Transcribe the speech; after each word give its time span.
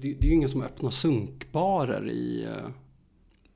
det, 0.00 0.14
det 0.14 0.26
är 0.26 0.28
ju 0.28 0.34
ingen 0.34 0.48
som 0.48 0.62
öppnar 0.62 0.90
sunkbarer 0.90 2.10
i, 2.10 2.44
eh, 2.44 2.70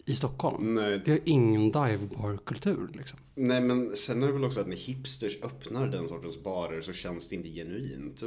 i 0.05 0.15
Stockholm. 0.15 0.75
Nej. 0.75 1.03
Vi 1.05 1.11
har 1.11 1.21
ingen 1.25 1.73
divebar-kultur 1.73 2.89
liksom. 2.93 3.19
Nej 3.35 3.61
men 3.61 3.97
sen 3.97 4.23
är 4.23 4.27
det 4.27 4.33
väl 4.33 4.45
också 4.45 4.61
att 4.61 4.69
när 4.69 4.77
hipsters 4.77 5.43
öppnar 5.43 5.87
den 5.87 6.09
sortens 6.09 6.43
barer 6.43 6.81
så 6.81 6.93
känns 6.93 7.29
det 7.29 7.35
inte 7.35 7.49
genuint. 7.49 8.23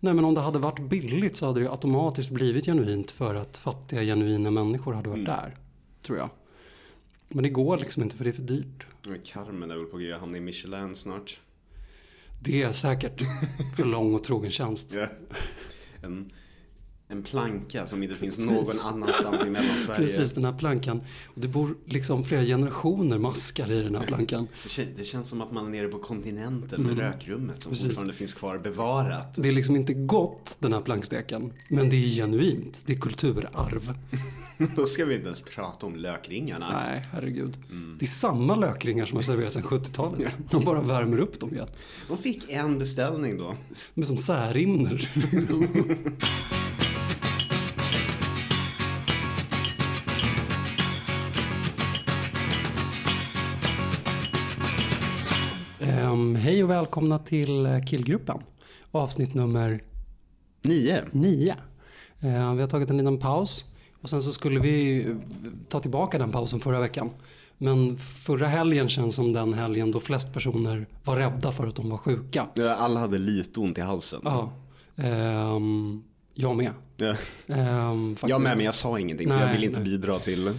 Nej 0.00 0.14
men 0.14 0.24
om 0.24 0.34
det 0.34 0.40
hade 0.40 0.58
varit 0.58 0.80
billigt 0.80 1.36
så 1.36 1.46
hade 1.46 1.60
det 1.60 1.70
automatiskt 1.70 2.30
blivit 2.30 2.64
genuint 2.64 3.10
för 3.10 3.34
att 3.34 3.56
fattiga 3.56 4.02
genuina 4.02 4.50
människor 4.50 4.92
hade 4.92 5.08
varit 5.08 5.26
där. 5.26 5.56
Tror 6.02 6.18
jag. 6.18 6.30
Men 7.28 7.42
det 7.42 7.48
går 7.48 7.78
liksom 7.78 8.02
inte 8.02 8.16
för 8.16 8.24
det 8.24 8.30
är 8.30 8.32
för 8.32 8.42
dyrt. 8.42 8.86
Men 9.08 9.18
Carmen 9.24 9.70
är 9.70 9.76
väl 9.76 9.86
på 9.86 9.98
g 9.98 10.12
att 10.12 10.20
hamna 10.20 10.36
i 10.36 10.40
Michelin 10.40 10.94
snart. 10.94 11.40
Det 12.42 12.62
är 12.62 12.72
säkert 12.72 13.22
för 13.76 13.84
lång 13.84 14.14
och 14.14 14.24
trogen 14.24 14.50
tjänst. 14.50 14.96
En, 16.02 16.32
en 17.10 17.22
planka 17.22 17.86
som 17.86 18.02
inte 18.02 18.14
finns 18.14 18.38
någon 18.38 18.74
annanstans 18.84 19.42
i 19.44 19.50
Mellansverige. 19.50 19.98
Precis 20.00 20.32
den 20.32 20.44
här 20.44 20.52
plankan. 20.58 21.00
Och 21.26 21.40
det 21.40 21.48
bor 21.48 21.74
liksom 21.84 22.24
flera 22.24 22.42
generationer 22.44 23.18
maskar 23.18 23.72
i 23.72 23.82
den 23.82 23.94
här 23.94 24.06
plankan. 24.06 24.48
Det, 24.62 24.68
kän- 24.68 24.94
det 24.96 25.04
känns 25.04 25.28
som 25.28 25.40
att 25.40 25.52
man 25.52 25.66
är 25.66 25.70
nere 25.70 25.88
på 25.88 25.98
kontinenten 25.98 26.82
med 26.82 26.98
rökrummet 26.98 27.62
som 27.62 27.70
Precis. 27.72 27.86
fortfarande 27.86 28.14
finns 28.14 28.34
kvar 28.34 28.58
bevarat. 28.58 29.34
Det 29.36 29.48
är 29.48 29.52
liksom 29.52 29.76
inte 29.76 29.92
gott 29.94 30.56
den 30.60 30.72
här 30.72 30.80
planksteken. 30.80 31.52
Men 31.68 31.90
det 31.90 31.96
är 31.96 32.08
genuint. 32.08 32.82
Det 32.86 32.92
är 32.92 32.96
kulturarv. 32.96 33.94
Då 34.76 34.86
ska 34.86 35.04
vi 35.04 35.14
inte 35.14 35.26
ens 35.26 35.42
prata 35.42 35.86
om 35.86 35.96
lökringarna. 35.96 36.72
Nej, 36.72 37.08
herregud. 37.12 37.58
Det 37.98 38.04
är 38.04 38.06
samma 38.06 38.56
lökringar 38.56 39.06
som 39.06 39.16
har 39.16 39.22
serverats 39.22 39.54
sedan 39.54 39.62
70-talet. 39.62 40.38
De 40.50 40.64
bara 40.64 40.80
värmer 40.82 41.18
upp 41.18 41.40
dem 41.40 41.54
igen. 41.54 41.68
De 42.08 42.18
fick 42.18 42.50
en 42.50 42.78
beställning 42.78 43.38
då. 43.38 43.54
Är 43.94 44.02
som 44.02 44.16
särimner. 44.16 45.10
Ehm, 55.80 56.34
hej 56.34 56.64
och 56.64 56.70
välkomna 56.70 57.18
till 57.18 57.66
eh, 57.66 57.80
Killgruppen. 57.80 58.38
Avsnitt 58.90 59.34
nummer 59.34 59.82
Nio. 60.62 61.04
nio. 61.12 61.54
Eh, 62.20 62.54
vi 62.54 62.60
har 62.60 62.66
tagit 62.66 62.90
en 62.90 62.96
liten 62.96 63.18
paus 63.18 63.64
och 64.02 64.10
sen 64.10 64.22
så 64.22 64.32
skulle 64.32 64.60
vi 64.60 65.04
eh, 65.06 65.14
ta 65.68 65.80
tillbaka 65.80 66.18
den 66.18 66.32
pausen 66.32 66.60
förra 66.60 66.80
veckan. 66.80 67.10
Men 67.58 67.96
förra 67.98 68.46
helgen 68.46 68.88
känns 68.88 69.14
som 69.14 69.32
den 69.32 69.54
helgen 69.54 69.90
då 69.90 70.00
flest 70.00 70.32
personer 70.32 70.86
var 71.04 71.16
rädda 71.16 71.52
för 71.52 71.66
att 71.66 71.76
de 71.76 71.90
var 71.90 71.98
sjuka. 71.98 72.46
Ja, 72.54 72.74
Alla 72.74 73.00
hade 73.00 73.18
lite 73.18 73.60
ont 73.60 73.78
i 73.78 73.80
halsen. 73.80 74.20
Ja. 74.24 74.52
Ehm, 74.96 76.02
jag 76.34 76.56
med. 76.56 76.72
Ja. 76.96 77.14
Faktiskt. 77.14 78.28
Jag 78.28 78.40
med, 78.40 78.56
men 78.56 78.64
jag 78.64 78.74
sa 78.74 78.98
ingenting 78.98 79.28
för 79.28 79.36
Nej, 79.36 79.46
jag 79.46 79.52
vill 79.52 79.64
inte 79.64 79.80
nej. 79.80 79.88
bidra 79.88 80.18
till... 80.18 80.52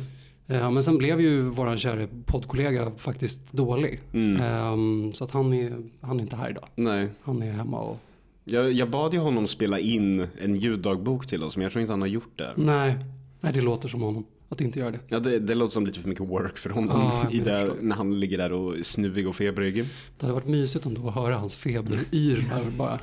Eh, 0.49 0.71
men 0.71 0.83
sen 0.83 0.97
blev 0.97 1.21
ju 1.21 1.41
våran 1.41 1.77
kära 1.77 2.07
poddkollega 2.25 2.91
faktiskt 2.97 3.51
dålig. 3.51 3.99
Mm. 4.13 4.41
Ehm, 4.41 5.11
så 5.11 5.23
att 5.23 5.31
han 5.31 5.53
är, 5.53 5.77
han 6.01 6.17
är 6.17 6.21
inte 6.21 6.35
här 6.35 6.49
idag. 6.49 6.67
Nej. 6.75 7.07
Han 7.21 7.41
är 7.41 7.51
hemma 7.51 7.79
och... 7.79 7.97
Jag, 8.43 8.71
jag 8.71 8.89
bad 8.89 9.13
ju 9.13 9.19
honom 9.19 9.47
spela 9.47 9.79
in 9.79 10.27
en 10.41 10.55
ljuddagbok 10.55 11.27
till 11.27 11.43
oss, 11.43 11.57
men 11.57 11.63
jag 11.63 11.71
tror 11.71 11.81
inte 11.81 11.93
han 11.93 12.01
har 12.01 12.07
gjort 12.07 12.37
det. 12.37 12.53
Nej, 12.55 12.95
nej 13.39 13.53
det 13.53 13.61
låter 13.61 13.89
som 13.89 14.01
honom. 14.01 14.25
Att 14.49 14.61
inte 14.61 14.79
göra 14.79 14.91
det. 14.91 14.99
Ja, 15.07 15.19
det, 15.19 15.39
det 15.39 15.55
låter 15.55 15.73
som 15.73 15.85
lite 15.85 15.99
för 15.99 16.09
mycket 16.09 16.29
work 16.29 16.57
för 16.57 16.69
honom 16.69 17.11
Ja, 17.23 17.29
i 17.31 17.39
det, 17.39 17.71
när 17.81 17.95
han 17.95 18.19
ligger 18.19 18.37
där 18.37 18.51
och 18.51 18.77
är 18.77 18.83
snuvig 18.83 19.27
och 19.27 19.35
febrig. 19.35 19.85
Det 20.17 20.25
hade 20.25 20.33
varit 20.33 20.47
mysigt 20.47 20.85
ändå 20.85 21.07
att 21.07 21.15
höra 21.15 21.37
hans 21.37 21.55
feberyr 21.55 22.45
bara. 22.77 22.99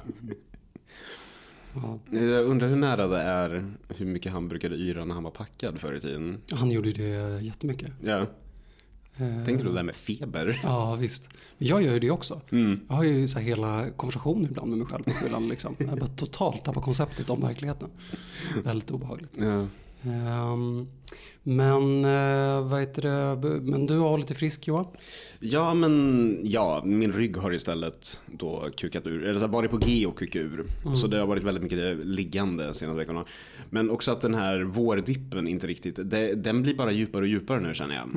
Ja, 1.82 1.98
Jag 2.18 2.44
undrar 2.44 2.68
hur 2.68 2.76
nära 2.76 3.06
det 3.06 3.20
är 3.22 3.72
hur 3.88 4.06
mycket 4.06 4.32
han 4.32 4.48
brukade 4.48 4.76
yra 4.76 5.04
när 5.04 5.14
han 5.14 5.24
var 5.24 5.30
packad 5.30 5.80
förr 5.80 5.92
i 5.94 6.00
tiden. 6.00 6.38
han 6.52 6.70
gjorde 6.70 6.92
det 6.92 7.40
jättemycket. 7.44 7.90
Ja. 8.04 8.26
Eh, 9.18 9.44
Tänkte 9.44 9.64
du 9.64 9.68
det 9.68 9.74
där 9.74 9.82
med 9.82 9.96
feber? 9.96 10.60
Ja, 10.62 10.94
visst. 10.94 11.30
Men 11.58 11.68
jag 11.68 11.82
gör 11.82 11.92
ju 11.92 11.98
det 12.00 12.10
också. 12.10 12.40
Mm. 12.52 12.80
Jag 12.88 12.94
har 12.96 13.04
ju 13.04 13.28
så 13.28 13.38
hela 13.38 13.90
konversationer 13.96 14.48
ibland 14.48 14.68
med 14.68 14.78
mig 14.78 14.86
själv 14.86 15.02
på 15.04 15.10
fyllan. 15.10 15.48
Liksom. 15.48 15.76
Jag 15.78 15.98
bara 15.98 16.06
totalt 16.06 16.64
tappar 16.64 16.80
konceptet 16.80 17.30
om 17.30 17.40
verkligheten. 17.40 17.88
Väldigt 18.64 18.90
obehagligt. 18.90 19.30
Ja. 19.38 19.66
Ehm, 20.10 20.86
men, 21.48 22.04
uh, 22.04 22.68
vad 22.68 22.80
heter 22.80 23.02
det? 23.02 23.60
Men 23.60 23.86
du 23.86 23.98
har 23.98 24.08
hållit 24.08 24.28
dig 24.28 24.36
frisk 24.36 24.68
Johan? 24.68 24.86
ja, 25.40 25.74
men 25.74 26.38
ja, 26.42 26.82
min 26.84 27.12
rygg 27.12 27.36
har 27.36 27.52
istället 27.52 28.20
då 28.26 28.68
kukat 28.76 29.06
ur. 29.06 29.24
Eller 29.24 29.34
så 29.34 29.40
har 29.40 29.52
varit 29.52 29.70
på 29.70 29.76
G 29.76 30.06
och 30.06 30.18
kukat 30.18 30.42
ur. 30.42 30.64
Så 30.96 31.06
det 31.06 31.18
har 31.18 31.26
varit 31.26 31.42
väldigt 31.42 31.62
mycket 31.62 32.06
liggande 32.06 32.66
de 32.66 32.74
senaste 32.74 32.98
veckorna. 32.98 33.24
Men 33.70 33.90
också 33.90 34.12
att 34.12 34.20
den 34.20 34.34
här 34.34 34.62
vårdippen 34.62 35.48
inte 35.48 35.66
riktigt, 35.66 36.10
det, 36.10 36.34
den 36.34 36.62
blir 36.62 36.74
bara 36.74 36.90
djupare 36.90 37.22
och 37.22 37.28
djupare 37.28 37.60
nu 37.60 37.74
känner 37.74 37.94
jag. 37.94 38.08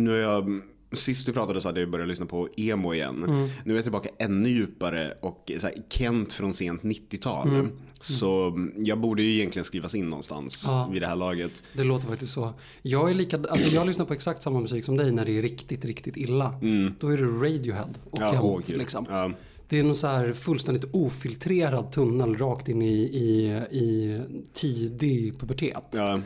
Nu 0.00 0.16
är 0.16 0.22
jag, 0.22 0.60
sist 0.92 1.28
vi 1.28 1.32
pratade 1.32 1.60
så 1.60 1.68
hade 1.68 1.80
jag 1.80 1.90
börjat 1.90 2.08
lyssna 2.08 2.26
på 2.26 2.48
emo 2.56 2.94
igen. 2.94 3.48
Nu 3.64 3.72
är 3.72 3.76
jag 3.76 3.84
tillbaka 3.84 4.08
ännu 4.18 4.48
djupare 4.48 5.14
och 5.20 5.52
så 5.60 5.66
här, 5.66 5.74
Kent 5.88 6.32
från 6.32 6.54
sent 6.54 6.82
90-tal. 6.82 7.68
Så 8.00 8.52
jag 8.76 9.00
borde 9.00 9.22
ju 9.22 9.34
egentligen 9.34 9.64
skrivas 9.64 9.94
in 9.94 10.08
någonstans 10.10 10.64
Ja. 10.66 10.88
vid 10.92 11.02
det 11.02 11.06
här 11.08 11.16
laget. 11.16 11.62
Det 11.72 11.84
låter 11.84 12.06
faktiskt 12.08 12.32
så. 12.32 12.52
Jag 12.82 13.10
är 13.10 13.14
lika, 13.14 13.36
alltså 13.36 13.66
jag 13.68 13.86
lyssnar 13.86 14.04
på 14.06 14.12
exakt 14.14 14.42
samma 14.42 14.60
musik 14.60 14.84
som 14.84 14.96
dig 14.96 15.12
när 15.12 15.24
det 15.24 15.38
är 15.38 15.42
riktigt, 15.42 15.84
riktigt 15.84 16.16
illa. 16.16 16.54
Då 17.00 17.08
är 17.08 17.16
det 17.16 17.24
Radiohead 17.24 17.88
och 18.10 18.18
Ja, 18.20 18.32
Kent 18.32 18.66
gud. 18.66 18.78
liksom. 18.78 19.06
Ja. 19.10 19.30
Det 19.68 19.78
är 19.78 19.82
någon 19.82 19.94
så 19.94 20.06
här 20.06 20.32
fullständigt 20.32 20.84
ofiltrerad 20.92 21.92
tunnel 21.92 22.36
rakt 22.36 22.68
in 22.68 22.82
i, 22.82 22.94
i, 23.02 23.46
i 23.78 24.20
tidig 24.52 25.38
pubertet. 25.40 25.84
Ja, 25.90 26.20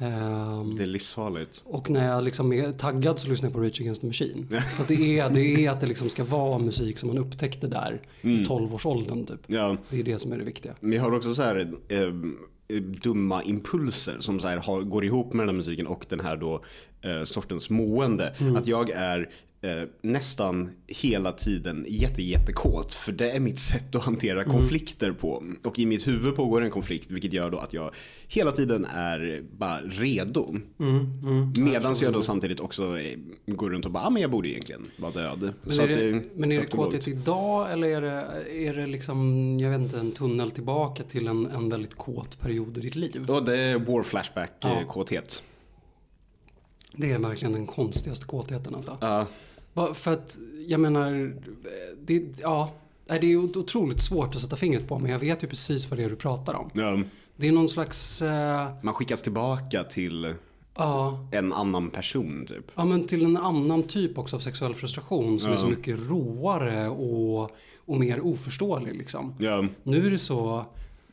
Ehm, 0.00 0.76
det 0.76 0.82
är 0.82 0.86
livsfarligt. 0.86 1.62
och 1.64 1.90
när 1.90 2.08
jag 2.08 2.24
liksom 2.24 2.52
är 2.52 2.72
taggad 2.72 3.18
så 3.18 3.28
lyssnar 3.28 3.48
jag 3.48 3.54
på 3.54 3.60
Rage 3.60 3.80
Against 3.80 4.00
the 4.00 4.06
Machine. 4.06 4.46
Så 4.72 4.82
det, 4.88 5.18
är, 5.18 5.30
det 5.30 5.66
är 5.66 5.70
att 5.70 5.80
det 5.80 5.86
liksom 5.86 6.08
ska 6.08 6.24
vara 6.24 6.58
musik 6.58 6.98
som 6.98 7.08
man 7.08 7.18
upptäckte 7.18 7.66
där 7.66 8.00
i 8.20 8.26
12-årsåldern 8.44 9.26
typ. 9.26 9.40
Ja. 9.46 9.76
Det 9.88 10.00
är 10.00 10.04
det 10.04 10.18
som 10.18 10.32
är 10.32 10.38
det 10.38 10.44
viktiga. 10.44 10.74
Men 10.80 10.92
jag 10.92 11.02
har 11.02 11.12
också 11.12 11.34
så 11.34 11.42
här 11.42 11.72
eh, 11.88 12.12
dumma 13.02 13.42
impulser 13.42 14.16
som 14.20 14.40
så 14.40 14.48
här 14.48 14.56
har, 14.56 14.82
går 14.82 15.04
ihop 15.04 15.32
med 15.32 15.42
den 15.42 15.48
här 15.48 15.56
musiken 15.56 15.86
och 15.86 16.06
den 16.08 16.20
här 16.20 16.36
då 16.36 16.64
eh, 17.00 17.24
sortens 17.24 17.70
mående. 17.70 18.34
Att 18.56 18.66
jag 18.66 18.90
är 18.90 19.30
eh, 19.62 19.82
nästan 20.02 20.70
hela 20.86 21.32
tiden 21.32 21.84
jätte, 21.88 22.22
jättekåt. 22.22 22.94
För 22.94 23.12
det 23.12 23.30
är 23.30 23.40
mitt 23.40 23.58
sätt 23.58 23.94
att 23.94 24.02
hantera 24.02 24.44
konflikter 24.44 25.12
på. 25.12 25.44
Och 25.64 25.78
i 25.78 25.86
mitt 25.86 26.06
huvud 26.06 26.36
pågår 26.36 26.60
en 26.62 26.70
konflikt 26.70 27.10
vilket 27.10 27.32
gör 27.32 27.50
då 27.50 27.58
att 27.58 27.72
jag 27.72 27.90
hela 28.28 28.52
tiden 28.52 28.84
är 28.84 29.42
bara 29.58 29.78
redo. 29.80 30.56
Medan 31.58 31.94
jag 32.00 32.12
då 32.12 32.22
samtidigt 32.22 32.60
också 32.60 32.98
eh, 32.98 33.18
går 33.46 33.70
runt 33.70 33.84
och 33.84 33.90
bara, 33.90 34.04
ah, 34.04 34.10
men 34.10 34.22
jag 34.22 34.30
borde 34.30 34.48
egentligen 34.48 34.86
vara 34.96 35.12
död. 35.12 35.52
Men 35.62 35.72
Så 35.72 35.82
är, 35.82 35.88
det, 35.88 36.22
men 36.34 36.52
är 36.52 36.56
det 36.56 36.62
lågt. 36.62 36.70
kåthet 36.70 37.08
idag 37.08 37.72
eller 37.72 37.88
är 37.88 38.00
det, 38.00 38.44
är 38.68 38.74
det 38.74 38.86
liksom, 38.86 39.58
jag 39.60 39.70
vet 39.70 39.80
inte, 39.80 39.98
en 39.98 40.12
tunnel 40.12 40.50
tillbaka 40.50 41.02
till 41.02 41.26
en, 41.28 41.46
en 41.46 41.68
väldigt 41.68 41.94
kåt 41.94 42.40
period 42.40 42.78
i 42.78 42.80
ditt 42.80 42.94
liv? 42.96 43.24
Ja, 43.28 43.40
det 43.40 43.58
är 43.58 43.78
war 43.78 44.02
flashback 44.02 44.52
Ja. 44.60 44.80
eh. 44.80 45.42
Det 46.96 47.12
är 47.12 47.18
verkligen 47.18 47.52
den 47.52 47.66
konstigaste 47.66 48.26
kåtheten 48.26 48.74
alltså. 48.74 48.98
Ja. 49.00 49.18
Va- 49.18 49.26
För 49.94 50.12
att, 50.12 50.38
jag 50.66 50.80
menar, 50.80 51.32
det, 52.04 52.22
ja, 52.40 52.72
det 53.06 53.14
är 53.32 53.36
ot- 53.36 53.56
otroligt 53.56 54.02
svårt 54.02 54.34
att 54.34 54.40
sätta 54.40 54.56
fingret 54.56 54.88
på 54.88 54.98
men 54.98 55.10
jag 55.10 55.18
vet 55.18 55.42
ju 55.42 55.46
precis 55.46 55.90
vad 55.90 55.98
det 55.98 56.04
är 56.04 56.10
du 56.10 56.16
pratar 56.16 56.54
om. 56.54 56.70
Ja. 56.74 57.00
Det 57.36 57.48
är 57.48 57.52
någon 57.52 57.68
slags, 57.68 58.22
eh, 58.22 58.68
Man 58.82 58.94
skickas 58.94 59.22
tillbaka 59.22 59.84
till 59.84 60.34
ja, 60.76 61.28
en 61.32 61.52
annan 61.52 61.90
person 61.90 62.46
typ. 62.48 62.64
ja 62.74 62.84
men 62.84 63.06
till 63.06 63.24
en 63.24 63.36
annan 63.36 63.82
typ 63.82 64.18
också 64.18 64.36
av 64.36 64.40
sexuell 64.40 64.74
frustration 64.74 65.40
som 65.40 65.52
är 65.52 65.56
så 65.56 65.66
Ja. 65.66 65.70
mycket 65.70 65.98
råare 66.08 66.88
och, 66.88 67.50
och 67.86 68.00
mer 68.00 68.20
oförståelig 68.26 68.94
liksom. 68.96 69.34
Ja. 69.38 69.64
Nu 69.82 70.06
är 70.06 70.10
det 70.10 70.18
så 70.18 70.64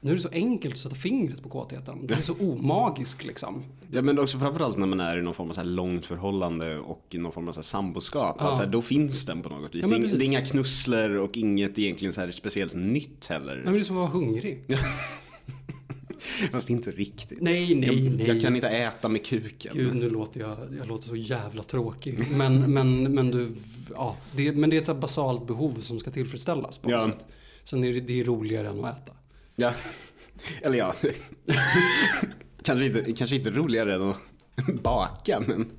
nu 0.01 0.11
är 0.11 0.15
det 0.15 0.21
så 0.21 0.29
enkelt 0.31 0.73
att 0.73 0.79
sätta 0.79 0.95
fingret 0.95 1.43
på 1.43 1.49
kåtheten. 1.49 2.07
Det 2.07 2.13
är 2.13 2.21
så 2.21 2.33
omagisk 2.33 3.23
liksom. 3.23 3.63
ja 3.91 4.01
men 4.01 4.19
också 4.19 4.39
framförallt 4.39 4.77
när 4.77 4.87
man 4.87 4.99
är 4.99 5.17
i 5.17 5.21
någon 5.21 5.33
form 5.33 5.49
av 5.49 5.53
så 5.53 5.59
här 5.59 5.67
långt 5.67 6.05
förhållande 6.05 6.77
och 6.79 7.05
i 7.11 7.17
någon 7.17 7.31
form 7.31 7.47
av 7.47 7.51
så 7.51 7.57
här 7.57 7.63
samboskap. 7.63 8.35
Ja. 8.39 8.45
Alltså, 8.45 8.65
då 8.65 8.81
finns 8.81 9.25
den 9.25 9.41
på 9.41 9.49
något 9.49 9.75
vis. 9.75 9.85
Ja, 9.85 9.89
det, 9.89 9.95
är, 9.95 10.01
precis. 10.01 10.19
det 10.19 10.25
är 10.25 10.27
inga 10.27 10.45
knussler 10.45 11.21
och 11.21 11.37
inget 11.37 11.79
egentligen 11.79 12.13
så 12.13 12.21
här 12.21 12.31
speciellt 12.31 12.73
nytt 12.73 13.25
heller. 13.27 13.55
Nej, 13.55 13.63
men 13.63 13.73
det 13.73 13.79
är 13.79 13.83
som 13.83 13.97
att 13.97 14.13
vara 14.13 14.23
hungrig. 14.23 14.63
Fast 16.51 16.69
inte 16.69 16.91
riktigt. 16.91 17.41
Nej, 17.41 17.75
nej, 17.75 18.03
jag, 18.03 18.11
nej. 18.11 18.27
jag 18.27 18.41
kan 18.41 18.55
inte 18.55 18.69
äta 18.69 19.09
med 19.09 19.25
kuken. 19.25 19.77
Gud, 19.77 19.95
nu 19.95 20.09
låter 20.09 20.39
jag, 20.39 20.57
jag 20.77 20.87
låter 20.87 21.07
så 21.07 21.15
jävla 21.15 21.63
tråkig. 21.63 22.19
Men, 22.37 22.73
men, 22.73 23.13
men, 23.13 23.31
du, 23.31 23.51
ja, 23.93 24.15
det, 24.31 24.51
men 24.51 24.69
det 24.69 24.75
är 24.75 24.79
ett 24.79 24.85
så 24.85 24.93
basalt 24.93 25.47
behov 25.47 25.73
som 25.73 25.99
ska 25.99 26.11
tillfredsställas 26.11 26.77
på 26.77 26.89
något 26.89 27.03
Ja. 27.03 27.11
sätt. 27.11 27.25
Sen 27.63 27.83
är 27.83 27.93
det, 27.93 27.99
det 27.99 28.19
är 28.19 28.23
roligare 28.23 28.67
än 28.67 28.85
att 28.85 28.97
äta. 29.01 29.13
Ja. 29.59 29.73
Eller 30.61 30.77
ja. 30.77 30.93
kanske, 32.63 32.85
inte, 32.85 33.13
kanske 33.13 33.35
inte 33.35 33.49
roligare 33.49 33.95
än 33.95 34.09
att 34.09 34.17
baka 34.81 35.39
men. 35.39 35.71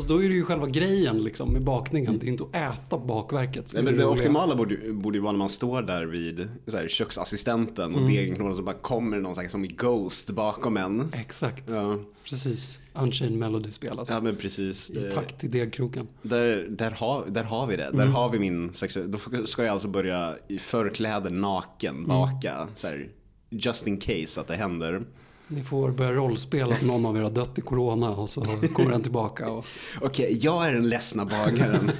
Fast 0.00 0.08
då 0.08 0.24
är 0.24 0.28
det 0.28 0.34
ju 0.34 0.44
själva 0.44 0.66
grejen 0.66 1.22
liksom 1.24 1.52
med 1.52 1.62
bakningen. 1.62 2.18
Det 2.18 2.26
är 2.26 2.28
inte 2.28 2.44
att 2.44 2.54
äta 2.54 2.98
bakverket. 2.98 3.70
Nej, 3.74 3.82
men 3.82 3.96
det 3.96 4.02
roliga. 4.02 4.08
optimala 4.08 4.54
borde, 4.56 4.92
borde 4.92 5.18
ju 5.18 5.22
vara 5.22 5.32
när 5.32 5.38
man 5.38 5.48
står 5.48 5.82
där 5.82 6.06
vid 6.06 6.48
så 6.66 6.76
här, 6.76 6.88
köksassistenten 6.88 7.94
och 7.94 8.00
degen 8.08 8.36
knådas 8.36 8.58
och 8.58 8.64
bara 8.64 8.74
kommer 8.74 9.20
någon 9.20 9.34
slags 9.34 9.52
som 9.52 9.64
i 9.64 9.68
Ghost 9.68 10.30
bakom 10.30 10.76
en. 10.76 11.12
Exakt, 11.12 11.64
Ja, 11.66 11.98
precis. 12.24 12.80
Unchained 12.94 13.38
Melody 13.38 13.70
spelas. 13.70 14.10
ja 14.10 14.20
men 14.20 14.36
precis. 14.36 14.90
I 14.90 14.94
Det, 14.94 15.10
takt 15.10 15.40
till 15.40 15.50
degkroken. 15.50 16.08
där, 16.22 16.66
där, 16.70 16.90
har, 16.90 17.24
där 17.28 17.44
har 17.44 17.66
vi 17.66 17.76
det. 17.76 17.90
Där 17.92 18.06
har 18.06 18.30
vi 18.30 18.38
min 18.38 18.72
sexuella... 18.72 19.08
Då 19.08 19.46
ska 19.46 19.64
jag 19.64 19.72
alltså 19.72 19.88
börja 19.88 20.36
i 20.48 20.58
förkläder 20.58 21.30
naken 21.30 22.06
baka. 22.06 22.68
Så 22.76 22.86
här, 22.86 23.08
just 23.50 23.86
in 23.86 23.98
case 23.98 24.40
att 24.40 24.46
det 24.46 24.56
händer. 24.56 25.02
Ni 25.52 25.62
får 25.62 25.90
börja 25.90 26.12
rollspela 26.12 26.74
att 26.74 26.82
någon 26.82 27.06
av 27.06 27.16
er 27.16 27.22
har 27.22 27.30
dött 27.30 27.58
i 27.58 27.60
corona 27.60 28.10
och 28.10 28.30
så 28.30 28.40
kommer 28.74 28.90
den 28.90 29.02
tillbaka. 29.02 29.48
Och... 29.50 29.66
Okej, 30.00 30.38
jag 30.42 30.68
är 30.68 30.72
den 30.74 30.88
ledsna 30.88 31.24
bagaren. 31.24 31.90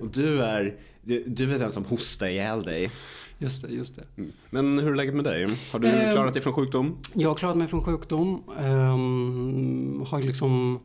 och 0.00 0.08
du 0.08 0.42
är, 0.42 0.74
du, 1.02 1.24
du 1.26 1.54
är 1.54 1.58
den 1.58 1.72
som 1.72 1.84
hostar 1.84 2.26
ihjäl 2.26 2.62
dig. 2.62 2.90
Just 3.38 3.62
det, 3.62 3.68
just 3.68 3.96
det. 3.96 4.24
Men 4.50 4.78
hur 4.78 4.90
är 4.92 4.96
läget 4.96 5.14
med 5.14 5.24
dig? 5.24 5.46
Har 5.72 5.78
du 5.78 5.88
Ehm. 5.88 6.12
klarat 6.14 6.32
dig 6.34 6.42
från 6.42 6.52
sjukdom? 6.52 6.96
Jag 7.14 7.28
har 7.28 7.36
klarat 7.36 7.56
mig 7.56 7.68
från 7.68 7.82
sjukdom. 7.84 8.42
Um, 8.60 10.04
har 10.08 10.22
liksom 10.22 10.80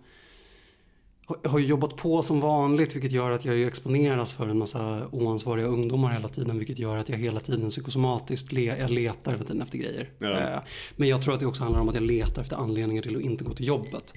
har- 1.45 1.59
ju 1.59 1.65
jobbat 1.65 1.95
på 1.95 2.23
som 2.23 2.39
vanligt 2.39 2.95
vilket 2.95 3.11
gör 3.11 3.31
att 3.31 3.45
jag 3.45 3.61
exponeras 3.61 4.33
för 4.33 4.47
en 4.47 4.57
massa 4.57 5.07
oansvariga 5.11 5.65
ungdomar 5.67 6.11
hela 6.11 6.27
tiden 6.27 6.57
vilket 6.57 6.79
gör 6.79 6.97
att 6.97 7.09
jag 7.09 7.17
hela 7.17 7.39
tiden 7.39 7.69
psykosomatiskt 7.69 8.51
le, 8.51 8.75
jag 8.79 8.89
letar 8.91 9.31
hela 9.31 9.43
tiden 9.43 9.61
efter 9.61 9.77
grejer. 9.77 10.09
Ja. 10.19 10.29
Eh, 10.39 10.59
men 10.95 11.07
jag 11.09 11.21
tror 11.21 11.33
att 11.33 11.39
det 11.39 11.45
också 11.45 11.63
handlar 11.63 11.81
om 11.81 11.89
att 11.89 11.95
jag 11.95 12.03
letar 12.03 12.41
efter 12.41 12.55
anledningar 12.55 13.01
till 13.03 13.15
att 13.15 13.21
inte 13.21 13.43
gå 13.43 13.53
till 13.53 13.67
jobbet. 13.67 14.13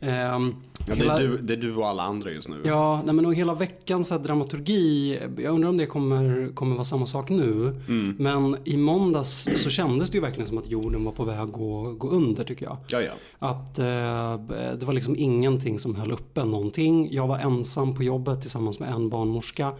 Ehm, 0.00 0.54
Ja, 0.86 0.94
det, 0.94 0.94
hela- 0.94 1.18
är 1.18 1.28
du, 1.28 1.38
det 1.38 1.52
är 1.52 1.56
du 1.56 1.76
och 1.76 1.86
alla 1.88 2.02
andra 2.02 2.30
just 2.30 2.48
nu. 2.48 2.60
Ja, 2.64 3.02
nej 3.04 3.14
men 3.14 3.26
och 3.26 3.34
hela 3.34 3.54
veckans 3.54 4.08
dramaturgi, 4.08 5.18
jag 5.38 5.54
undrar 5.54 5.68
om 5.68 5.76
det 5.76 5.86
kommer, 5.86 6.50
kommer 6.54 6.74
vara 6.74 6.84
samma 6.84 7.06
sak 7.06 7.30
nu. 7.30 7.80
Men 8.18 8.56
i 8.64 8.76
måndags 8.76 9.48
så 9.54 9.70
kändes 9.70 10.10
det 10.10 10.16
ju 10.18 10.22
verkligen 10.22 10.48
som 10.48 10.58
att 10.58 10.70
jorden 10.70 11.04
var 11.04 11.12
på 11.12 11.24
väg 11.24 11.38
att 11.38 11.52
gå 11.52 12.08
under 12.10 12.44
tycker 12.44 12.66
jag. 12.66 12.76
ja. 12.88 13.00
ja. 13.00 13.12
Att 13.38 13.78
eh, 13.78 14.74
det 14.78 14.86
var 14.86 14.92
liksom 14.92 15.16
ingenting 15.18 15.78
som 15.78 15.94
höll 15.94 16.10
uppe 16.12 16.44
någonting. 16.50 17.08
Jag 17.12 17.26
var 17.26 17.38
ensam 17.38 17.94
på 17.94 18.02
jobbet 18.02 18.40
tillsammans 18.40 18.80
med 18.80 18.92
en 18.92 19.08
barnmorska. 19.08 19.72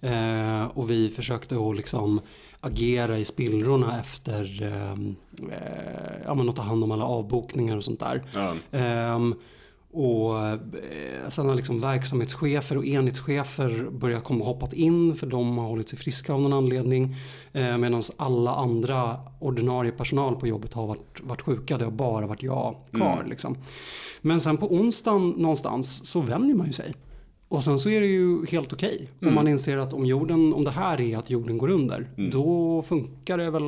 Eh, 0.00 0.64
och 0.74 0.90
vi 0.90 1.10
försökte 1.10 1.56
att 1.56 1.76
liksom 1.76 2.20
agera 2.60 3.18
i 3.18 3.24
spillrorna 3.24 4.00
efter 4.00 4.62
eh, 4.62 4.92
eh, 4.92 6.22
ja, 6.24 6.34
men 6.34 6.48
att 6.48 6.56
ta 6.56 6.62
hand 6.62 6.84
om 6.84 6.90
alla 6.90 7.04
avbokningar 7.04 7.76
och 7.76 7.84
sånt 7.84 8.00
där. 8.00 8.22
Ja. 8.34 8.54
Ehm, 8.78 9.34
och 9.98 10.46
eh, 10.46 10.58
sen 11.28 11.48
har 11.48 11.54
liksom 11.54 11.80
verksamhetschefer 11.80 12.76
och 12.76 12.84
enhetschefer 12.84 13.90
börjat 13.90 14.24
komma 14.24 14.40
och 14.40 14.46
hoppat 14.46 14.72
in 14.72 15.16
för 15.16 15.26
de 15.26 15.58
har 15.58 15.66
hållit 15.66 15.88
sig 15.88 15.98
friska 15.98 16.32
av 16.32 16.40
någon 16.40 16.52
anledning. 16.52 17.16
Eh, 17.52 17.78
Medan 17.78 18.02
alla 18.16 18.54
andra 18.54 19.16
ordinarie 19.40 19.92
personal 19.92 20.36
på 20.36 20.46
jobbet 20.46 20.74
har 20.74 20.86
varit, 20.86 21.20
varit 21.20 21.42
sjuka. 21.42 21.78
Det 21.78 21.84
har 21.84 21.92
bara 21.92 22.26
varit 22.26 22.42
jag 22.42 22.76
kvar. 22.92 23.24
Liksom. 23.28 23.56
Men 24.20 24.40
sen 24.40 24.56
på 24.56 24.74
onsdagen 24.74 25.30
någonstans 25.30 26.06
så 26.06 26.20
vänjer 26.20 26.54
man 26.54 26.66
ju 26.66 26.72
sig. 26.72 26.94
Och 27.48 27.64
sen 27.64 27.78
så 27.78 27.90
är 27.90 28.00
det 28.00 28.06
ju 28.06 28.46
helt 28.46 28.72
okej. 28.72 29.08
Om 29.22 29.34
man 29.34 29.48
inser 29.48 29.76
att 29.76 29.92
om, 29.92 30.06
jorden, 30.06 30.54
om 30.54 30.64
det 30.64 30.70
här 30.70 31.00
är 31.00 31.18
att 31.18 31.30
jorden 31.30 31.58
går 31.58 31.68
under, 31.68 32.08
då 32.32 32.82
funkar 32.88 33.38
det 33.38 33.50
väl 33.50 33.62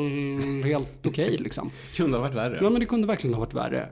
helt 0.64 1.06
okej. 1.06 1.36
liksom. 1.40 1.70
Kunde 1.96 2.16
ha 2.16 2.22
varit 2.22 2.36
värre. 2.36 2.58
Ja 2.62 2.70
men 2.70 2.80
det 2.80 2.86
kunde 2.86 3.06
verkligen 3.06 3.34
ha 3.34 3.40
varit 3.40 3.54
värre. 3.54 3.88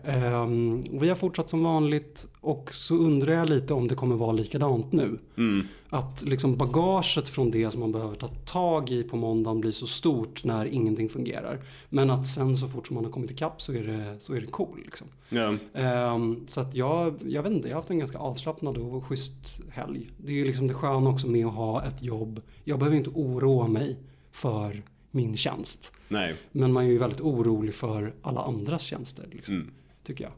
Och 0.90 1.02
vi 1.02 1.08
har 1.08 1.16
fortsatt 1.16 1.50
som 1.50 1.62
vanligt 1.62 2.26
och 2.40 2.68
så 2.72 2.94
undrar 2.94 3.32
jag 3.32 3.48
lite 3.48 3.74
om 3.74 3.88
det 3.88 3.94
kommer 3.94 4.16
vara 4.16 4.32
likadant 4.32 4.92
nu. 4.92 5.18
Mm. 5.36 5.66
Att 5.90 6.22
liksom 6.22 6.56
bagaget 6.56 7.28
från 7.28 7.50
det 7.50 7.70
som 7.70 7.80
man 7.80 7.92
behöver 7.92 8.16
ta 8.16 8.28
tag 8.28 8.90
i 8.90 9.02
på 9.02 9.16
måndagen 9.16 9.60
blir 9.60 9.72
så 9.72 9.86
stort 9.86 10.44
när 10.44 10.66
ingenting 10.66 11.08
fungerar. 11.08 11.64
Men 11.88 12.10
att 12.10 12.26
sen 12.26 12.56
så 12.56 12.68
fort 12.68 12.86
som 12.86 12.94
man 12.94 13.04
har 13.04 13.12
kommit 13.12 13.30
ikapp 13.30 13.62
så 13.62 13.72
är 13.72 13.82
det, 13.82 14.20
så 14.20 14.34
är 14.34 14.40
det 14.40 14.46
cool. 14.46 14.80
Liksom. 14.84 15.06
Ja. 15.28 15.54
Ehm, 15.74 16.44
så 16.48 16.60
att 16.60 16.74
jag, 16.74 17.14
jag 17.26 17.42
vet 17.42 17.52
inte, 17.52 17.68
jag 17.68 17.74
har 17.74 17.80
haft 17.80 17.90
en 17.90 17.98
ganska 17.98 18.18
avslappnad 18.18 18.76
och 18.76 19.04
schysst 19.04 19.60
helg. 19.70 20.10
Det 20.16 20.32
är 20.32 20.36
ju 20.36 20.44
liksom 20.44 20.66
det 20.66 20.74
sköna 20.74 21.10
också 21.10 21.26
med 21.26 21.46
att 21.46 21.54
ha 21.54 21.84
ett 21.84 22.02
jobb. 22.02 22.40
Jag 22.64 22.78
behöver 22.78 22.96
inte 22.96 23.10
oroa 23.10 23.66
mig 23.66 23.96
för 24.30 24.82
min 25.10 25.36
tjänst. 25.36 25.92
Nej. 26.08 26.34
Men 26.52 26.72
man 26.72 26.84
är 26.84 26.88
ju 26.88 26.98
väldigt 26.98 27.20
orolig 27.20 27.74
för 27.74 28.14
alla 28.22 28.42
andras 28.42 28.82
tjänster. 28.82 29.28
Liksom, 29.32 29.54
Mm. 29.54 29.70
Tycker 30.02 30.24
jag. 30.24 30.32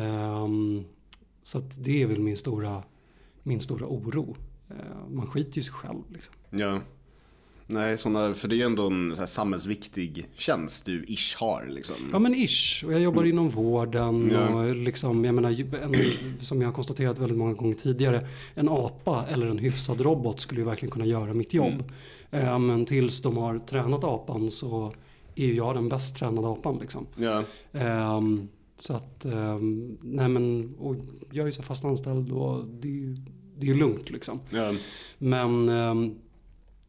Ehm, 0.00 0.84
så 1.42 1.58
att 1.58 1.84
det 1.84 2.02
är 2.02 2.06
väl 2.06 2.20
min 2.20 2.36
stora, 2.36 2.82
min 3.42 3.60
stora 3.60 3.86
oro. 3.86 4.36
Ehm, 4.70 5.16
man 5.16 5.26
skiter 5.26 5.56
ju 5.56 5.62
sig 5.62 5.72
själv. 5.72 6.02
Liksom. 6.12 6.34
Ja. 6.50 6.80
Nej, 7.72 7.98
såna, 7.98 8.34
för 8.34 8.48
det 8.48 8.54
är 8.54 8.56
ju 8.56 8.62
ändå 8.62 8.86
en 8.86 9.12
så 9.14 9.20
här, 9.20 9.26
samhällsviktig 9.26 10.28
tjänst 10.34 10.84
du 10.84 11.04
ish 11.04 11.36
har 11.36 11.66
liksom. 11.68 11.94
Ja 12.12 12.18
men 12.18 12.34
ish. 12.34 12.84
Och 12.84 12.92
jag 12.92 13.00
jobbar 13.00 13.24
inom 13.24 13.50
vården. 13.50 14.30
Ja. 14.32 14.48
Och 14.48 14.76
liksom, 14.76 15.24
jag 15.24 15.34
menar, 15.34 15.50
en, 15.82 15.94
som 16.40 16.60
jag 16.60 16.68
har 16.68 16.72
konstaterat 16.72 17.18
väldigt 17.18 17.38
många 17.38 17.54
gånger 17.54 17.74
tidigare. 17.74 18.26
En 18.54 18.68
apa 18.68 19.26
eller 19.28 19.46
en 19.46 19.58
hyfsad 19.58 20.00
robot 20.00 20.40
skulle 20.40 20.60
ju 20.60 20.66
verkligen 20.66 20.90
kunna 20.90 21.04
göra 21.06 21.34
mitt 21.34 21.54
jobb. 21.54 21.92
Ehm, 22.30 22.66
men 22.66 22.84
tills 22.84 23.22
de 23.22 23.36
har 23.36 23.58
tränat 23.58 24.04
apan 24.04 24.50
så 24.50 24.94
är 25.34 25.46
ju 25.46 25.54
jag 25.54 25.74
den 25.74 25.88
bäst 25.88 26.16
tränade 26.16 26.48
apan. 26.48 26.78
Liksom. 26.78 27.06
Ja. 27.16 27.44
Ehm, 27.72 28.48
så 28.76 28.94
att, 28.94 29.24
ehm, 29.24 29.98
nej 30.02 30.28
men, 30.28 30.74
och 30.78 30.96
jag 31.30 31.42
är 31.42 31.46
ju 31.46 31.52
så 31.52 31.62
fast 31.62 31.84
anställd 31.84 32.32
och 32.32 32.64
det 32.66 32.88
är 32.88 32.92
ju, 32.92 33.16
det 33.60 33.66
är 33.66 33.68
ju 33.68 33.78
lugnt 33.78 34.10
liksom. 34.10 34.40
Ja. 34.50 34.74
Men 35.18 35.68
ehm, 35.68 36.14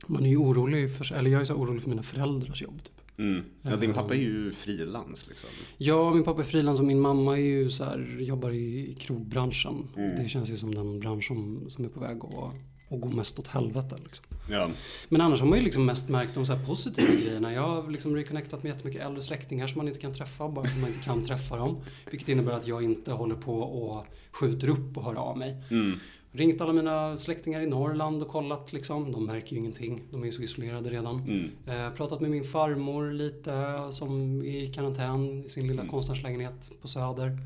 man 0.08 0.26
är 0.26 0.30
ju 0.30 0.38
orolig 0.38 0.96
för, 0.98 1.14
eller 1.14 1.32
jag 1.32 1.42
är 1.42 1.46
så 1.46 1.54
orolig 1.54 1.82
för 1.82 1.90
mina 1.90 2.04
föräldrars 2.04 2.62
jobb 2.62 2.84
typ. 2.84 3.02
Mm. 3.18 3.44
ja, 3.62 3.76
din 3.76 3.94
pappa 3.94 4.16
är 4.16 4.20
ju 4.20 4.54
frilans 4.54 5.28
liksom. 5.30 5.50
Ja, 5.78 6.14
min 6.14 6.24
pappa 6.24 6.42
är 6.42 6.46
frilans 6.46 6.80
och 6.80 6.86
min 6.86 7.00
mamma 7.00 7.38
är 7.38 7.42
ju 7.42 7.70
så 7.70 7.84
här, 7.84 8.18
jobbar 8.20 8.52
i 8.52 8.96
krogbranschen. 9.00 9.88
Mm. 9.98 10.16
Det 10.16 10.30
känns 10.30 10.50
ju 10.50 10.58
som 10.58 10.76
den 10.76 11.00
bransch 11.00 11.28
som, 11.28 11.70
som 11.70 11.86
är 11.86 11.90
på 11.90 12.00
väg 12.00 12.18
att, 12.24 12.56
att 12.94 13.02
gå 13.02 13.10
mest 13.10 13.40
åt 13.40 13.48
helvete. 13.48 13.96
Liksom. 14.04 14.26
Ja. 14.50 14.70
Men 15.10 15.22
annars 15.22 15.40
har 15.40 15.48
man 15.48 15.58
ju 15.58 15.64
liksom 15.64 15.86
mest 15.86 16.10
märkt 16.10 16.36
de 16.36 16.46
så 16.46 16.58
positiva 16.58 17.14
grejerna. 17.22 17.54
Jag 17.54 17.62
har 17.62 17.92
liksom 17.92 18.16
reconnectat 18.16 18.64
med 18.64 18.70
jättemycket 18.70 19.02
äldre 19.02 19.22
släktingar 19.22 19.68
som 19.68 19.78
man 19.78 19.88
inte 19.88 20.00
kan 20.00 20.14
träffa 20.14 20.50
bara 20.50 20.66
för 20.66 20.72
att 20.72 20.82
man 20.82 20.90
inte 20.90 21.04
kan 21.04 21.24
träffa 21.24 21.58
dem. 21.58 21.82
Vilket 22.12 22.30
innebär 22.30 22.52
att 22.52 22.68
jag 22.68 22.84
inte 22.84 23.12
håller 23.12 23.36
på 23.36 23.54
och 23.54 24.06
skjuter 24.32 24.68
upp 24.68 24.98
och 24.98 25.04
hör 25.04 25.16
av 25.16 25.38
mig. 25.38 25.64
Mm. 25.70 26.00
Ringt 26.34 26.62
alla 26.62 26.74
mina 26.74 27.18
släktingar 27.18 27.62
i 27.62 27.66
Norrland 27.68 28.22
och 28.22 28.28
kollat 28.28 28.74
liksom. 28.74 29.12
De 29.12 29.26
märker 29.26 29.52
ju 29.54 29.58
ingenting. 29.58 30.02
De 30.12 30.22
är 30.22 30.26
ju 30.26 30.32
så 30.32 30.42
isolerade 30.42 30.90
redan. 30.90 31.20
Mm. 31.20 31.50
Eh, 31.86 31.94
pratat 31.96 32.22
med 32.22 32.32
min 32.32 32.44
farmor 32.44 33.12
lite 33.12 33.78
som 33.92 34.42
är 34.42 34.64
i 34.64 34.68
karantän 34.74 35.44
i 35.46 35.50
sin 35.50 35.68
lilla 35.68 35.82
Mm. 35.82 35.92
konstnärslägenhet 35.92 36.72
på 36.82 36.88
Söder. 36.88 37.38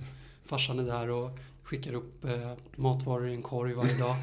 Farsan 0.46 0.80
är 0.80 0.84
där 0.84 1.10
och 1.10 1.30
skickar 1.64 1.94
upp 1.94 2.26
eh, 2.26 2.52
matvaror 2.76 3.28
i 3.30 3.34
en 3.34 3.42
korg 3.42 3.74
varje 3.74 3.98
dag. 3.98 4.16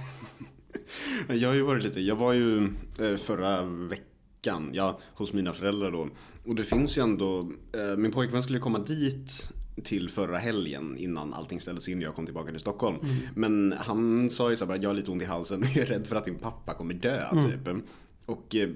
Jag 1.28 1.49
har 1.49 1.54
ju 1.54 1.62
varit 1.62 1.83
lite, 1.83 2.00
jag 2.00 2.16
var 2.16 2.33
ju 2.33 2.64
eh, 2.99 3.16
förra 3.16 3.62
veckan, 3.62 4.71
ja, 4.73 4.99
hos 5.14 5.33
mina 5.33 5.52
föräldrar 5.52 5.90
då. 5.90 6.09
Och 6.47 6.54
det 6.54 6.64
finns 6.64 6.99
ju 6.99 7.02
ändå, 7.02 7.38
eh, 7.73 7.97
min 7.97 8.12
pojkvän 8.12 8.42
skulle 8.42 8.59
komma 8.59 8.78
dit 8.78 9.49
till 9.85 10.11
förra 10.11 10.38
helgen 10.38 10.97
innan 10.97 11.35
allting 11.35 11.61
ställdes 11.61 11.88
in 11.88 11.99
och 11.99 12.05
jag 12.05 12.14
kom 12.14 12.25
tillbaka 12.25 12.50
till 12.50 12.61
Stockholm. 12.61 12.97
Men 13.35 13.75
han 13.79 14.31
sa 14.31 14.50
ju 14.50 14.57
så 14.57 14.64
här 14.64 14.69
bara, 14.69 14.83
jag 14.83 14.91
har 14.91 14.95
lite 14.95 15.11
ont 15.11 15.23
i 15.23 15.25
halsen 15.25 15.62
och 15.62 15.69
jag 15.75 15.76
är 15.76 15.87
rädd 15.87 16.07
för 16.07 16.17
att 16.17 16.25
din 16.25 16.38
pappa 16.38 16.75
kommer 16.75 16.95
dö 16.95 17.29
typ. 17.50 17.85
Och 18.26 18.55
eh, 18.55 18.69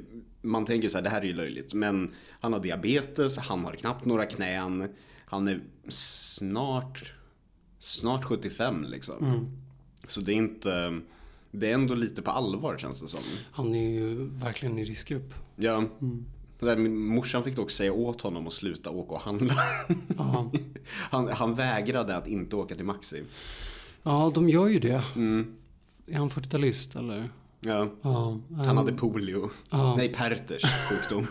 man 0.43 0.65
tänker 0.65 0.89
så 0.89 0.99
här, 0.99 1.03
det 1.03 1.11
här 1.11 1.21
är 1.21 1.27
ju 1.27 1.33
löjligt. 1.33 1.75
Men 1.75 2.11
han 2.41 2.53
har 2.53 2.61
diabetes, 2.61 3.39
han 3.39 3.65
har 3.65 3.73
knappt 3.73 4.05
några 4.05 4.27
knän. 4.27 4.89
Han 5.25 5.49
är 5.49 5.61
snart, 5.89 7.13
snart 7.79 8.25
75 8.25 8.85
liksom. 8.85 9.51
Så 10.09 10.21
det 10.21 10.33
är 10.33 10.37
inte, 10.37 11.01
det 11.51 11.71
är 11.71 11.75
ändå 11.75 11.95
lite 11.95 12.23
på 12.23 12.31
allvar 12.31 12.79
känns 12.79 13.01
det 13.01 13.09
som. 13.09 13.21
Han 13.51 13.75
är 13.75 13.91
ju 13.91 14.29
verkligen 14.29 14.79
i 14.79 14.85
riskgrupp. 14.85 15.35
Ja. 15.57 15.85
Det 15.99 16.36
där, 16.59 16.77
min 16.77 16.99
morsan 16.99 17.45
fick 17.45 17.57
dock 17.57 17.71
säga 17.71 17.93
åt 17.93 18.21
honom 18.21 18.47
att 18.47 18.53
sluta 18.53 18.91
åka 18.91 19.15
och 19.15 19.21
handla. 19.21 19.55
Ja. 20.17 20.51
Han, 21.11 21.29
han 21.29 21.55
vägrade 21.55 22.17
att 22.17 22.29
inte 22.29 22.57
åka 22.57 22.75
till 22.75 22.85
Maxi. 22.85 23.23
ja, 24.03 24.33
de 24.35 24.49
gör 24.49 24.67
ju 24.69 24.79
det. 24.79 25.03
Mm. 25.15 25.57
Är 26.07 26.19
han 26.19 26.31
40-talist 26.31 26.99
eller? 26.99 27.29
Ja. 27.61 27.89
Ja. 28.03 28.39
Han 28.57 28.77
hade 28.77 28.93
polio. 28.93 29.51
Ja. 29.71 29.95
Nej, 29.97 30.13
Perters 30.13 30.63
sjukdom. 30.89 31.27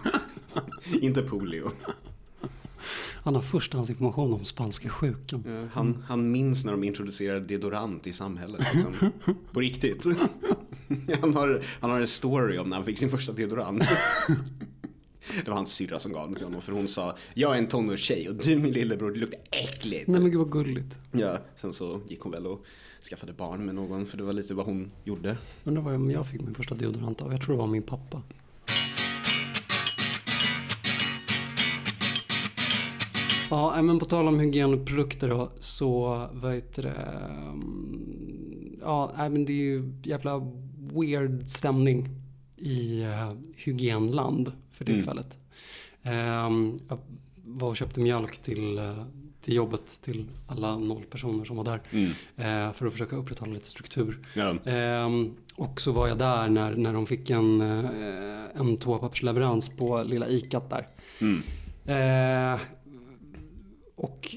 inte 1.02 1.22
polio. 1.22 1.72
Han 3.24 3.36
har 3.36 3.42
förstahandsinformation 3.42 4.34
om 4.34 4.46
spanska 4.46 4.90
sjukan. 4.90 5.44
Ja, 5.48 5.68
Han, 5.74 6.04
han 6.08 6.32
minns 6.32 6.66
när 6.66 6.72
de 6.72 6.84
introducerade 6.84 7.40
deodorant 7.40 8.08
i 8.08 8.14
samhället. 8.14 8.62
Liksom. 8.74 8.96
På 9.52 9.60
riktigt. 9.60 10.06
Han 11.22 11.36
har, 11.36 11.62
han 11.82 11.90
har 11.90 12.00
en 12.00 12.08
story 12.08 12.58
om 12.58 12.70
när 12.70 12.78
han 12.78 12.86
fick 12.86 12.98
sin 12.98 13.10
första 13.10 13.32
deodorant. 13.32 13.84
Det 15.46 15.48
var 15.48 15.56
hans 15.56 15.72
syrra 15.74 16.00
som 16.00 16.12
gav 16.12 16.26
den 16.26 16.36
till 16.36 16.46
honom 16.46 16.62
för 16.62 16.72
hon 16.72 16.88
sa 16.88 17.16
Jag 17.34 17.54
är 17.54 17.58
en 17.58 17.68
tonårstjej 17.68 18.30
och 18.30 18.36
du 18.36 18.56
min 18.56 18.74
lillebror, 18.74 19.12
du 19.12 19.20
luktar 19.20 19.40
äckligt. 19.52 20.08
Nej 20.08 20.22
men 20.22 20.32
gud 20.32 20.40
vad 20.40 20.52
gulligt. 20.52 21.00
Ja, 21.12 21.40
sen 21.56 21.74
så 21.74 22.02
gick 22.08 22.20
hon 22.20 22.32
väl 22.32 22.48
och 22.48 22.66
skaffade 23.10 23.34
barn 23.34 23.66
med 23.66 23.76
någon 23.76 24.06
för 24.06 24.18
det 24.18 24.24
var 24.24 24.34
lite 24.34 24.54
vad 24.54 24.66
hon 24.66 24.92
gjorde. 25.04 25.38
Undrar 25.64 25.82
vad 25.84 25.94
jag, 25.94 26.12
jag 26.12 26.28
fick 26.28 26.42
min 26.42 26.56
första 26.56 26.76
deodorant 26.76 27.22
av. 27.22 27.32
Jag 27.32 27.42
tror 27.42 27.56
det 27.56 27.60
var 27.60 27.68
min 27.68 27.84
pappa. 27.84 28.22
Ja, 33.50 33.82
men 33.82 34.00
på 34.00 34.06
tal 34.06 34.28
om 34.28 34.40
hygienprodukter 34.40 35.30
då, 35.30 35.52
så 35.60 36.28
vad 36.34 36.54
heter 36.54 36.84
det? 36.84 36.96
mm, 37.52 38.80
Ja, 38.82 39.12
men 39.18 39.46
det 39.46 39.52
är 39.52 39.56
ju 39.56 39.94
jävla 40.04 40.52
weird 40.94 41.50
stämning 41.50 42.10
i 42.58 43.04
uh, 43.04 43.34
hygienland 43.56 44.52
för 44.76 44.86
tillfället. 44.86 45.38
Ehm, 46.04 46.80
jag 46.90 46.98
var 47.46 47.70
och 47.70 47.78
köpte 47.78 48.00
mjölk 48.00 48.38
till, 48.42 48.78
eh, 48.78 49.04
till 49.42 49.54
jobbet 49.54 50.02
till 50.02 50.26
alla 50.48 50.78
noll 50.78 51.04
personer 51.04 51.46
som 51.46 51.58
var 51.58 51.64
där. 51.64 51.82
eh, 52.36 52.74
för 52.74 52.86
att 52.86 52.92
försöka 52.92 53.16
upprätthålla 53.16 53.54
lite 53.54 53.70
struktur. 53.70 54.28
Ja. 54.34 54.56
Ehm, 54.66 55.34
och 55.56 55.82
så 55.82 55.92
var 55.92 56.08
jag 56.08 56.18
där 56.18 56.50
när, 56.50 56.76
när 56.76 56.94
de 56.94 57.06
fick 57.08 57.30
en, 57.30 57.62
eh, 57.62 58.60
en 58.62 58.78
toapappersleverans 58.78 59.70
på 59.70 60.04
lilla 60.04 60.28
ikat 60.30 60.70
där. 60.70 60.86
Eh, 61.86 62.60
och 63.96 64.36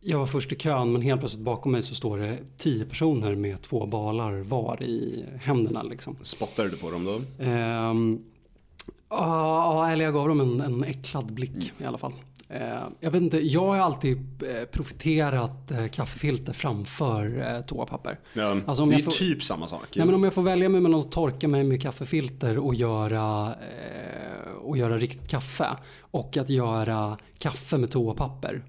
jag 0.00 0.18
var 0.18 0.26
först 0.26 0.52
i 0.52 0.56
kön 0.56 0.92
men 0.92 1.02
helt 1.02 1.20
plötsligt 1.20 1.44
bakom 1.44 1.72
mig 1.72 1.82
så 1.82 1.94
står 1.94 2.18
det 2.18 2.38
tio 2.58 2.84
personer 2.84 3.34
med 3.34 3.62
två 3.62 3.86
balar 3.86 4.32
var 4.40 4.82
i 4.82 5.24
händerna 5.40 5.82
liksom. 5.82 6.16
Spottade 6.22 6.68
du 6.68 6.76
på 6.76 6.90
dem 6.90 7.04
då? 7.04 7.44
Ehm, 7.44 8.24
Ja, 9.18 9.90
eller 9.90 10.04
jag 10.04 10.14
gav 10.14 10.28
dem 10.28 10.40
en, 10.40 10.60
en 10.60 10.84
äcklad 10.84 11.32
blick 11.32 11.72
i 11.78 11.84
alla 11.84 11.98
fall. 11.98 12.12
Eh, 12.48 12.60
jag 13.00 13.10
vet 13.10 13.22
inte, 13.22 13.38
jag 13.46 13.66
har 13.66 13.76
alltid 13.76 14.42
eh, 14.42 14.64
profiterat 14.64 15.70
eh, 15.70 15.86
kaffefilter 15.88 16.52
framför 16.52 17.62
toapapper. 17.62 18.18
Ja, 18.32 18.56
Alltså, 18.66 18.82
om 18.82 18.90
det 18.90 18.96
är 18.96 19.02
får- 19.02 19.12
typ 19.12 19.42
samma 19.42 19.66
sak. 19.68 19.80
Nej, 19.96 20.06
men 20.06 20.14
om 20.14 20.24
jag 20.24 20.34
får 20.34 20.42
välja 20.42 20.68
mig 20.68 20.80
mellan 20.80 21.00
att 21.00 21.12
torka 21.12 21.48
mig 21.48 21.64
med 21.64 21.82
kaffefilter 21.82 22.58
och 22.58 22.74
göra, 22.74 23.54
och 24.62 24.76
göra 24.78 24.98
riktigt 24.98 25.28
kaffe 25.28 25.66
och 26.00 26.36
att 26.36 26.50
göra 26.50 27.18
kaffe 27.38 27.78
med 27.78 27.90
toapapper. 27.90 28.62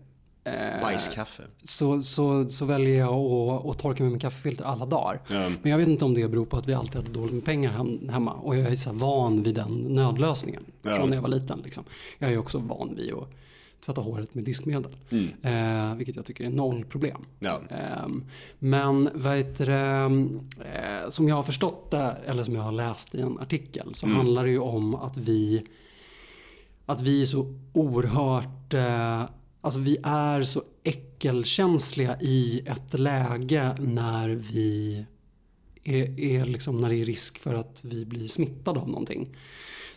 Eh, 0.48 0.82
Bajskaffe. 0.82 1.44
så, 1.64 2.02
så, 2.02 2.50
så 2.50 2.66
väljer 2.66 3.00
jag 3.00 3.14
att, 3.14 3.66
att 3.66 3.80
torka 3.80 4.04
mig 4.04 4.12
med 4.12 4.22
kaffefilter 4.22 4.66
alla 4.66 4.86
dagar. 4.86 5.22
Ja. 5.28 5.50
Men 5.62 5.72
jag 5.72 5.78
vet 5.78 5.88
inte 5.88 6.06
om 6.06 6.14
det 6.14 6.28
beror 6.28 6.46
på 6.46 6.58
att 6.58 6.68
vi 6.68 6.74
alltid 6.74 6.96
hade 6.96 7.12
dåligt 7.12 7.34
med 7.34 7.46
pengar 7.46 7.72
hem, 7.72 8.10
hemma 8.10 8.34
och 8.34 8.56
jag 8.58 8.72
är 8.72 8.76
så 8.76 8.92
van 8.92 9.44
vid 9.44 9.56
den 9.56 9.72
nödlösningen 9.72 10.64
Ja. 10.82 10.96
från 10.96 11.10
när 11.10 11.18
jag 11.18 11.22
var 11.22 11.30
liten. 11.30 11.62
Liksom. 11.64 11.84
Jag 12.20 12.34
är 12.34 12.38
också 12.38 12.58
van 12.58 12.96
vid 12.96 13.14
att 13.14 13.30
tvätta 13.86 14.02
håret 14.02 14.34
med 14.36 14.44
diskmedel. 14.44 14.96
Eh, 15.42 15.96
vilket 15.96 16.16
jag 16.16 16.26
tycker 16.26 16.44
är 16.46 16.50
noll 16.50 16.86
problem. 16.86 17.26
Ja. 17.40 17.62
Ehm, 17.70 18.26
men 18.60 19.10
heter 19.24 19.66
det, 19.66 20.28
eh, 21.04 21.10
som 21.10 21.28
jag 21.28 21.36
har 21.36 21.44
förstått 21.44 21.92
det, 21.92 22.16
eller 22.26 22.44
som 22.44 22.56
jag 22.56 22.62
har 22.62 22.72
läst 22.72 23.16
i 23.16 23.22
en 23.22 23.40
artikel, 23.40 23.96
så 23.96 24.08
handlar 24.08 24.44
det 24.44 24.50
ju 24.52 24.60
om 24.60 24.96
att 24.96 25.18
vi, 25.18 25.64
att 26.86 27.02
vi 27.02 27.22
är 27.22 27.26
så 27.26 27.54
oerhört, 27.74 28.74
eh, 28.74 29.22
alltså 29.66 29.80
vi 29.80 29.98
är 30.04 30.44
så 30.44 30.64
äckelkänsliga 30.84 32.18
i 32.22 32.62
ett 32.66 33.00
läge 33.00 33.76
när 33.80 34.30
vi 34.30 35.06
är, 35.84 36.20
är 36.20 36.46
liksom 36.46 36.82
när 36.82 36.90
det 36.90 36.96
är 36.96 37.06
risk 37.06 37.40
för 37.40 37.54
att 37.54 37.82
vi 37.84 38.06
blir 38.06 38.28
smittade 38.28 38.80
av 38.80 38.90
någonting. 38.90 39.36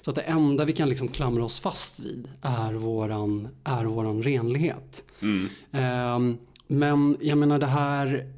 Så 0.00 0.10
att 0.10 0.14
det 0.16 0.22
enda 0.22 0.64
vi 0.64 0.72
kan 0.72 0.88
liksom 0.88 1.08
klamra 1.08 1.44
oss 1.44 1.60
fast 1.60 2.00
vid 2.00 2.28
är 2.42 2.72
våran, 2.72 3.48
är 3.64 3.84
våran 3.84 4.22
renlighet. 4.22 5.04
Ehm, 5.72 6.38
men 6.66 7.16
jag 7.20 7.38
menar 7.38 7.58
det 7.58 7.66
här 7.66 8.32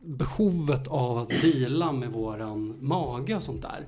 behovet 0.00 0.88
av 0.88 1.18
att 1.18 1.30
dela 1.40 1.92
med 1.92 2.12
våran 2.12 2.76
mage 2.80 3.36
och 3.36 3.42
sånt 3.42 3.62
där 3.62 3.86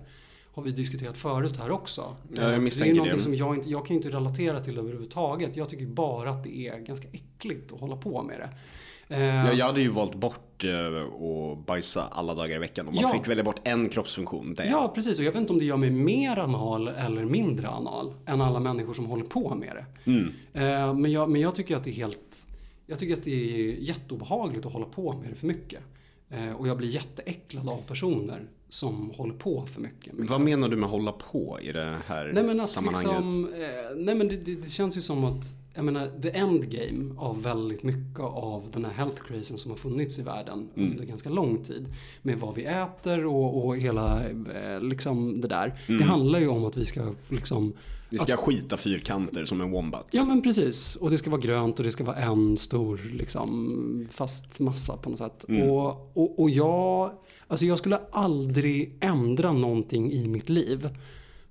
har 0.54 0.62
vi 0.62 0.70
diskuterat 0.70 1.16
förut 1.18 1.56
här 1.56 1.70
också. 1.70 2.00
Ja, 2.00 2.42
jag 2.42 2.54
Eh, 2.54 2.60
det 2.60 2.80
är 2.90 2.94
någonting 2.94 3.16
det. 3.18 3.22
som 3.22 3.34
jag 3.34 3.54
inte, 3.54 3.70
jag 3.70 3.86
kan 3.86 3.96
ju 3.96 4.02
inte 4.02 4.16
relatera 4.16 4.60
till 4.60 4.78
överhuvudtaget. 4.78 5.56
Jag 5.56 5.68
tycker 5.68 5.86
bara 5.86 6.30
att 6.30 6.44
det 6.44 6.56
är 6.68 6.78
ganska 6.78 7.08
äckligt 7.12 7.72
att 7.72 7.80
hålla 7.80 7.96
på 7.96 8.22
med 8.22 8.38
det. 8.40 8.48
Eh, 9.08 9.20
Ja, 9.24 9.52
jag 9.52 9.66
hade 9.66 9.80
ju 9.80 9.88
valt 9.90 10.14
bort 10.14 10.64
eh, 10.64 10.70
att 11.02 11.66
bajsa 11.66 12.04
alla 12.10 12.34
dagar 12.34 12.56
i 12.56 12.58
veckan. 12.58 12.88
Om 12.88 12.94
man 12.94 13.02
Ja. 13.02 13.08
fick 13.12 13.28
välja 13.28 13.44
bort 13.44 13.60
en 13.64 13.88
kroppsfunktion. 13.88 14.54
Det. 14.54 14.64
Ja, 14.66 14.92
precis. 14.94 15.18
Och 15.18 15.24
jag 15.24 15.32
vet 15.32 15.40
inte 15.40 15.52
om 15.52 15.58
det 15.58 15.64
gör 15.64 15.76
mig 15.76 15.90
mer 15.90 16.38
anal 16.38 16.88
eller 16.88 17.24
mindre 17.24 17.68
anal 17.68 18.14
än 18.26 18.40
alla 18.40 18.60
människor 18.60 18.94
som 18.94 19.06
håller 19.06 19.24
på 19.24 19.54
med 19.54 19.76
det. 19.76 20.10
Eh, 20.60 20.94
men, 20.94 21.12
jag, 21.12 21.30
men 21.30 21.40
jag 21.40 21.54
tycker 21.54 21.76
att 21.76 21.84
det 21.84 21.90
är 21.90 21.94
helt... 21.94 22.46
Jag 22.86 22.98
tycker 22.98 23.14
att 23.14 23.24
det 23.24 23.30
är 23.70 23.74
jätteobehagligt 23.80 24.66
att 24.66 24.72
hålla 24.72 24.86
på 24.86 25.12
med 25.12 25.30
det 25.30 25.34
för 25.34 25.46
mycket. 25.46 25.80
Eh, 26.30 26.52
och 26.52 26.68
jag 26.68 26.76
blir 26.76 26.88
jätteäcklad 26.88 27.68
av 27.68 27.76
personer 27.88 28.40
som 28.74 29.10
håller 29.10 29.34
på 29.34 29.66
för 29.66 29.80
mycket. 29.80 30.12
Vad 30.16 30.40
menar 30.40 30.68
du 30.68 30.76
med 30.76 30.88
hålla 30.88 31.12
på 31.12 31.58
i 31.62 31.72
det 31.72 31.98
här 32.06 32.30
Nej 32.34 32.44
men 32.44 32.60
alltså 32.60 32.74
sammanhanget? 32.74 33.24
liksom, 33.24 33.54
eh, 33.54 33.96
nej 33.96 34.14
men 34.14 34.28
det, 34.28 34.36
det, 34.36 34.54
det 34.54 34.70
känns 34.70 34.96
ju 34.96 35.00
som 35.00 35.24
att, 35.24 35.44
jag 35.74 35.84
menar, 35.84 36.10
the 36.22 36.30
endgame 36.30 37.14
av 37.18 37.42
väldigt 37.42 37.82
mycket 37.82 38.20
av 38.20 38.70
den 38.72 38.84
här 38.84 38.92
health 38.92 39.22
crazen 39.22 39.58
som 39.58 39.70
har 39.70 39.78
funnits 39.78 40.18
i 40.18 40.22
världen 40.22 40.68
Mm. 40.76 40.90
under 40.90 41.04
ganska 41.04 41.28
lång 41.28 41.64
tid. 41.64 41.86
Med 42.22 42.38
vad 42.38 42.54
vi 42.54 42.64
äter 42.64 43.26
och, 43.26 43.66
och 43.66 43.76
hela, 43.76 44.28
eh, 44.28 44.80
liksom 44.80 45.40
det 45.40 45.48
där. 45.48 45.80
Mm. 45.86 46.00
Det 46.00 46.04
handlar 46.06 46.38
ju 46.38 46.48
om 46.48 46.64
att 46.64 46.76
vi 46.76 46.84
ska 46.84 47.14
liksom 47.28 47.72
Vi 48.08 48.18
ska 48.18 48.34
att, 48.34 48.40
skita 48.40 48.76
fyrkanter 48.76 49.44
som 49.44 49.60
en 49.60 49.70
wombat. 49.70 50.06
Ja 50.10 50.24
men 50.24 50.42
precis. 50.42 50.96
Och 50.96 51.10
det 51.10 51.18
ska 51.18 51.30
vara 51.30 51.40
grönt 51.40 51.78
och 51.78 51.84
det 51.84 51.92
ska 51.92 52.04
vara 52.04 52.16
en 52.16 52.56
stor 52.56 53.00
liksom, 53.12 54.06
fast 54.10 54.60
massa 54.60 54.96
på 54.96 55.10
något 55.10 55.18
sätt. 55.18 55.44
Mm. 55.48 55.70
Och, 55.70 56.10
och, 56.14 56.40
och 56.40 56.50
jag, 56.50 57.12
alltså 57.46 57.66
jag 57.66 57.78
skulle 57.78 57.98
aldrig 58.12 58.96
ändra 59.00 59.52
någonting 59.52 60.12
i 60.12 60.28
mitt 60.28 60.48
liv 60.48 60.88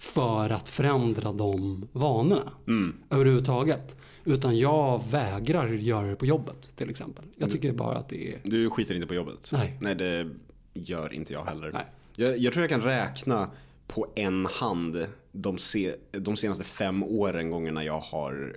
för 0.03 0.49
att 0.49 0.69
förändra 0.69 1.31
de 1.31 1.87
vanorna 1.91 2.51
Mm. 2.67 2.95
överhuvudtaget. 3.09 3.97
Utan 4.25 4.57
jag 4.57 5.03
vägrar 5.11 5.67
göra 5.69 6.07
det 6.07 6.15
på 6.15 6.25
jobbet 6.25 6.75
till 6.75 6.89
exempel. 6.89 7.23
Mm. 7.23 7.35
Jag 7.37 7.51
tycker 7.51 7.73
bara 7.73 7.97
att 7.97 8.09
det 8.09 8.33
är... 8.33 8.39
Du 8.43 8.69
skiter 8.69 8.95
inte 8.95 9.07
på 9.07 9.13
jobbet? 9.13 9.49
Nej. 9.53 9.77
Nej, 9.81 9.95
det 9.95 10.29
gör 10.73 11.13
inte 11.13 11.33
jag 11.33 11.45
heller. 11.45 11.71
Nej. 11.73 11.85
Jag, 12.15 12.37
jag 12.37 12.53
tror 12.53 12.63
jag 12.63 12.69
kan 12.69 12.81
räkna 12.81 13.49
på 13.87 14.07
en 14.15 14.45
hand 14.45 15.05
de, 15.31 15.57
se, 15.57 15.95
de 16.11 16.35
senaste 16.35 16.63
fem 16.63 17.03
åren 17.03 17.49
gångerna 17.51 17.83
jag 17.83 17.99
har 17.99 18.55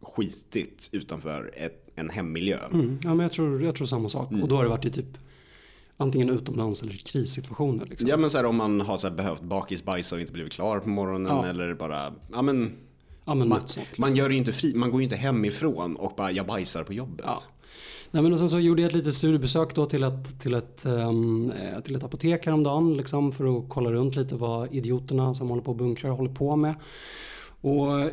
skitit 0.00 0.88
utanför 0.92 1.50
ett, 1.56 1.88
en 1.94 2.10
hemmiljö. 2.10 2.58
Mm, 2.72 2.98
ja 3.02 3.08
men 3.14 3.20
jag 3.20 3.32
tror, 3.32 3.62
jag 3.62 3.74
tror 3.74 3.86
samma 3.86 4.08
sak. 4.08 4.30
Mm. 4.30 4.42
Och 4.42 4.48
då 4.48 4.56
har 4.56 4.62
det 4.62 4.68
varit 4.70 4.84
i 4.84 4.90
typ 4.90 5.18
antingen 5.96 6.30
utomlands 6.30 6.82
eller 6.82 6.94
i 6.94 6.98
krissituationer. 6.98 7.86
Liksom. 7.86 8.08
Ja 8.08 8.16
men 8.16 8.30
så 8.30 8.38
här, 8.38 8.44
om 8.44 8.56
man 8.56 8.80
har 8.80 8.98
så 8.98 9.08
här, 9.08 9.14
behövt 9.14 9.42
bakisbajsa 9.42 10.14
och 10.16 10.20
inte 10.20 10.32
blivit 10.32 10.52
klar 10.52 10.78
på 10.80 10.88
morgonen 10.88 11.36
Ja. 11.36 11.46
eller 11.46 11.74
bara, 11.74 12.12
ja 12.32 12.42
men 12.42 12.72
ja 13.24 13.34
men 13.34 13.48
man, 13.48 13.68
sånt. 13.68 13.98
man 13.98 14.16
gör 14.16 14.30
inte 14.30 14.52
fri, 14.52 14.74
man 14.74 14.90
går 14.90 15.00
ju 15.00 15.04
inte 15.04 15.16
hemifrån 15.16 15.96
och 15.96 16.12
bara 16.16 16.30
jag 16.32 16.46
bajsar 16.46 16.84
på 16.84 16.92
jobbet. 16.92 17.24
Ja. 17.28 17.38
Nej, 18.10 18.22
men 18.22 18.32
och 18.32 18.38
sen 18.38 18.48
så 18.48 18.58
gjorde 18.58 18.82
jag 18.82 18.88
ett 18.88 18.94
litet 18.94 19.14
studiebesök 19.14 19.74
då 19.74 19.86
till 19.86 20.02
ett, 20.02 20.40
till 20.40 20.54
ett, 20.54 20.84
eh, 20.86 21.12
till 21.84 21.94
ett 21.96 22.04
apotek 22.04 22.46
häromdagen 22.46 22.96
liksom, 22.96 23.32
för 23.32 23.58
att 23.58 23.64
kolla 23.68 23.92
runt 23.92 24.16
lite 24.16 24.34
vad 24.34 24.74
idioterna 24.74 25.34
som 25.34 25.48
håller 25.48 25.62
på 25.62 25.70
och 25.70 25.76
bunkrar 25.76 26.10
håller 26.10 26.34
på 26.34 26.56
med. 26.56 26.74
Och 27.62 28.10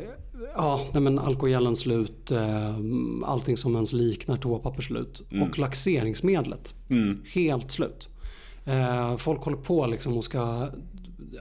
ja, 0.54 0.80
nej, 0.92 1.02
men 1.02 1.18
alkogelen 1.18 1.76
slut, 1.76 2.30
eh, 2.30 2.76
allting 3.24 3.56
som 3.56 3.74
ens 3.74 3.92
liknar 3.92 4.36
toapapper 4.36 4.82
slut. 4.82 5.22
Och 5.42 5.58
laxeringsmedlet 5.58 6.74
helt 7.34 7.70
slut. 7.70 8.08
Eh, 8.64 9.16
folk 9.16 9.40
håller 9.40 9.56
på 9.56 9.86
liksom 9.86 10.16
och 10.16 10.24
ska, 10.24 10.68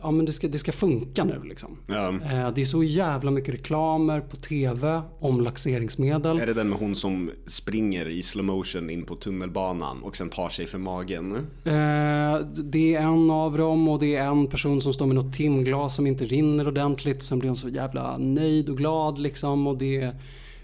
ja 0.01 0.11
men 0.11 0.25
det 0.25 0.33
ska, 0.33 0.47
det 0.47 0.59
ska 0.59 0.71
funka 0.71 1.23
nu 1.23 1.41
liksom. 1.43 1.77
Ja. 1.87 2.07
Eh, 2.09 2.51
det 2.55 2.61
är 2.61 2.65
så 2.65 2.83
jävla 2.83 3.31
mycket 3.31 3.53
reklamer 3.53 4.21
på 4.21 4.35
tv 4.37 5.01
om 5.19 5.41
laxeringsmedel. 5.41 6.39
Är 6.39 6.45
det 6.45 6.53
den 6.53 6.69
med 6.69 6.79
hon 6.79 6.95
som 6.95 7.31
springer 7.47 8.09
i 8.09 8.21
slow 8.21 8.45
motion 8.45 8.89
in 8.89 9.03
på 9.03 9.15
tunnelbanan 9.15 10.03
och 10.03 10.15
sen 10.15 10.29
tar 10.29 10.49
sig 10.49 10.67
för 10.67 10.77
magen? 10.77 11.35
Eh, 11.35 12.39
det 12.63 12.95
är 12.95 13.01
en 13.01 13.31
av 13.31 13.57
dem 13.57 13.87
och 13.87 13.99
det 13.99 14.15
är 14.15 14.27
en 14.27 14.47
person 14.47 14.81
som 14.81 14.93
står 14.93 15.05
med 15.05 15.15
något 15.15 15.33
timglas 15.33 15.95
som 15.95 16.07
inte 16.07 16.25
rinner 16.25 16.67
ordentligt. 16.67 17.17
Och 17.17 17.23
sen 17.23 17.39
blir 17.39 17.49
hon 17.49 17.57
så 17.57 17.69
jävla 17.69 18.17
nöjd 18.17 18.69
och 18.69 18.77
glad 18.77 19.19
liksom. 19.19 19.67
Och 19.67 19.77
det 19.77 20.15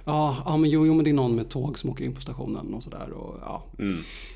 ja, 0.06 0.38
ja 0.46 0.58
men 0.58 0.70
jo, 0.70 0.86
jo 0.86 0.94
men 0.94 1.04
det 1.04 1.10
är 1.12 1.14
någon 1.14 1.36
med 1.36 1.50
tåg 1.50 1.80
som 1.80 1.90
åker 1.90 2.06
in 2.06 2.14
på 2.14 2.22
stationen 2.22 2.74
och 2.74 2.84
sådär. 2.84 3.08
Ja. 3.42 3.64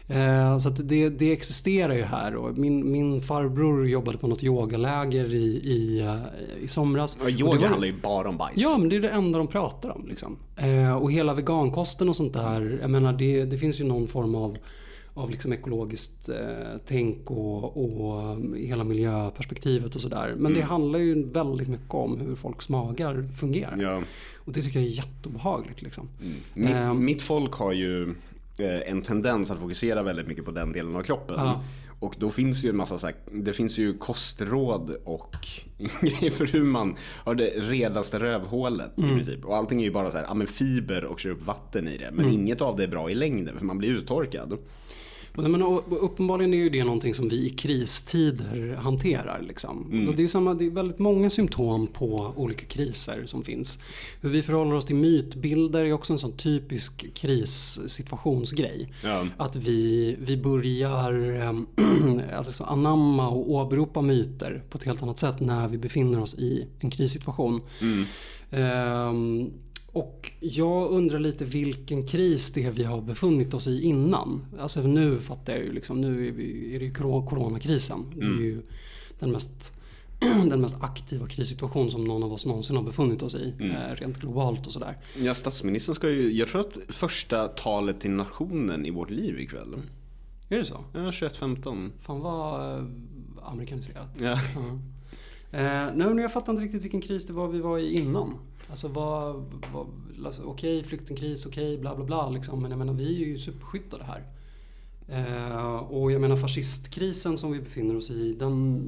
Eh, 0.07 0.57
så 0.57 0.69
det, 0.69 1.09
det 1.09 1.31
existerar 1.31 1.93
ju 1.95 2.03
här. 2.03 2.35
Och 2.35 2.57
min, 2.57 2.91
min 2.91 3.21
farbror 3.21 3.88
jobbade 3.88 4.17
på 4.17 4.27
något 4.27 4.43
yogaläger 4.43 5.33
i, 5.33 5.45
i, 5.63 6.01
eh, 6.01 6.63
i 6.63 6.67
somras. 6.67 7.17
Ja, 7.23 7.29
yoga 7.29 7.59
var- 7.59 7.67
handlar 7.67 7.88
ju 7.88 8.01
bara 8.01 8.29
om 8.29 8.38
bajs. 8.38 8.53
Ja, 8.61 8.75
men 8.79 8.89
det 8.89 8.95
är 8.95 8.99
det 8.99 9.09
enda 9.09 9.38
de 9.38 9.47
pratar 9.47 9.89
om. 9.89 10.07
Liksom. 10.07 10.38
Eh, 10.57 10.95
och 10.95 11.11
hela 11.11 11.33
vegankosten 11.33 12.09
och 12.09 12.15
sånt 12.15 12.33
där. 12.33 12.77
Jag 12.81 12.89
menar, 12.89 13.13
det, 13.13 13.45
det 13.45 13.57
finns 13.57 13.79
ju 13.79 13.83
någon 13.83 14.07
form 14.07 14.35
av, 14.35 14.57
av 15.19 15.29
liksom 15.29 15.53
ekologiskt 15.53 16.29
eh, 16.29 16.38
tänk 16.88 17.31
och, 17.31 17.77
och 17.83 18.38
hela 18.57 18.83
miljöperspektivet 18.83 19.95
och 19.95 20.01
sådär. 20.01 20.35
Men 20.38 20.53
det 20.53 20.61
handlar 20.61 20.99
ju 20.99 21.23
väldigt 21.23 21.67
mycket 21.67 21.93
om 21.93 22.19
hur 22.21 22.35
folks 22.35 22.69
magar 22.69 23.29
fungerar. 23.39 23.77
Ja. 23.77 24.01
Och 24.38 24.53
det 24.53 24.61
tycker 24.61 24.79
jag 24.79 24.88
är 24.88 24.91
jätteobehagligt. 24.91 25.81
Liksom. 25.81 26.09
Mitt, 26.53 26.69
Ehm. 26.73 27.05
mitt 27.05 27.21
folk 27.21 27.53
har 27.53 27.73
ju 27.73 28.03
eh, 28.57 28.91
en 28.91 29.01
tendens 29.01 29.51
att 29.51 29.59
fokusera 29.59 30.03
väldigt 30.03 30.27
mycket 30.27 30.45
på 30.45 30.51
den 30.51 30.71
delen 30.71 30.95
av 30.95 31.03
kroppen. 31.03 31.35
Ja. 31.39 31.63
Och 32.01 32.15
då 32.19 32.29
finns 32.29 32.63
ju 32.63 32.69
en 32.69 32.77
massa 32.77 32.97
så 32.97 33.07
här, 33.07 33.15
det 33.31 33.53
finns 33.53 33.77
ju 33.77 33.97
kostråd 33.97 34.95
och 35.05 35.35
grejer 36.01 36.31
för 36.31 36.45
hur 36.45 36.63
man 36.63 36.95
har 37.23 37.35
det 37.35 37.45
redaste 37.49 38.19
rövhålet 38.19 38.97
Mm. 38.97 39.09
i 39.09 39.13
princip. 39.13 39.45
Och 39.45 39.55
allting 39.57 39.79
är 39.81 39.85
ju 39.85 39.91
bara 39.91 40.11
så 40.11 40.17
här, 40.17 40.25
ja 40.25 40.33
men 40.33 40.47
fiber 40.47 41.05
och 41.05 41.19
kör 41.19 41.29
upp 41.29 41.45
vatten 41.45 41.88
i 41.88 41.97
det. 41.97 42.09
Men 42.11 42.25
Mm. 42.25 42.39
inget 42.39 42.61
av 42.61 42.77
det 42.77 42.83
är 42.83 42.88
bra 42.88 43.09
i 43.11 43.15
längden 43.15 43.57
för 43.57 43.65
man 43.65 43.77
blir 43.77 43.89
uttorkad. 43.89 44.57
Men, 45.33 45.63
och, 45.63 46.03
uppenbarligen 46.03 46.53
är 46.53 46.57
ju 46.57 46.69
det 46.69 46.83
någonting 46.83 47.13
som 47.13 47.29
vi 47.29 47.45
i 47.45 47.50
kristider 47.50 48.75
hanterar. 48.75 49.41
Liksom. 49.48 50.07
Och 50.09 50.15
det, 50.15 50.24
är 50.24 50.27
samma, 50.27 50.53
det 50.53 50.65
är 50.65 50.69
väldigt 50.69 51.00
många 51.00 51.29
symptom 51.29 51.88
på 51.88 52.33
olika 52.36 52.65
kriser 52.65 53.24
som 53.25 53.43
finns. 53.43 53.79
Hur 54.21 54.29
vi 54.29 54.41
förhåller 54.41 54.74
oss 54.74 54.86
till 54.86 54.95
mytbilder 54.95 55.86
är 55.86 55.93
också 55.93 56.13
en 56.13 56.19
sån 56.19 56.38
typisk 56.38 57.13
krissituationsgrej. 57.13 58.93
Ja. 59.03 59.25
Att 59.38 59.55
vi, 59.55 60.15
vi 60.19 60.38
börjar 60.38 61.13
alltså 62.38 62.63
anamma 62.63 63.29
och 63.29 63.51
åberopa 63.51 64.01
myter 64.01 64.63
på 64.69 64.77
ett 64.77 64.83
helt 64.83 65.03
annat 65.03 65.19
sätt 65.19 65.39
när 65.39 65.67
vi 65.67 65.77
befinner 65.77 66.21
oss 66.21 66.36
i 66.36 66.67
en 66.79 66.89
krissituation. 66.89 67.62
Ehm, 68.51 69.51
och 69.99 70.31
jag 70.39 70.91
undrar 70.91 71.19
lite 71.19 71.45
vilken 71.45 72.07
kris 72.07 72.51
det 72.51 72.63
är 72.65 72.71
vi 72.71 72.83
har 72.83 73.01
befunnit 73.01 73.53
oss 73.53 73.67
i 73.67 73.81
innan. 73.81 74.45
Alltså 74.59 74.81
nu 74.81 75.19
fattar 75.19 75.53
jag 75.53 75.63
ju 75.63 75.73
liksom, 75.73 76.01
nu 76.01 76.27
är, 76.27 76.31
vi, 76.31 76.75
är 76.75 76.79
det 76.79 76.85
ju 76.85 76.93
coro- 76.93 77.25
coronakrisen. 77.29 78.05
Det 78.15 78.21
är 78.25 78.29
ju 78.41 78.61
den 79.19 79.31
mest, 79.31 79.73
den 80.49 80.61
mest 80.61 80.75
aktiva 80.81 81.27
krissituation 81.27 81.91
som 81.91 82.03
någon 82.03 82.23
av 82.23 82.33
oss 82.33 82.45
någonsin 82.45 82.75
har 82.75 82.83
befunnit 82.83 83.21
oss 83.23 83.35
i. 83.35 83.53
eh, 83.59 83.95
Rent 83.95 84.17
globalt 84.17 84.67
och 84.67 84.73
sådär. 84.73 84.97
Ja, 85.17 85.33
statsministern 85.33 85.95
ska 85.95 86.09
ju, 86.09 86.31
jag 86.33 86.47
tror 86.47 86.61
att 86.61 86.77
första 86.87 87.47
talet 87.47 88.01
till 88.01 88.11
nationen 88.11 88.85
i 88.85 88.91
vårt 88.91 89.09
liv 89.09 89.39
ikväll. 89.39 89.75
Är 90.49 90.57
det 90.57 90.65
så? 90.65 90.83
Ja, 90.93 90.99
21.15. 90.99 91.89
Fan 92.01 92.19
vad 92.19 92.77
eh, 92.79 92.85
amerikaniserat. 93.43 94.07
Ja. 94.21 94.25
Ja. 94.55 94.79
Eh, 95.51 95.95
nej, 95.95 96.21
jag 96.21 96.33
fattar 96.33 96.53
inte 96.53 96.63
riktigt 96.63 96.83
vilken 96.83 97.01
kris 97.01 97.25
det 97.25 97.33
var 97.33 97.47
vi 97.47 97.59
var 97.59 97.77
i 97.77 97.99
innan. 97.99 98.37
Alltså 98.69 98.87
vad, 98.87 99.35
vad 99.73 99.87
alltså, 100.25 100.43
okej 100.43 100.83
flyktingkris, 100.83 101.45
okej 101.45 101.77
bla 101.77 101.95
bla 101.95 102.05
bla 102.05 102.29
liksom. 102.29 102.61
Men 102.61 102.71
jag 102.71 102.77
menar 102.77 102.93
vi 102.93 103.23
är 103.23 103.27
ju 103.27 103.37
superskyddade 103.37 104.03
här. 104.03 104.23
Eh, 105.07 105.75
och 105.75 106.11
jag 106.11 106.21
menar 106.21 106.37
fascistkrisen 106.37 107.37
som 107.37 107.51
vi 107.51 107.59
befinner 107.59 107.97
oss 107.97 108.11
i, 108.11 108.33
den, 108.33 108.87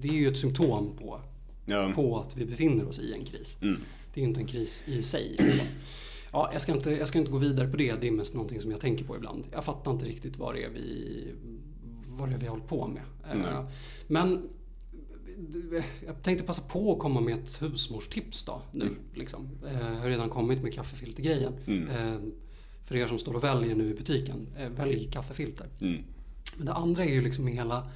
det 0.00 0.08
är 0.08 0.12
ju 0.12 0.28
ett 0.28 0.38
symptom 0.38 0.96
på, 0.96 1.20
Ja. 1.66 1.92
på 1.94 2.18
att 2.18 2.36
vi 2.36 2.46
befinner 2.46 2.88
oss 2.88 2.98
i 2.98 3.12
en 3.12 3.24
kris. 3.24 3.58
Mm. 3.62 3.80
Det 4.14 4.20
är 4.20 4.22
ju 4.22 4.28
inte 4.28 4.40
en 4.40 4.46
kris 4.46 4.84
i 4.86 5.02
sig. 5.02 5.36
Liksom. 5.38 5.66
Ja, 6.32 6.50
jag, 6.52 6.62
ska 6.62 6.72
inte, 6.72 6.90
jag 6.90 7.08
ska 7.08 7.18
inte 7.18 7.30
gå 7.30 7.38
vidare 7.38 7.68
på 7.68 7.76
det. 7.76 8.00
Det 8.00 8.08
är 8.08 8.12
mest 8.12 8.34
någonting 8.34 8.60
som 8.60 8.70
jag 8.70 8.80
tänker 8.80 9.04
på 9.04 9.16
ibland. 9.16 9.44
Jag 9.52 9.64
fattar 9.64 9.90
inte 9.90 10.04
riktigt 10.04 10.36
vad 10.38 10.54
det 10.54 10.64
är 10.64 10.70
vi, 10.70 11.24
vad 12.08 12.28
det 12.28 12.34
är 12.34 12.38
vi 12.38 12.46
håller 12.46 12.64
på 12.64 12.86
med. 12.86 13.02
Eh. 13.30 13.64
Men 14.06 14.48
jag 16.06 16.22
tänkte 16.22 16.44
passa 16.44 16.62
på 16.62 16.92
att 16.92 16.98
komma 16.98 17.20
med 17.20 17.34
ett 17.34 17.62
husmorstips 17.62 18.44
då. 18.44 18.62
Nu, 18.72 18.96
liksom. 19.14 19.48
Eh, 19.66 19.72
Jag 19.80 20.00
har 20.00 20.08
redan 20.08 20.28
kommit 20.28 20.62
med 20.62 20.74
kaffefiltergrejen. 20.74 21.52
Eh, 21.90 22.20
För 22.84 22.96
er 22.96 23.06
som 23.06 23.18
står 23.18 23.34
och 23.34 23.44
väljer 23.44 23.74
nu 23.74 23.90
i 23.90 23.94
butiken, 23.94 24.46
eh, 24.58 24.68
välj 24.68 25.08
kaffefilter. 25.12 25.66
Mm. 25.80 26.02
Men 26.56 26.66
det 26.66 26.72
andra 26.72 27.04
är 27.04 27.12
ju 27.12 27.20
liksom 27.20 27.46
hela 27.46 27.86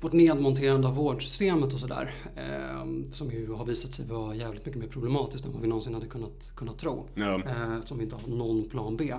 vårt 0.00 0.12
nedmonterande 0.12 0.88
av 0.88 0.94
vårdsystemet 0.94 1.72
och 1.74 1.80
sådär. 1.80 2.14
Eh, 2.36 3.10
som 3.12 3.30
ju 3.30 3.52
har 3.52 3.64
visat 3.64 3.94
sig 3.94 4.06
vara 4.06 4.34
jävligt 4.34 4.66
mycket 4.66 4.80
mer 4.80 4.88
problematiskt 4.88 5.44
än 5.46 5.52
vad 5.52 5.62
vi 5.62 5.68
någonsin 5.68 5.94
hade 5.94 6.06
kunnat, 6.06 6.52
kunnat 6.56 6.78
tro. 6.78 7.06
Ja. 7.14 7.34
Eh, 7.44 7.84
som 7.84 7.98
vi 7.98 8.04
inte 8.04 8.16
har 8.16 8.28
någon 8.36 8.68
plan 8.68 8.96
B. 8.96 9.14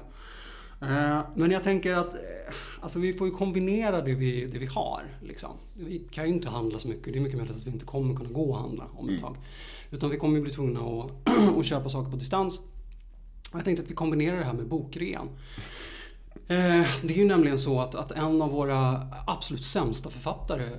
Eh, 0.82 1.20
men 1.36 1.52
jag 1.52 1.64
tänker 1.64 1.94
att 1.94 2.14
eh, 2.14 2.54
alltså 2.82 3.00
vi 3.00 3.14
får 3.14 3.28
ju 3.28 3.34
kombinera 3.34 4.02
det 4.02 4.16
vi, 4.16 4.46
det 4.46 4.60
vi 4.60 4.66
har. 4.66 5.04
Liksom. 5.22 5.52
Vi 5.74 6.08
kan 6.12 6.28
ju 6.28 6.34
inte 6.34 6.50
handla 6.50 6.80
så 6.80 6.88
mycket. 6.88 7.14
Det 7.14 7.20
är 7.20 7.22
mycket 7.22 7.38
möjligt 7.38 7.58
att 7.58 7.68
vi 7.68 7.72
inte 7.72 7.86
kommer 7.86 8.16
kunna 8.16 8.30
gå 8.30 8.50
och 8.50 8.58
handla 8.58 8.84
om 8.96 9.10
ett 9.10 9.22
tag. 9.22 9.38
Utan 9.92 10.10
vi 10.10 10.18
kommer 10.18 10.36
ju 10.36 10.42
bli 10.42 10.52
tvungna 10.52 10.80
att, 10.80 11.12
att 11.60 11.66
köpa 11.66 11.90
saker 11.90 12.12
på 12.12 12.18
distans. 12.18 12.62
Jag 13.54 13.66
tänkte 13.66 13.84
att 13.84 13.92
vi 13.92 13.96
kombinerar 13.96 14.38
det 14.38 14.44
här 14.44 14.54
med 14.54 14.68
bokrean. 14.68 15.30
Eh, 16.48 16.88
Det 17.04 17.14
är 17.14 17.18
ju 17.18 17.26
nämligen 17.26 17.60
så 17.60 17.82
att, 17.82 17.96
att 17.96 18.12
en 18.12 18.42
av 18.42 18.50
våra 18.52 19.08
absolut 19.28 19.64
sämsta 19.64 20.10
författare 20.10 20.70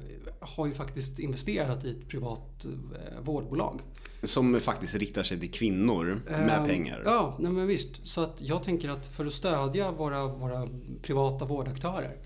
har 0.41 0.67
ju 0.67 0.73
faktiskt 0.75 1.19
investerat 1.19 1.85
i 1.85 1.91
ett 1.91 2.09
privat 2.09 2.65
eh, 2.65 3.21
vårdbolag. 3.23 3.81
Som 4.23 4.61
faktiskt 4.61 4.95
riktar 4.95 5.23
sig 5.23 5.41
till 5.41 5.51
kvinnor 5.51 6.23
med 6.29 6.59
Eh, 6.61 6.67
pengar. 6.67 7.03
Ja, 7.05 7.37
nej 7.39 7.53
men 7.53 7.67
visst. 7.67 8.09
Så 8.09 8.23
att 8.23 8.37
jag 8.39 8.63
tänker 8.63 8.89
att 8.89 9.07
för 9.07 9.27
att 9.27 9.33
stödja 9.33 9.91
våra, 9.91 10.27
våra 10.27 10.69
privata 11.03 11.45
vårdaktörer 11.45 12.17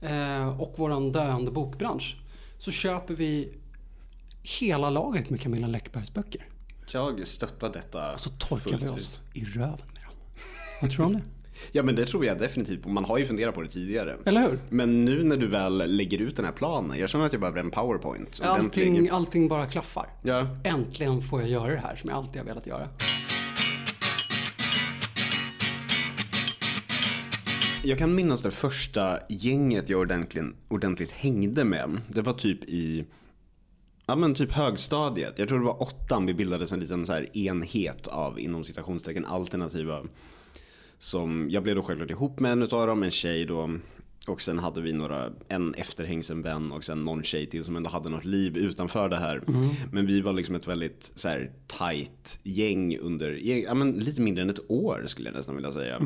eh, 0.00 0.60
och 0.60 0.74
våran 0.78 1.12
döende 1.12 1.50
bokbransch 1.50 2.16
så 2.58 2.70
köper 2.70 3.14
vi 3.14 3.54
hela 4.42 4.90
lagret 4.90 5.30
med 5.30 5.40
Camilla 5.40 5.66
Läckbergs 5.66 6.14
böcker. 6.14 6.48
Jag 6.92 7.26
stöttar 7.26 7.72
detta 7.72 8.12
Och 8.12 8.20
så 8.20 8.30
torkar 8.30 8.78
vi 8.78 8.84
ut. 8.84 8.90
oss 8.90 9.20
i 9.34 9.44
röven 9.44 9.86
med 9.92 10.02
dem. 10.02 10.14
Vad 10.80 10.90
tror 10.90 10.98
du 10.98 11.06
om 11.06 11.12
det? 11.12 11.22
Ja 11.72 11.82
men 11.82 11.96
det 11.96 12.06
tror 12.06 12.24
jag 12.24 12.38
definitivt. 12.38 12.86
Man 12.86 13.04
har 13.04 13.18
ju 13.18 13.26
funderat 13.26 13.54
på 13.54 13.62
det 13.62 13.68
tidigare. 13.68 14.16
Eller 14.24 14.40
hur? 14.40 14.58
Men 14.68 15.04
nu 15.04 15.22
när 15.22 15.36
du 15.36 15.46
väl 15.46 15.96
lägger 15.96 16.18
ut 16.18 16.36
den 16.36 16.44
här 16.44 16.52
planen. 16.52 16.98
Jag 16.98 17.10
känner 17.10 17.24
att 17.24 17.32
jag 17.32 17.40
behöver 17.40 17.60
en 17.60 17.70
powerpoint. 17.70 18.40
Allting, 18.42 18.90
ordentlig. 18.90 19.10
allting 19.10 19.48
bara 19.48 19.66
klaffar. 19.66 20.06
Ja. 20.22 20.46
Äntligen 20.64 21.22
får 21.22 21.40
jag 21.40 21.50
göra 21.50 21.70
det 21.70 21.78
här 21.78 21.96
som 21.96 22.10
jag 22.10 22.16
alltid 22.16 22.36
har 22.36 22.46
velat 22.46 22.66
göra. 22.66 22.88
Jag 27.84 27.98
kan 27.98 28.14
minnas 28.14 28.42
det 28.42 28.50
första 28.50 29.18
gänget 29.28 29.88
jag 29.88 30.00
ordentligt, 30.00 30.44
ordentligt 30.68 31.10
hängde 31.10 31.64
med. 31.64 32.00
Det 32.08 32.22
var 32.22 32.32
typ 32.32 32.64
i 32.64 33.04
Ja 34.06 34.16
men 34.16 34.34
typ 34.34 34.52
högstadiet. 34.52 35.38
Jag 35.38 35.48
tror 35.48 35.58
det 35.58 35.64
var 35.64 35.82
åttan 35.82 36.26
vi 36.26 36.34
bildades 36.34 36.72
en 36.72 36.80
liten 36.80 37.06
så 37.06 37.12
här 37.12 37.36
enhet 37.36 38.06
av 38.06 38.40
inom 38.40 38.64
citationstecken 38.64 39.26
alternativa. 39.26 40.02
Som 41.02 41.50
jag 41.50 41.62
blev 41.62 41.76
då 41.76 41.82
självklart 41.82 42.10
ihop 42.10 42.40
med 42.40 42.52
en 42.52 42.62
utav 42.62 42.86
dem, 42.86 43.02
en 43.02 43.10
tjej 43.10 43.44
då. 43.44 43.70
Och 44.28 44.42
sen 44.42 44.58
hade 44.58 44.80
vi 44.80 44.92
några, 44.92 45.32
en 45.48 45.74
efterhängsen 45.74 46.42
vän 46.42 46.72
och 46.72 46.84
sen 46.84 47.04
någon 47.04 47.22
tjej 47.22 47.46
till 47.46 47.64
som 47.64 47.76
ändå 47.76 47.90
hade 47.90 48.08
något 48.08 48.24
liv 48.24 48.56
utanför 48.56 49.08
det 49.08 49.16
här. 49.16 49.42
Men 49.92 50.06
vi 50.06 50.20
var 50.20 50.32
liksom 50.32 50.54
ett 50.54 50.68
väldigt 50.68 51.12
så 51.14 51.28
här 51.28 51.52
tight 51.66 52.40
gäng 52.42 52.98
under, 52.98 53.30
ja 53.32 53.74
men 53.74 53.92
lite 53.92 54.20
mindre 54.20 54.42
än 54.42 54.50
ett 54.50 54.70
år 54.70 55.02
skulle 55.06 55.28
jag 55.28 55.36
nästan 55.36 55.54
vilja 55.56 55.72
säga. 55.72 55.98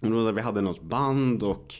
Då, 0.00 0.32
vi 0.32 0.40
hade 0.40 0.60
något 0.60 0.82
band 0.82 1.42
och 1.42 1.74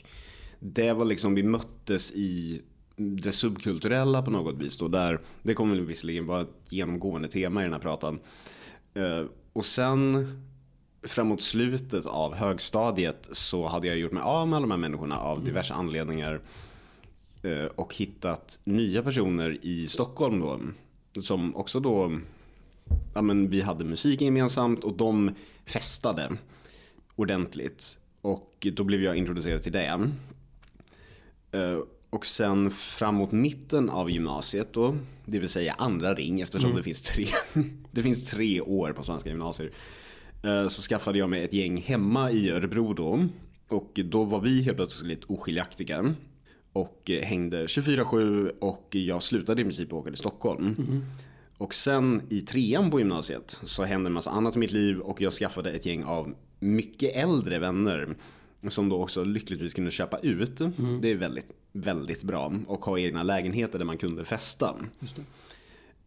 det 0.59 0.93
var 0.93 1.05
liksom, 1.05 1.35
vi 1.35 1.43
möttes 1.43 2.11
i 2.11 2.61
det 2.95 3.31
subkulturella 3.31 4.21
på 4.21 4.31
något 4.31 4.55
vis 4.55 4.77
då. 4.77 4.87
Där, 4.87 5.21
det 5.43 5.53
kommer 5.53 5.75
visserligen 5.75 6.25
vara 6.25 6.41
ett 6.41 6.57
genomgående 6.69 7.27
tema 7.27 7.61
i 7.61 7.63
den 7.63 7.73
här 7.73 7.79
pratan. 7.79 8.19
Eh, 8.93 9.25
och 9.53 9.65
sen 9.65 10.27
framåt 11.07 11.41
slutet 11.41 12.05
av 12.05 12.35
högstadiet 12.35 13.29
så 13.31 13.67
hade 13.67 13.87
jag 13.87 13.97
gjort 13.97 14.11
mig 14.11 14.23
av 14.23 14.47
med 14.47 14.57
alla 14.57 14.63
de 14.67 14.71
här 14.71 14.77
människorna 14.77 15.19
av 15.19 15.43
diverse 15.43 15.73
anledningar. 15.73 16.41
Eh, 17.43 17.65
och 17.65 17.95
hittat 17.95 18.59
nya 18.63 19.03
personer 19.03 19.57
i 19.61 19.87
Stockholm 19.87 20.39
då. 20.39 20.59
Som 21.21 21.55
också 21.55 21.79
då, 21.79 22.19
ja 23.13 23.21
men 23.21 23.49
vi 23.49 23.61
hade 23.61 23.85
musik 23.85 24.21
gemensamt 24.21 24.83
och 24.83 24.93
de 24.97 25.31
festade 25.65 26.37
ordentligt. 27.15 27.97
Och 28.21 28.67
då 28.73 28.83
blev 28.83 29.03
jag 29.03 29.15
introducerad 29.15 29.63
till 29.63 29.71
det. 29.71 30.11
Eh, 31.51 31.79
Och 32.09 32.25
sen 32.25 32.71
framåt 32.71 33.31
mitten 33.31 33.89
av 33.89 34.11
gymnasiet 34.11 34.73
då, 34.73 34.97
det 35.25 35.39
vill 35.39 35.49
säga 35.49 35.73
andra 35.73 36.13
ring 36.13 36.41
eftersom 36.41 36.75
det, 36.75 36.83
finns 36.83 37.01
tre, 37.01 37.27
det 37.91 38.03
finns 38.03 38.25
tre 38.25 38.61
år 38.61 38.93
på 38.93 39.03
svenska 39.03 39.29
gymnasier. 39.29 39.71
Eh, 40.45 40.67
Så 40.67 40.81
skaffade 40.81 41.17
jag 41.17 41.29
mig 41.29 41.43
ett 41.43 41.53
gäng 41.53 41.77
hemma 41.81 42.31
i 42.31 42.49
Örebro 42.51 42.93
då. 42.93 43.27
Och 43.67 43.99
då 44.05 44.23
var 44.23 44.39
vi 44.41 44.61
helt 44.61 44.77
plötsligt 44.77 45.23
oskiljaktiga. 45.23 46.13
Och 46.73 47.09
eh, 47.09 47.21
hängde 47.21 47.65
24-7 47.65 48.51
och 48.59 48.87
jag 48.91 49.23
slutade 49.23 49.61
i 49.61 49.63
princip 49.63 49.93
åka 49.93 50.09
till 50.09 50.17
Stockholm. 50.17 50.75
Och 51.57 51.73
sen 51.73 52.21
i 52.29 52.41
trean 52.41 52.91
på 52.91 52.99
gymnasiet 52.99 53.59
så 53.63 53.83
hände 53.83 54.07
en 54.07 54.13
massa 54.13 54.31
annat 54.31 54.55
i 54.55 54.59
mitt 54.59 54.71
liv 54.71 54.99
och 54.99 55.21
jag 55.21 55.33
skaffade 55.33 55.71
ett 55.71 55.85
gäng 55.85 56.03
av 56.03 56.33
mycket 56.59 57.15
äldre 57.15 57.59
vänner. 57.59 58.15
Som 58.69 58.89
då 58.89 59.03
också 59.03 59.23
lyckligtvis 59.23 59.73
kunde 59.73 59.91
köpa 59.91 60.17
ut. 60.17 60.57
Det 61.01 61.11
är 61.11 61.15
väldigt, 61.15 61.51
väldigt 61.71 62.23
bra. 62.23 62.53
Och 62.67 62.85
ha 62.85 62.99
egna 62.99 63.23
lägenheter 63.23 63.77
där 63.79 63.85
man 63.85 63.97
kunde 63.97 64.25
festa. 64.25 64.75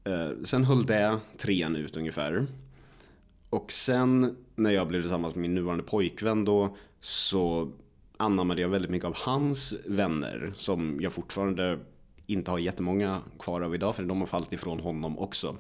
Eh, 0.05 0.29
sen 0.45 0.65
höll 0.65 0.87
det 0.87 1.19
trean 1.39 1.77
ut 1.77 1.97
ungefär. 1.97 2.47
Och 3.51 3.73
sen 3.73 4.37
när 4.57 4.71
jag 4.71 4.89
blev 4.89 5.01
tillsammans 5.01 5.35
med 5.35 5.43
min 5.43 5.55
nuvarande 5.55 5.85
pojkvän 5.85 6.45
då 6.45 6.77
så 7.01 7.73
anammade 8.17 8.61
jag 8.61 8.69
väldigt 8.69 8.91
mycket 8.91 9.07
av 9.07 9.17
hans 9.17 9.75
vänner 9.87 10.53
som 10.57 10.99
jag 11.01 11.13
fortfarande 11.13 11.79
inte 12.27 12.51
har 12.51 12.59
jättemånga 12.59 13.21
kvar 13.39 13.61
av 13.61 13.75
idag 13.75 13.97
för 13.97 14.03
de 14.03 14.21
har 14.21 14.27
fallit 14.27 14.53
ifrån 14.53 14.81
honom 14.81 15.19
också. 15.19 15.57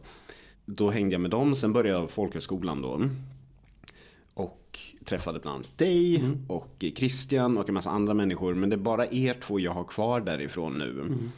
Då 0.64 0.90
hängde 0.90 1.14
jag 1.14 1.20
med 1.20 1.30
dem, 1.30 1.54
sen 1.54 1.72
började 1.72 1.98
jag 2.00 2.10
folkhögskolan 2.10 2.82
då. 2.82 3.08
Och 4.34 4.78
träffade 5.04 5.38
bland 5.38 5.54
annat 5.54 5.78
dig 5.78 6.16
mm. 6.16 6.44
och 6.48 6.84
Christian 6.96 7.58
och 7.58 7.68
en 7.68 7.74
massa 7.74 7.90
andra 7.90 8.14
människor. 8.14 8.54
Men 8.54 8.70
det 8.70 8.76
är 8.76 8.78
bara 8.78 9.06
er 9.06 9.34
två 9.40 9.60
jag 9.60 9.72
har 9.72 9.84
kvar 9.84 10.20
därifrån 10.20 10.78
nu. 10.78 10.90
Mm. 10.90 11.32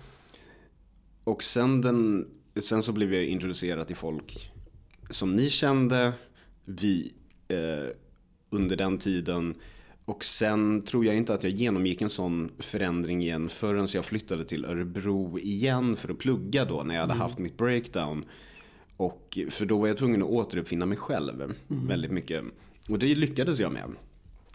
Och 1.24 1.42
sen, 1.42 1.80
den, 1.80 2.28
sen 2.60 2.82
så 2.82 2.92
blev 2.92 3.14
jag 3.14 3.24
introducerad 3.24 3.86
till 3.86 3.96
folk 3.96 4.50
som 5.10 5.36
ni 5.36 5.50
kände. 5.50 6.12
Vi 6.70 7.12
eh, 7.48 7.94
under 8.50 8.76
den 8.76 8.98
tiden. 8.98 9.54
Och 10.04 10.24
sen 10.24 10.82
tror 10.82 11.04
jag 11.04 11.16
inte 11.16 11.34
att 11.34 11.42
jag 11.42 11.52
genomgick 11.52 12.02
en 12.02 12.10
sån 12.10 12.50
förändring 12.58 13.22
igen 13.22 13.48
förrän 13.48 13.88
jag 13.94 14.04
flyttade 14.04 14.44
till 14.44 14.64
Örebro 14.64 15.38
igen 15.38 15.96
för 15.96 16.08
att 16.08 16.18
plugga 16.18 16.64
då 16.64 16.82
när 16.82 16.94
jag 16.94 17.00
hade 17.00 17.12
mm. 17.12 17.22
haft 17.22 17.38
mitt 17.38 17.56
breakdown. 17.56 18.24
Och 18.96 19.38
för 19.50 19.66
då 19.66 19.78
var 19.78 19.86
jag 19.86 19.98
tvungen 19.98 20.22
att 20.22 20.28
återuppfinna 20.28 20.86
mig 20.86 20.98
själv 20.98 21.42
mm. 21.42 21.54
väldigt 21.68 22.10
mycket. 22.10 22.44
Och 22.88 22.98
det 22.98 23.14
lyckades 23.14 23.58
jag 23.58 23.72
med. 23.72 23.90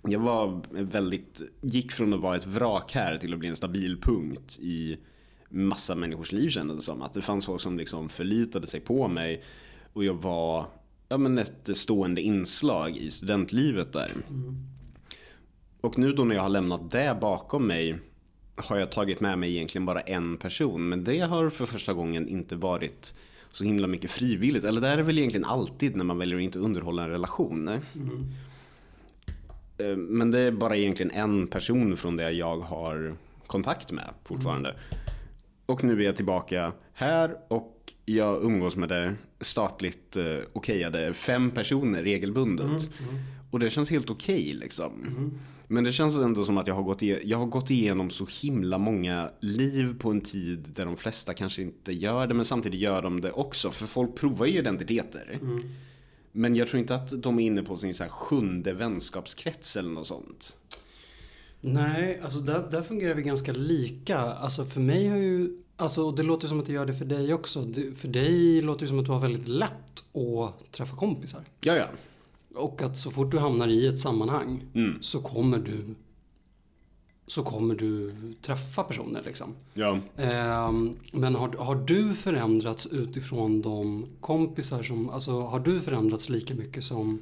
Jag 0.04 0.20
var 0.20 0.62
väldigt, 0.70 1.42
gick 1.62 1.92
från 1.92 2.14
att 2.14 2.20
vara 2.20 2.36
ett 2.36 2.48
vrak 2.48 2.92
här 2.92 3.18
till 3.18 3.34
att 3.34 3.40
bli 3.40 3.50
en 3.50 3.56
stabil 3.56 4.02
punkt 4.02 4.60
i 4.62 4.98
massa 5.50 5.96
människors 5.96 6.32
liv 6.32 6.50
kändes 6.50 6.78
det 6.78 6.84
som. 6.84 7.02
Att 7.02 7.14
det 7.14 7.22
fanns 7.22 7.46
folk 7.46 7.62
som 7.62 7.78
liksom 7.78 8.10
förlitade 8.10 8.68
sig 8.68 8.80
på 8.80 9.08
mig. 9.08 9.44
Och 9.94 10.06
jag 10.06 10.14
var 10.14 10.66
ja, 11.16 11.20
men 11.20 11.38
ett 11.38 11.78
stående 11.78 12.22
inslag 12.22 12.98
i 12.98 13.12
studentlivet 13.12 13.94
där. 13.94 14.12
Mm. 14.30 14.56
Och 15.82 15.98
nu 15.98 16.14
då 16.14 16.24
när 16.24 16.36
jag 16.36 16.42
har 16.42 16.50
lämnat 16.50 16.92
det 16.92 17.18
bakom 17.22 17.68
mig 17.68 18.00
har 18.56 18.78
jag 18.78 18.92
tagit 18.92 19.20
med 19.20 19.40
mig 19.40 19.56
egentligen 19.56 19.86
bara 19.86 20.02
en 20.02 20.38
person. 20.38 20.90
Men 20.90 21.04
det 21.04 21.20
har 21.20 21.50
för 21.50 21.66
första 21.66 21.94
gången 21.94 22.28
inte 22.28 22.56
varit 22.56 23.16
så 23.52 23.64
himla 23.64 23.88
mycket 23.88 24.12
frivilligt. 24.12 24.66
Eller 24.66 24.82
det 24.82 24.88
är 24.88 24.98
väl 24.98 25.18
egentligen 25.18 25.46
alltid 25.46 25.96
när 25.96 26.06
man 26.06 26.18
väljer 26.18 26.38
att 26.38 26.44
inte 26.44 26.60
underhålla 26.60 27.04
en 27.04 27.10
relation. 27.10 27.68
Mm. 27.68 28.34
Men 29.98 30.32
det 30.32 30.40
är 30.40 30.52
bara 30.52 30.78
egentligen 30.78 31.12
en 31.12 31.48
person 31.48 31.98
från 31.98 32.18
det 32.18 32.32
jag 32.32 32.58
har 32.58 33.16
kontakt 33.48 33.92
med 33.92 34.10
fortfarande. 34.24 34.70
Mm. 34.70 34.82
Och 35.66 35.84
nu 35.84 36.02
är 36.02 36.06
jag 36.06 36.16
tillbaka 36.16 36.72
här 36.94 37.38
och 37.48 37.75
jag 38.06 38.44
umgås 38.44 38.76
med 38.76 38.90
det 38.90 39.16
statligt 39.42 40.16
eh, 40.16 40.38
okejade 40.54 41.14
fem 41.14 41.52
personer 41.52 42.04
regelbundet. 42.04 42.66
Mm, 42.68 43.10
mm. 43.10 43.22
Och 43.52 43.60
det 43.60 43.70
känns 43.70 43.92
helt 43.92 44.10
okej 44.10 44.42
okay, 44.42 44.54
liksom. 44.54 45.02
Mm. 45.02 45.40
Men 45.68 45.84
det 45.84 45.92
känns 45.92 46.18
ändå 46.18 46.46
som 46.46 46.58
att 46.58 46.68
jag 46.68 46.76
har, 46.76 46.84
gått 46.84 47.02
igenom, 47.02 47.24
jag 47.26 47.38
har 47.38 47.46
gått 47.46 47.70
igenom 47.70 48.10
så 48.10 48.28
himla 48.42 48.78
många 48.78 49.30
liv 49.40 50.00
på 50.00 50.12
en 50.12 50.22
tid 50.22 50.60
där 50.76 50.86
de 50.86 50.98
flesta 50.98 51.34
kanske 51.34 51.62
inte 51.62 51.92
gör 51.92 52.28
det 52.28 52.34
men 52.34 52.46
samtidigt 52.46 52.80
gör 52.80 53.02
de 53.02 53.22
det 53.22 53.32
också. 53.32 53.72
För 53.72 53.86
folk 53.86 54.16
provar 54.16 54.46
ju 54.46 54.60
identiteter. 54.60 55.40
Mm. 55.42 55.64
Men 56.32 56.56
jag 56.56 56.68
tror 56.68 56.80
inte 56.80 56.96
att 56.96 57.22
de 57.22 57.40
är 57.40 57.44
inne 57.44 57.64
på 57.64 57.78
sin 57.78 57.94
så 57.94 58.04
här 58.04 58.10
sjunde 58.10 58.74
vänskapskrets 58.74 59.76
eller 59.76 59.90
något 59.90 60.08
sånt. 60.08 60.58
Nej, 61.62 62.20
alltså 62.24 62.40
där, 62.40 62.68
där 62.72 62.82
fungerar 62.82 63.16
vi 63.16 63.22
ganska 63.22 63.54
lika. 63.54 64.18
Alltså 64.18 64.66
för 64.66 64.82
mig 64.82 65.08
har 65.08 65.18
ju, 65.18 65.58
alltså 65.78 66.12
det 66.12 66.24
låter 66.24 66.48
som 66.48 66.60
att 66.60 66.66
det 66.66 66.74
gör 66.74 66.86
det 66.86 66.94
för 66.94 67.06
dig 67.06 67.34
också. 67.34 67.68
för 67.96 68.08
dig 68.08 68.62
låter 68.62 68.82
det 68.82 68.88
som 68.88 69.00
att 69.00 69.06
du 69.06 69.12
har 69.12 69.20
väldigt 69.20 69.48
lätt 69.48 70.04
att 70.14 70.72
träffa 70.72 70.96
kompisar. 70.96 71.42
Ja, 71.62 71.76
ja. 71.76 71.86
Och 72.56 72.82
att 72.82 72.98
så 72.98 73.12
fort 73.12 73.32
du 73.32 73.40
hamnar 73.40 73.68
i 73.68 73.88
ett 73.88 74.00
sammanhang 74.00 74.64
mm. 74.74 74.98
så 75.02 75.22
kommer 75.22 75.60
du 75.60 75.96
så 77.28 77.44
kommer 77.44 77.76
du 77.76 78.12
träffa 78.42 78.84
personer 78.84 79.22
liksom. 79.26 79.56
Ja. 79.74 80.00
Eh, 80.18 80.72
men 81.12 81.36
har, 81.36 81.58
har 81.58 81.76
du 81.76 82.16
förändrats 82.16 82.88
utifrån 82.88 83.62
de 83.62 84.06
kompisar 84.20 84.84
som, 84.84 85.10
alltså 85.10 85.42
har 85.42 85.60
du 85.60 85.82
förändrats 85.82 86.30
lika 86.30 86.54
mycket 86.54 86.84
som 86.84 87.22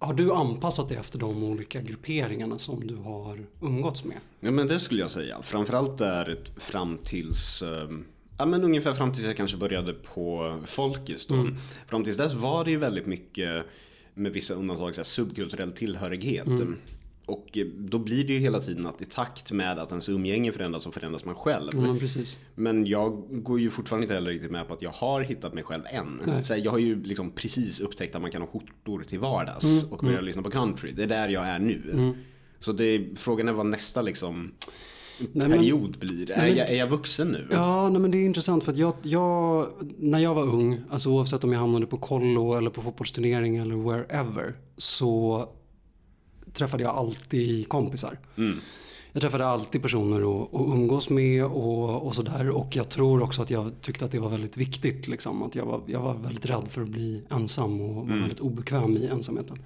har 0.00 0.14
du 0.14 0.32
anpassat 0.32 0.88
dig 0.88 0.98
efter 0.98 1.18
de 1.18 1.44
olika 1.44 1.80
grupperingarna 1.80 2.58
som 2.58 2.86
du 2.86 2.96
har 2.96 3.46
umgåtts 3.62 4.04
med? 4.04 4.16
Ja 4.40 4.50
men 4.50 4.66
det 4.68 4.80
skulle 4.80 5.00
jag 5.00 5.10
säga. 5.10 5.42
Framförallt 5.42 5.98
där 5.98 6.38
fram 6.56 6.98
tills 6.98 7.62
ehm, 7.62 8.04
Ja 8.38 8.46
men 8.46 8.64
ungefär 8.64 8.94
fram 8.94 9.12
tills 9.12 9.26
jag 9.26 9.36
kanske 9.36 9.56
började 9.56 9.92
på 9.92 10.58
Folkis 10.66 11.26
då. 11.26 11.34
Mm. 11.34 11.56
Fram 11.88 12.04
tills 12.04 12.16
dess 12.16 12.32
var 12.32 12.64
det 12.64 12.70
ju 12.70 12.76
väldigt 12.76 13.06
mycket 13.06 13.66
med 14.14 14.32
vissa 14.32 14.54
undantag 14.54 14.94
så 14.94 15.04
subkulturell 15.04 15.72
tillhörighet. 15.72 16.46
Mm. 16.46 16.76
Och 17.30 17.58
eh, 17.58 17.66
då 17.66 17.98
blir 17.98 18.24
det 18.24 18.32
ju 18.32 18.38
hela 18.38 18.60
tiden 18.60 18.86
att 18.86 19.02
i 19.02 19.04
takt 19.04 19.52
med 19.52 19.78
att 19.78 19.90
ens 19.90 20.08
umgänge 20.08 20.52
förändras 20.52 20.82
så 20.82 20.92
förändras 20.92 21.24
man 21.24 21.34
själv. 21.34 21.74
Mm, 21.74 21.98
precis. 21.98 22.38
Men 22.54 22.86
jag 22.86 23.24
går 23.30 23.60
ju 23.60 23.70
fortfarande 23.70 24.04
inte 24.04 24.14
heller 24.14 24.30
riktigt 24.30 24.50
med 24.50 24.68
på 24.68 24.74
att 24.74 24.82
jag 24.82 24.90
har 24.90 25.20
hittat 25.20 25.54
mig 25.54 25.64
själv 25.64 25.82
än. 25.90 26.44
Så 26.44 26.54
jag 26.56 26.70
har 26.70 26.78
ju 26.78 27.02
liksom 27.02 27.30
precis 27.30 27.80
upptäckt 27.80 28.14
att 28.14 28.22
man 28.22 28.30
kan 28.30 28.42
ha 28.42 28.48
skjortor 28.48 29.02
till 29.02 29.18
vardags 29.18 29.82
mm, 29.82 29.92
och 29.92 29.98
börja 29.98 30.12
mm. 30.12 30.24
lyssna 30.24 30.42
på 30.42 30.50
country. 30.50 30.92
Det 30.92 31.02
är 31.02 31.06
där 31.06 31.28
jag 31.28 31.48
är 31.48 31.58
nu. 31.58 31.90
Mm. 31.92 32.14
Så 32.60 32.72
det, 32.72 33.06
frågan 33.16 33.48
är 33.48 33.52
vad 33.52 33.66
nästa 33.66 34.02
liksom 34.02 34.52
nej, 35.32 35.48
period 35.48 35.90
men, 35.90 36.00
blir. 36.00 36.30
Är, 36.30 36.46
jag, 36.46 36.70
är 36.70 36.76
jag 36.76 36.86
vuxen 36.86 37.28
nu? 37.28 37.48
Ja, 37.50 37.88
nej, 37.88 38.00
men 38.00 38.10
det 38.10 38.18
är 38.18 38.24
intressant 38.24 38.64
för 38.64 38.72
att 38.72 38.78
jag, 38.78 38.94
jag, 39.02 39.68
när 39.98 40.18
jag 40.18 40.34
var 40.34 40.42
ung, 40.42 40.80
alltså 40.90 41.08
oavsett 41.08 41.44
om 41.44 41.52
jag 41.52 41.60
hamnade 41.60 41.86
på 41.86 41.96
kollo 41.96 42.54
eller 42.54 42.70
på 42.70 42.82
fotbollsturnering 42.82 43.56
eller 43.56 43.76
wherever, 43.76 44.54
så 44.76 45.48
träffade 46.52 46.82
jag 46.82 46.96
alltid 46.96 47.68
kompisar. 47.68 48.18
Mm. 48.36 48.58
Jag 49.12 49.22
träffade 49.22 49.46
alltid 49.46 49.82
personer 49.82 50.42
att, 50.42 50.54
att 50.54 50.60
umgås 50.60 51.10
med 51.10 51.44
och, 51.44 52.06
och 52.06 52.14
sådär. 52.14 52.50
Och 52.50 52.76
jag 52.76 52.88
tror 52.88 53.22
också 53.22 53.42
att 53.42 53.50
jag 53.50 53.72
tyckte 53.80 54.04
att 54.04 54.12
det 54.12 54.18
var 54.18 54.28
väldigt 54.28 54.56
viktigt. 54.56 55.08
Liksom. 55.08 55.42
Att 55.42 55.54
jag 55.54 55.66
var, 55.66 55.80
jag 55.86 56.00
var 56.00 56.14
väldigt 56.14 56.46
rädd 56.46 56.68
för 56.68 56.82
att 56.82 56.88
bli 56.88 57.22
ensam 57.30 57.80
och 57.80 57.94
var 57.94 58.02
mm. 58.02 58.20
väldigt 58.20 58.40
obekväm 58.40 58.96
i 58.96 59.06
ensamheten. 59.06 59.58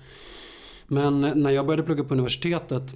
Men 0.86 1.20
när 1.20 1.50
jag 1.50 1.66
började 1.66 1.82
plugga 1.82 2.04
på 2.04 2.14
universitetet 2.14 2.94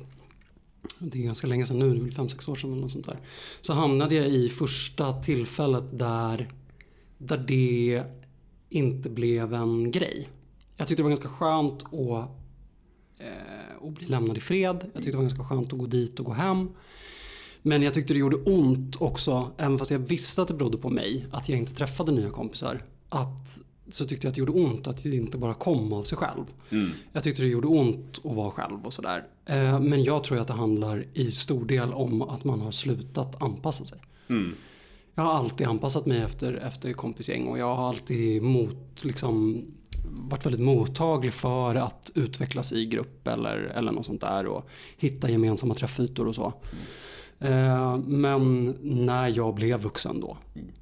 det 0.99 1.19
är 1.19 1.23
ganska 1.23 1.47
länge 1.47 1.67
sedan 1.67 1.79
nu, 1.79 1.95
det 1.95 2.01
är 2.01 2.05
väl 2.05 2.11
5-6 2.11 2.51
år 2.51 2.57
sedan 2.57 2.73
eller 2.73 2.83
något 2.83 2.91
sånt 2.91 3.07
där. 3.07 3.19
Så 3.61 3.73
hamnade 3.73 4.15
jag 4.15 4.27
i 4.27 4.49
första 4.49 5.13
tillfället 5.13 5.99
där, 5.99 6.53
där 7.19 7.39
det 7.39 8.03
inte 8.69 9.11
blev 9.11 9.55
en 9.55 9.91
grej. 9.91 10.29
Jag 10.77 10.89
tyckte 10.89 11.03
det 11.03 11.05
var 11.05 11.11
ganska 11.11 11.29
skönt 11.29 11.83
att, 11.83 12.31
eh, 13.19 13.87
att 13.89 13.95
bli 13.95 14.07
lämnad 14.07 14.37
i 14.37 14.41
fred. 14.41 14.77
Jag 14.77 14.95
tyckte 14.95 15.11
det 15.11 15.17
var 15.17 15.23
ganska 15.23 15.45
skönt 15.45 15.73
att 15.73 15.79
gå 15.79 15.87
dit 15.87 16.19
och 16.21 16.27
gå 16.27 16.33
hem. 16.33 16.69
Men 17.63 17.83
jag 17.83 17.95
tyckte 17.95 18.15
det 18.15 18.19
gjorde 18.19 18.37
ont 18.37 18.97
också, 19.01 19.51
även 19.57 19.79
fast 19.79 19.91
jag 19.91 19.99
visste 19.99 20.43
att 20.43 20.49
det 20.49 20.55
berodde 20.55 20.79
på 20.79 20.91
mig, 20.91 21.27
att 21.33 21.49
jag 21.49 21.59
inte 21.59 21.75
träffade 21.75 22.13
nya 22.13 22.31
kompisar. 22.31 22.83
Att 23.09 23.61
så 23.91 24.07
tyckte 24.07 24.27
jag 24.27 24.31
att 24.31 24.35
det 24.35 24.39
gjorde 24.39 24.53
ont 24.53 24.87
att 24.87 25.03
det 25.03 25.17
inte 25.17 25.39
bara 25.39 25.55
kom 25.55 25.93
av 25.93 26.05
sig 26.05 26.19
själv. 26.19 26.45
Mm. 26.71 26.91
Jag 27.13 27.23
tyckte 27.23 27.43
det 27.43 27.49
gjorde 27.49 27.69
ont 27.69 28.21
att 28.25 28.37
vara 28.37 28.51
själv 28.51 28.87
och 28.87 28.93
sådär. 28.93 29.27
Eh, 29.47 29.81
men 29.81 30.05
jag 30.05 30.25
tror 30.25 30.39
att 30.39 30.47
det 30.47 30.53
handlar 30.53 31.07
i 31.15 31.31
stor 31.31 31.65
del 31.65 31.93
om 31.93 32.23
att 32.23 32.45
man 32.45 32.61
har 32.61 32.71
slutat 32.71 33.43
anpassa 33.43 33.85
sig. 33.85 33.99
Mm. 34.29 34.55
Jag 35.15 35.23
har 35.23 35.33
alltid 35.33 35.67
anpassat 35.67 36.07
mig 36.07 36.23
efter, 36.23 36.53
efter 36.55 36.93
kompisgäng 36.93 37.47
och 37.47 37.59
jag 37.59 37.75
har 37.75 37.89
alltid 37.89 38.43
mot, 38.43 39.05
liksom, 39.05 39.65
varit 40.11 40.47
väldigt 40.47 40.61
mottaglig 40.61 41.33
för 41.33 41.75
att 41.75 42.13
utvecklas 42.15 42.73
i 42.73 42.87
grupp 42.87 43.29
eller, 43.29 43.57
eller 43.57 43.93
något 43.93 44.07
sånt 44.07 44.21
där 44.21 44.47
och 44.47 44.69
hitta 44.97 45.31
gemensamma 45.31 45.75
träffytor 45.75 46.29
och 46.29 46.35
så. 46.35 46.53
Mm. 47.41 48.01
Men 48.01 48.75
när 48.83 49.29
jag 49.37 49.55
blev 49.55 49.81
vuxen 49.81 50.21
då 50.21 50.37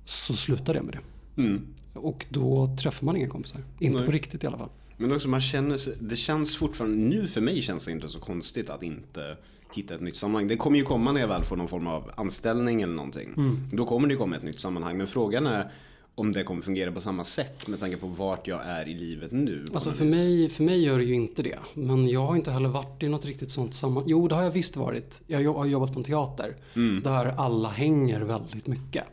så 0.04 0.34
slutade 0.34 0.78
jag 0.78 0.84
med 0.84 0.94
det. 0.94 1.42
Mm. 1.42 1.66
Och 1.94 2.26
då 2.28 2.76
träffar 2.82 3.06
man 3.06 3.16
inga 3.16 3.28
kompisar. 3.28 3.60
Inte 3.78 3.98
Nej. 3.98 4.06
på 4.06 4.12
riktigt 4.12 4.44
i 4.44 4.46
alla 4.46 4.58
fall. 4.58 4.68
Men 4.96 5.12
också 5.12 5.28
man 5.28 5.40
känner 5.40 5.76
sig, 5.76 5.96
det 6.00 6.16
känns 6.16 6.56
fortfarande, 6.56 6.96
nu 6.96 7.26
för 7.26 7.40
mig 7.40 7.62
känns 7.62 7.84
det 7.84 7.92
inte 7.92 8.08
så 8.08 8.20
konstigt 8.20 8.70
att 8.70 8.82
inte 8.82 9.36
hitta 9.74 9.94
ett 9.94 10.00
nytt 10.00 10.16
sammanhang. 10.16 10.48
Det 10.48 10.56
kommer 10.56 10.78
ju 10.78 10.84
komma 10.84 11.12
när 11.12 11.20
jag 11.20 11.28
väl 11.28 11.44
får 11.44 11.56
någon 11.56 11.68
form 11.68 11.86
av 11.86 12.10
anställning 12.16 12.82
eller 12.82 12.94
någonting. 12.94 13.34
Mm. 13.36 13.60
Då 13.72 13.84
kommer 13.84 14.08
det 14.08 14.16
komma 14.16 14.36
ett 14.36 14.42
nytt 14.42 14.60
sammanhang. 14.60 14.96
Men 14.96 15.06
frågan 15.06 15.46
är 15.46 15.70
om 16.18 16.32
det 16.32 16.44
kommer 16.44 16.62
fungera 16.62 16.92
på 16.92 17.00
samma 17.00 17.24
sätt 17.24 17.68
med 17.68 17.80
tanke 17.80 17.96
på 17.96 18.06
vart 18.06 18.46
jag 18.46 18.66
är 18.66 18.88
i 18.88 18.94
livet 18.94 19.32
nu. 19.32 19.64
Alltså 19.74 19.92
för 19.92 20.04
mig, 20.04 20.48
för 20.48 20.62
mig 20.62 20.82
gör 20.82 20.98
det 20.98 21.04
ju 21.04 21.14
inte 21.14 21.42
det. 21.42 21.58
Men 21.74 22.08
jag 22.08 22.26
har 22.26 22.36
inte 22.36 22.50
heller 22.50 22.68
varit 22.68 23.02
i 23.02 23.08
något 23.08 23.24
riktigt 23.24 23.50
sånt 23.50 23.74
sammanhang. 23.74 24.04
Jo, 24.06 24.28
det 24.28 24.34
har 24.34 24.42
jag 24.42 24.50
visst 24.50 24.76
varit. 24.76 25.22
Jag 25.26 25.54
har 25.54 25.66
jobbat 25.66 25.92
på 25.92 25.98
en 25.98 26.04
teater 26.04 26.56
mm. 26.74 27.02
där 27.02 27.26
alla 27.26 27.68
hänger 27.68 28.20
väldigt 28.20 28.66
mycket. 28.66 29.04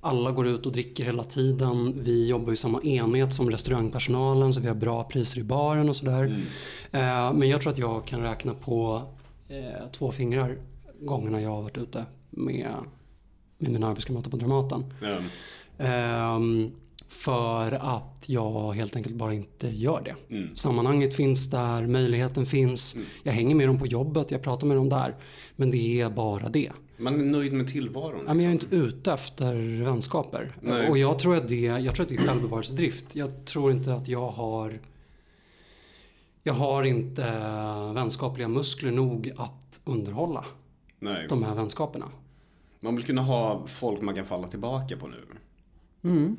Alla 0.00 0.32
går 0.32 0.46
ut 0.46 0.66
och 0.66 0.72
dricker 0.72 1.04
hela 1.04 1.24
tiden. 1.24 1.94
Vi 2.02 2.28
jobbar 2.28 2.52
i 2.52 2.56
samma 2.56 2.82
enhet 2.82 3.34
som 3.34 3.50
restaurangpersonalen 3.50 4.52
så 4.52 4.60
vi 4.60 4.68
har 4.68 4.74
bra 4.74 5.04
priser 5.04 5.40
i 5.40 5.44
baren 5.44 5.88
och 5.88 5.96
sådär. 5.96 6.24
Mm. 6.24 6.40
Eh, 6.92 7.32
men 7.32 7.48
jag 7.48 7.60
tror 7.60 7.72
att 7.72 7.78
jag 7.78 8.06
kan 8.06 8.22
räkna 8.22 8.54
på 8.54 9.02
eh, 9.48 9.90
två 9.92 10.12
fingrar 10.12 10.56
gångerna 11.00 11.42
jag 11.42 11.50
har 11.50 11.62
varit 11.62 11.78
ute 11.78 12.04
med, 12.30 12.74
med 13.58 13.72
mina 13.72 13.88
arbetskamrater 13.88 14.30
på 14.30 14.36
Dramaten. 14.36 14.84
Mm. 15.02 15.24
För 17.08 17.72
att 17.72 18.24
jag 18.26 18.72
helt 18.72 18.96
enkelt 18.96 19.14
bara 19.14 19.34
inte 19.34 19.68
gör 19.68 20.02
det. 20.04 20.36
Mm. 20.36 20.56
Sammanhanget 20.56 21.14
finns 21.14 21.50
där, 21.50 21.86
möjligheten 21.86 22.46
finns. 22.46 22.96
Jag 23.22 23.32
hänger 23.32 23.54
med 23.54 23.68
dem 23.68 23.78
på 23.78 23.86
jobbet, 23.86 24.30
jag 24.30 24.42
pratar 24.42 24.66
med 24.66 24.76
dem 24.76 24.88
där. 24.88 25.16
Men 25.56 25.70
det 25.70 26.00
är 26.00 26.10
bara 26.10 26.48
det. 26.48 26.72
Man 26.96 27.20
är 27.20 27.24
nöjd 27.24 27.52
med 27.52 27.68
tillvaron. 27.68 28.24
Ja, 28.26 28.34
men 28.34 28.44
jag 28.44 28.50
är 28.50 28.54
liksom. 28.54 28.78
inte 28.78 28.86
ute 28.86 29.12
efter 29.12 29.84
vänskaper. 29.84 30.56
Nej. 30.60 30.88
Och 30.88 30.98
jag 30.98 31.18
tror, 31.18 31.36
att 31.36 31.48
det, 31.48 31.60
jag 31.60 31.94
tror 31.94 32.02
att 32.02 32.08
det 32.08 32.14
är 32.14 32.26
självbevarelsedrift. 32.26 33.16
Jag 33.16 33.44
tror 33.44 33.72
inte 33.72 33.94
att 33.94 34.08
jag 34.08 34.28
har 34.28 34.80
jag 36.42 36.54
har 36.54 36.82
inte 36.82 37.22
vänskapliga 37.94 38.48
muskler 38.48 38.90
nog 38.90 39.32
att 39.36 39.80
underhålla 39.84 40.44
Nej. 40.98 41.26
de 41.28 41.42
här 41.42 41.54
vänskaperna. 41.54 42.06
Man 42.80 42.96
vill 42.96 43.04
kunna 43.04 43.22
ha 43.22 43.66
folk 43.66 44.00
man 44.00 44.14
kan 44.14 44.26
falla 44.26 44.48
tillbaka 44.48 44.96
på 44.96 45.06
nu. 45.06 45.24
Mm. 46.02 46.36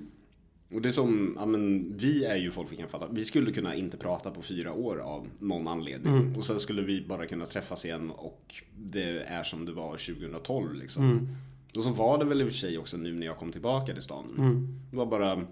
Och 0.73 0.81
det 0.81 0.89
är 0.89 0.91
som, 0.91 1.33
ja 1.39 1.45
men 1.45 1.93
vi 1.97 2.25
är 2.25 2.35
ju 2.35 2.51
folk 2.51 2.71
vi 2.71 2.77
kan 2.77 2.89
falla. 2.89 3.07
Vi 3.11 3.25
skulle 3.25 3.51
kunna 3.51 3.75
inte 3.75 3.97
prata 3.97 4.31
på 4.31 4.41
fyra 4.41 4.73
år 4.73 4.97
av 4.97 5.27
någon 5.39 5.67
anledning. 5.67 6.13
Mm. 6.13 6.35
Och 6.35 6.45
sen 6.45 6.59
skulle 6.59 6.81
vi 6.81 7.05
bara 7.07 7.25
kunna 7.25 7.45
träffas 7.45 7.85
igen 7.85 8.11
och 8.11 8.55
det 8.75 9.19
är 9.19 9.43
som 9.43 9.65
det 9.65 9.71
var 9.71 9.91
2012 9.91 10.73
liksom. 10.73 11.03
Mm. 11.03 11.27
Och 11.77 11.83
så 11.83 11.89
var 11.89 12.17
det 12.17 12.25
väl 12.25 12.41
i 12.41 12.43
och 12.43 12.47
för 12.47 12.57
sig 12.57 12.77
också 12.77 12.97
nu 12.97 13.13
när 13.13 13.25
jag 13.25 13.37
kom 13.37 13.51
tillbaka 13.51 13.93
till 13.93 14.01
stan. 14.01 14.35
Mm. 14.37 14.79
Det 14.91 14.97
var 14.97 15.05
bara 15.05 15.45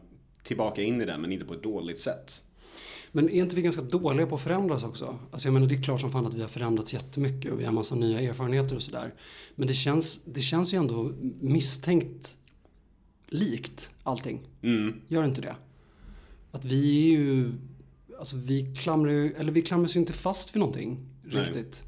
tillbaka 0.43 0.81
in 0.81 1.01
i 1.01 1.05
det 1.05 1.17
men 1.17 1.31
inte 1.31 1.45
på 1.45 1.53
ett 1.53 1.63
dåligt 1.63 1.99
sätt. 1.99 2.43
Men 3.11 3.29
är 3.29 3.43
inte 3.43 3.55
vi 3.55 3.61
ganska 3.61 3.81
dåliga 3.81 4.27
på 4.27 4.35
att 4.35 4.41
förändras 4.41 4.83
också? 4.83 5.19
Alltså 5.31 5.47
jag 5.47 5.53
menar 5.53 5.67
det 5.67 5.75
är 5.75 5.83
klart 5.83 6.01
som 6.01 6.11
fan 6.11 6.25
att 6.25 6.33
vi 6.33 6.41
har 6.41 6.47
förändrats 6.47 6.93
jättemycket 6.93 7.51
och 7.51 7.59
vi 7.59 7.65
har 7.65 7.71
massa 7.71 7.95
nya 7.95 8.19
erfarenheter 8.21 8.75
och 8.75 8.83
sådär. 8.83 9.13
Men 9.55 9.67
det 9.67 9.73
känns, 9.73 10.23
det 10.23 10.41
känns 10.41 10.73
ju 10.73 10.77
ändå 10.77 11.11
misstänkt 11.41 12.37
likt 13.27 13.91
allting. 14.03 14.47
Mm. 14.61 15.01
Gör 15.07 15.23
inte 15.23 15.41
det? 15.41 15.55
Att 16.51 16.65
vi 16.65 17.13
är 17.13 17.19
ju, 17.19 17.53
alltså 18.19 18.37
vi 18.37 18.75
klamrar 18.75 19.11
ju, 19.11 19.33
eller 19.33 19.51
vi 19.51 19.61
klamrar 19.61 19.85
oss 19.85 19.95
ju 19.95 19.99
inte 19.99 20.13
fast 20.13 20.55
vid 20.55 20.59
någonting 20.59 21.05
Nej. 21.23 21.43
riktigt. 21.43 21.83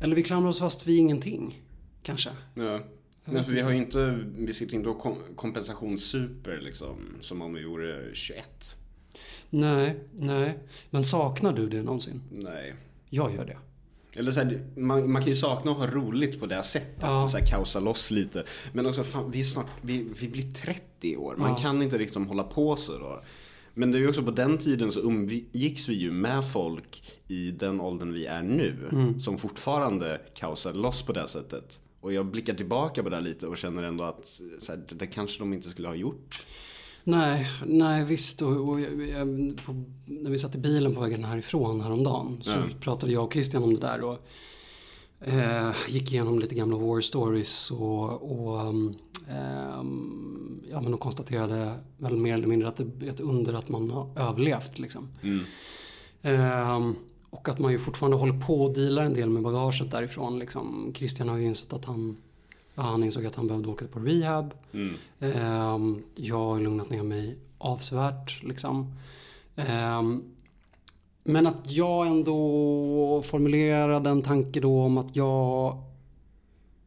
Eller 0.00 0.16
vi 0.16 0.22
klamrar 0.22 0.50
oss 0.50 0.58
fast 0.58 0.86
vid 0.86 0.98
ingenting, 0.98 1.62
kanske. 2.02 2.30
Ja. 2.54 2.80
Nej, 3.24 3.44
för 3.44 3.52
vi 3.52 3.60
har 3.60 3.70
ju 3.70 3.76
inte, 3.76 4.24
vi 4.36 4.54
sitter 4.54 4.74
inte 4.74 4.88
och 4.88 4.98
kom, 4.98 5.16
kompensationssuper 5.36 6.60
liksom. 6.60 6.96
Som 7.20 7.42
om 7.42 7.54
vi 7.54 7.64
vore 7.64 8.14
21. 8.14 8.76
Nej, 9.50 10.00
nej. 10.12 10.58
Men 10.90 11.04
saknar 11.04 11.52
du 11.52 11.68
det 11.68 11.82
någonsin? 11.82 12.22
Nej. 12.30 12.74
Jag 13.08 13.34
gör 13.34 13.44
det. 13.46 13.58
Eller 14.12 14.32
så 14.32 14.40
här, 14.40 14.66
man, 14.76 15.12
man 15.12 15.22
kan 15.22 15.30
ju 15.30 15.36
sakna 15.36 15.70
att 15.70 15.76
ha 15.78 15.86
roligt 15.86 16.40
på 16.40 16.46
det 16.46 16.54
här 16.54 16.62
sättet. 16.62 16.96
Ja. 17.00 17.28
Så 17.28 17.38
här, 17.38 17.46
kaosa 17.46 17.80
loss 17.80 18.10
lite. 18.10 18.44
Men 18.72 18.86
också, 18.86 19.04
fan, 19.04 19.30
vi, 19.30 19.44
snart, 19.44 19.66
vi, 19.82 20.08
vi 20.20 20.28
blir 20.28 20.52
30 20.52 21.16
år. 21.16 21.34
Man 21.38 21.50
Ja. 21.50 21.56
kan 21.56 21.82
inte 21.82 21.98
riktigt 21.98 22.28
hålla 22.28 22.42
på 22.42 22.76
så 22.76 22.98
då. 22.98 23.22
Men 23.74 23.92
det 23.92 23.98
är 23.98 24.00
ju 24.00 24.08
också 24.08 24.22
på 24.22 24.30
den 24.30 24.58
tiden 24.58 24.92
så 24.92 25.00
umgicks 25.00 25.88
vi 25.88 25.94
ju 25.94 26.10
med 26.12 26.50
folk 26.52 27.02
i 27.28 27.50
den 27.50 27.80
åldern 27.80 28.12
vi 28.12 28.26
är 28.26 28.42
nu. 28.42 28.88
Mm. 28.92 29.20
Som 29.20 29.38
fortfarande 29.38 30.20
kaosade 30.34 30.78
loss 30.78 31.02
på 31.02 31.12
det 31.12 31.20
här 31.20 31.26
sättet. 31.26 31.80
Och 32.00 32.12
jag 32.12 32.26
blickar 32.26 32.54
tillbaka 32.54 33.02
på 33.02 33.08
det 33.08 33.16
här 33.16 33.22
lite 33.22 33.46
och 33.46 33.58
känner 33.58 33.82
ändå 33.82 34.04
att 34.04 34.26
så 34.58 34.72
här, 34.72 34.82
det 34.88 35.06
kanske 35.06 35.38
de 35.38 35.52
inte 35.52 35.68
skulle 35.68 35.88
ha 35.88 35.94
gjort. 35.94 36.42
Nej, 37.10 37.46
nej 37.66 38.04
visst. 38.04 38.42
Och, 38.42 38.68
och 38.68 38.80
jag, 38.80 39.08
jag, 39.08 39.26
på, 39.66 39.84
när 40.04 40.30
vi 40.30 40.38
satt 40.38 40.54
i 40.54 40.58
bilen 40.58 40.94
på 40.94 41.00
vägen 41.00 41.24
härifrån 41.24 41.80
häromdagen 41.80 42.38
så 42.42 42.50
Ja. 42.50 42.62
pratade 42.80 43.12
jag 43.12 43.24
och 43.24 43.32
Christian 43.32 43.62
om 43.62 43.74
det 43.74 43.80
där. 43.80 44.00
Och, 44.02 44.18
eh, 45.20 45.70
gick 45.88 46.12
igenom 46.12 46.38
lite 46.38 46.54
gamla 46.54 46.76
war 46.76 47.00
stories 47.00 47.70
och, 47.70 48.32
och 48.32 48.60
ehm, 48.60 48.94
ja, 50.70 50.80
men 50.80 50.94
och 50.94 51.00
konstaterade 51.00 51.74
väl 51.98 52.16
mer 52.16 52.34
eller 52.34 52.46
mindre 52.46 52.68
att 52.68 52.76
det 52.76 53.06
är 53.06 53.10
ett 53.10 53.20
under 53.20 53.54
att 53.54 53.68
man 53.68 53.90
har 53.90 54.10
överlevt. 54.16 54.78
Liksom. 54.78 55.08
Mm. 55.22 55.44
Ehm, 56.22 56.94
och 57.30 57.48
att 57.48 57.58
man 57.58 57.72
ju 57.72 57.78
fortfarande 57.78 58.16
håller 58.16 58.40
på 58.40 58.62
och 58.62 58.74
dealar 58.74 59.02
en 59.04 59.14
del 59.14 59.30
med 59.30 59.42
bagaget 59.42 59.90
därifrån. 59.90 60.38
Liksom. 60.38 60.92
Christian 60.96 61.28
har 61.28 61.36
ju 61.36 61.44
insett 61.44 61.72
att 61.72 61.84
han, 61.84 62.16
han 62.82 63.04
insåg 63.04 63.26
att 63.26 63.34
han 63.34 63.46
behövde 63.46 63.68
åka 63.68 63.86
på 63.86 63.98
rehab. 63.98 64.54
Mm. 64.72 64.94
Ehm, 65.20 66.02
jag 66.14 66.38
har 66.38 66.60
lugnat 66.60 66.90
ner 66.90 67.02
mig 67.02 67.38
avsevärt. 67.58 68.42
Liksom. 68.42 68.94
Ehm, 69.56 70.22
men 71.24 71.46
att 71.46 71.70
jag 71.70 72.06
ändå 72.06 73.22
formulerade 73.22 74.10
en 74.10 74.22
tanke 74.22 74.60
då 74.60 74.82
om 74.82 74.98
att 74.98 75.16
jag... 75.16 75.82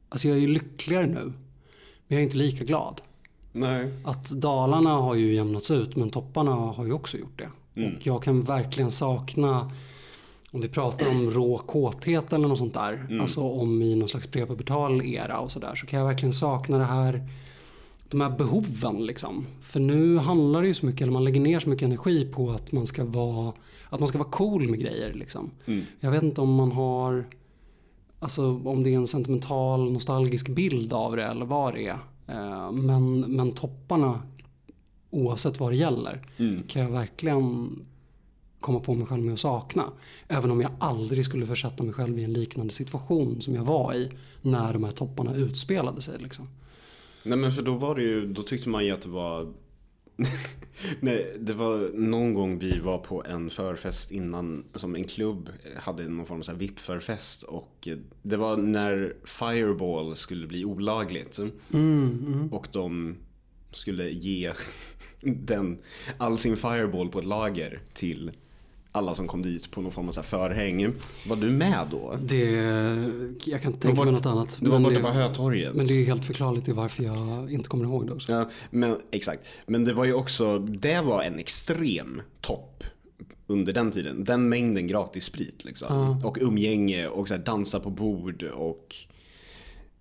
Alltså 0.10 0.28
jag 0.28 0.38
är 0.38 0.42
ju 0.42 0.48
lyckligare 0.48 1.08
nu. 1.08 1.24
Men 1.24 2.08
jag 2.08 2.20
är 2.20 2.24
inte 2.24 2.38
lika 2.38 2.66
glad. 2.66 3.02
Nej. 3.52 3.92
Att 4.04 4.30
Dalarna 4.30 4.90
har 4.90 5.16
ju 5.16 5.34
jämnats 5.34 5.72
ut 5.72 5.96
men 5.96 6.10
topparna 6.10 6.52
har 6.52 6.86
ju 6.86 6.94
också 6.94 7.18
gjort 7.18 7.40
det. 7.40 7.82
Mm. 7.82 7.96
Och 7.96 8.08
jag 8.08 8.24
kan 8.24 8.42
verkligen 8.42 8.92
sakna 8.92 9.72
om 10.54 10.62
vi 10.62 10.70
pratar 10.70 11.10
om 11.10 11.30
rå 11.32 11.58
kåthet 11.58 12.34
eller 12.34 12.48
något 12.48 12.58
sånt 12.58 12.74
där. 12.74 12.94
Mm. 13.10 13.22
Alltså 13.22 13.42
om 13.42 13.82
i 13.82 13.96
någon 13.96 14.08
slags 14.10 14.28
prepubertal 14.28 15.02
era 15.06 15.40
och 15.40 15.52
sådär. 15.52 15.76
Så 15.76 15.86
kan 15.86 16.00
jag 16.00 16.08
verkligen 16.08 16.34
sakna 16.34 16.78
det 16.78 16.86
här 16.86 17.30
de 18.10 18.22
här 18.22 18.30
behoven 18.30 19.06
liksom. 19.06 19.46
För 19.62 19.80
nu 19.80 20.18
handlar 20.18 20.62
det 20.62 20.68
ju 20.68 20.74
så 20.74 20.86
mycket, 20.86 21.02
eller 21.02 21.12
man 21.12 21.24
lägger 21.24 21.42
ner 21.42 21.60
så 21.60 21.70
mycket 21.70 21.86
energi 21.86 22.26
på 22.26 22.52
att 22.52 22.72
man 22.72 22.86
ska 22.86 23.06
vara, 23.06 23.54
att 23.90 24.00
man 24.00 24.08
ska 24.08 24.18
vara 24.18 24.30
cool 24.30 24.70
med 24.70 24.80
grejer 24.80 25.14
liksom. 25.14 25.52
Mm. 25.66 25.86
Jag 26.00 26.12
vet 26.12 26.24
inte 26.24 26.42
om 26.42 26.54
man 26.56 26.72
har, 26.72 27.26
alltså 28.20 28.62
om 28.66 28.84
det 28.84 28.90
är 28.94 28.96
en 28.98 29.08
sentimental, 29.08 29.92
nostalgisk 29.94 30.50
bild 30.50 30.94
av 30.94 31.16
det 31.16 31.24
eller 31.24 31.46
vad 31.46 31.74
det 31.74 31.88
är. 31.88 31.98
Eh, 32.28 32.72
Men, 32.72 33.20
men 33.20 33.52
topparna, 33.52 34.20
oavsett 35.10 35.60
vad 35.60 35.72
det 35.72 35.76
gäller, 35.76 36.22
Mm. 36.38 36.64
kan 36.68 36.82
jag 36.82 36.90
verkligen 36.90 37.70
komma 38.64 38.80
på 38.80 38.94
mig 38.94 39.08
själv 39.08 39.24
med 39.24 39.34
att 39.34 39.40
sakna. 39.40 39.84
Även 40.28 40.52
om 40.52 40.62
jag 40.62 40.72
aldrig 40.80 41.26
skulle 41.26 41.46
försätta 41.46 41.84
mig 41.84 41.94
själv 41.94 42.20
i 42.20 42.24
en 42.24 42.34
liknande 42.34 42.74
situation 42.74 43.42
som 43.42 43.56
jag 43.56 43.64
var 43.64 43.94
i 43.94 44.12
när 44.42 44.74
de 44.74 44.84
här 44.84 44.92
topparna 44.92 45.36
utspelade 45.36 46.02
sig. 46.02 46.20
Liksom. 46.20 46.50
Nej 47.24 47.38
men 47.38 47.52
för 47.52 47.62
då 47.62 47.74
var 47.74 47.96
det 47.96 48.02
ju, 48.02 48.34
då 48.34 48.44
tyckte 48.44 48.70
man 48.70 48.86
ju 48.86 48.92
att 48.92 49.02
det 49.02 49.10
var 49.10 49.54
Nej, 51.00 51.36
det 51.40 51.54
var 51.54 51.92
någon 51.94 52.34
gång 52.34 52.60
vi 52.60 52.80
var 52.80 52.98
på 52.98 53.24
en 53.26 53.50
förfest 53.50 54.12
innan 54.12 54.64
som 54.76 54.96
en 54.96 55.04
klubb 55.04 55.50
hade 55.78 56.08
någon 56.08 56.26
form 56.26 56.44
av 56.50 56.58
VIP-förfest 56.58 57.44
och 57.44 57.88
eh, 57.88 57.98
det 58.22 58.38
var 58.38 58.58
när 58.58 59.16
Fireball 59.24 60.16
skulle 60.16 60.48
bli 60.48 60.66
olagligt 60.66 61.38
Mm, 61.38 61.54
mm. 62.28 62.54
och 62.54 62.68
de 62.72 63.16
skulle 63.72 64.10
ge 64.10 64.54
den, 65.22 65.78
all 66.18 66.38
sin 66.38 66.58
Fireball 66.58 67.10
på 67.10 67.20
ett 67.20 67.26
lager 67.26 67.82
till 67.94 68.32
alla 68.96 69.16
som 69.16 69.28
kom 69.28 69.42
dit 69.42 69.72
på 69.72 69.82
någon 69.82 69.92
form 69.92 70.08
av 70.08 70.12
så 70.12 70.24
förhäng. 70.24 70.94
Var 71.28 71.36
du 71.36 71.50
med 71.50 71.88
då? 71.92 72.18
Det, 72.22 72.52
jag 73.46 73.62
kan 73.62 73.72
inte 73.72 73.82
tänka 73.82 73.98
var- 73.98 74.06
mig 74.06 74.14
något 74.14 74.26
annat. 74.26 74.58
Det 74.62 74.70
var 74.70 74.80
borta 74.80 75.00
på 75.00 75.08
Hötorget. 75.08 75.76
Men 75.76 75.88
det 75.88 75.94
är 75.94 76.06
helt 76.06 76.26
förklarligt 76.26 76.66
till 76.66 76.74
varför 76.74 77.04
jag 77.04 77.52
inte 77.52 77.70
kommer 77.70 77.86
ihåg 77.86 78.08
det 78.08 78.14
också. 78.14 78.32
Ja, 78.32 78.50
men 78.70 78.98
exakt. 79.12 79.48
Men 79.66 79.84
det 79.86 79.94
var 79.94 80.06
ju 80.06 80.14
också, 80.14 80.60
det 80.60 81.02
var 81.02 81.22
en 81.24 81.40
extrem 81.40 82.22
topp 82.42 82.84
under 83.48 83.74
den 83.74 83.92
tiden. 83.92 84.24
Den 84.24 84.50
mängden 84.50 84.88
gratis 84.88 85.24
sprit 85.24 85.66
liksom. 85.66 85.88
Ja. 86.22 86.28
Och 86.28 86.38
umgänge 86.42 87.08
och 87.08 87.28
så 87.28 87.38
dansa 87.38 87.80
på 87.80 87.90
bord 87.90 88.44
och 88.44 88.96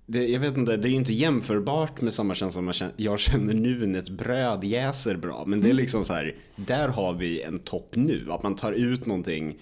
det, 0.06 0.26
jag 0.26 0.40
vet 0.40 0.56
inte, 0.56 0.76
det 0.76 0.88
är 0.88 0.90
ju 0.90 0.96
inte 0.96 1.12
jämförbart 1.12 2.00
med 2.00 2.14
samma 2.14 2.34
känsla 2.34 2.72
som 2.72 2.92
jag 2.96 3.20
känner, 3.20 3.54
nu 3.54 3.86
när 3.86 3.98
ett 3.98 4.08
bröd 4.08 4.64
jäser 4.64 5.16
bra. 5.16 5.44
Men 5.46 5.60
det 5.60 5.70
är 5.70 5.74
liksom 5.74 6.04
så 6.04 6.12
här, 6.12 6.36
där 6.56 6.88
har 6.88 7.12
vi 7.12 7.42
en 7.42 7.58
topp 7.58 7.96
nu. 7.96 8.26
Att 8.30 8.42
man 8.42 8.56
tar 8.56 8.72
ut 8.72 9.06
någonting 9.06 9.56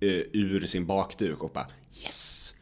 eh, 0.00 0.08
ur 0.32 0.66
sin 0.66 0.86
bakduk 0.86 1.42
och 1.42 1.50
bara 1.50 1.66
yes. 2.04 2.54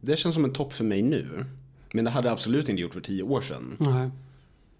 Det 0.00 0.16
känns 0.16 0.34
som 0.34 0.44
en 0.44 0.52
topp 0.52 0.72
för 0.72 0.84
mig 0.84 1.02
nu. 1.02 1.44
Men 1.92 2.04
det 2.04 2.10
hade 2.10 2.28
jag 2.28 2.32
absolut 2.32 2.68
inte 2.68 2.82
gjort 2.82 2.94
för 2.94 3.00
tio 3.00 3.22
år 3.22 3.40
sedan. 3.40 3.76
Nej. 3.78 4.10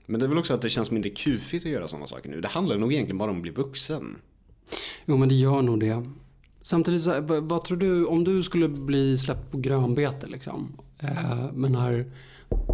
Men 0.07 0.21
det 0.21 0.27
är 0.27 0.29
väl 0.29 0.39
också 0.39 0.55
att 0.55 0.63
det 0.63 0.69
känns 0.69 0.91
mindre 0.91 1.11
kufigt 1.11 1.67
att 1.67 1.73
göra 1.73 1.89
sådana 1.89 2.07
saker 2.07 2.31
nu. 2.31 2.41
Det 2.41 2.49
handlar 2.49 2.79
nog 2.79 2.93
egentligen 2.93 3.19
bara 3.19 3.31
om 3.31 3.37
att 3.37 3.43
bli 3.43 3.51
vuxen. 3.51 4.17
Jo 5.07 5.17
men 5.17 5.29
det 5.29 5.35
gör 5.35 5.63
nog 5.63 5.81
det. 5.81 6.11
Samtidigt, 6.61 7.03
så 7.03 7.21
vad, 7.21 7.43
vad 7.43 7.65
tror 7.65 7.79
du 7.79 8.05
om 8.05 8.25
du 8.25 8.43
skulle 8.43 8.69
bli 8.69 9.19
släppt 9.19 9.51
på 9.51 9.59
grönbete 9.59 10.27
liksom. 10.27 10.73
Eh, 10.99 11.53
men 11.55 11.75
här, 11.75 12.07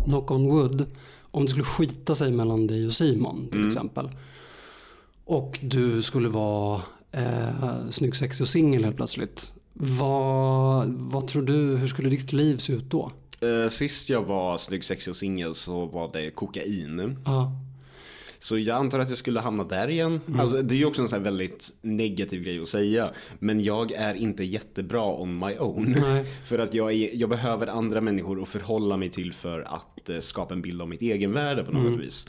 knock 0.04 0.30
on 0.30 0.48
wood. 0.48 0.86
Om 1.30 1.44
det 1.44 1.50
skulle 1.50 1.64
skita 1.64 2.14
sig 2.14 2.32
mellan 2.32 2.66
dig 2.66 2.86
och 2.86 2.94
Simon 2.94 3.48
till 3.52 3.66
exempel. 3.66 4.10
Och 5.24 5.58
du 5.62 6.02
skulle 6.02 6.28
vara 6.28 6.82
eh, 7.12 7.90
snygg, 7.90 8.16
sexig 8.16 8.42
och 8.44 8.48
singel 8.48 8.84
helt 8.84 8.96
plötsligt. 8.96 9.52
Vad, 9.72 10.88
vad 10.88 11.28
tror 11.28 11.42
du, 11.42 11.76
hur 11.76 11.86
skulle 11.86 12.08
ditt 12.08 12.32
liv 12.32 12.58
se 12.58 12.72
ut 12.72 12.90
då? 12.90 13.10
Eh, 13.40 13.68
sist 13.68 14.08
jag 14.08 14.24
var 14.24 14.58
snygg, 14.58 14.84
sexig 14.84 15.10
och 15.10 15.16
singel 15.16 15.54
så 15.54 15.86
var 15.86 16.10
det 16.12 16.30
kokain. 16.30 17.16
Ja. 17.24 17.52
Så 18.44 18.58
jag 18.58 18.76
antar 18.76 18.98
att 18.98 19.08
jag 19.08 19.18
skulle 19.18 19.40
hamna 19.40 19.64
där 19.64 19.90
igen. 19.90 20.20
Alltså, 20.38 20.62
det 20.62 20.74
är 20.74 20.76
ju 20.76 20.84
också 20.84 21.02
en 21.02 21.08
sån 21.08 21.22
väldigt 21.22 21.72
negativ 21.82 22.42
grej 22.42 22.62
att 22.62 22.68
säga. 22.68 23.10
Men 23.38 23.60
jag 23.60 23.92
är 23.92 24.14
inte 24.14 24.44
jättebra 24.44 25.20
on 25.20 25.38
my 25.38 25.58
own. 25.58 25.96
Nej. 26.00 26.24
För 26.46 26.58
att 26.58 26.74
jag, 26.74 26.92
är, 26.92 27.10
jag 27.14 27.28
behöver 27.28 27.66
andra 27.66 28.00
människor 28.00 28.42
att 28.42 28.48
förhålla 28.48 28.96
mig 28.96 29.10
till 29.10 29.32
för 29.32 29.60
att 29.60 30.10
eh, 30.10 30.18
skapa 30.20 30.54
en 30.54 30.62
bild 30.62 30.82
av 30.82 30.88
mitt 30.88 31.02
egenvärde 31.02 31.64
på 31.64 31.72
något 31.72 32.00
vis. 32.00 32.28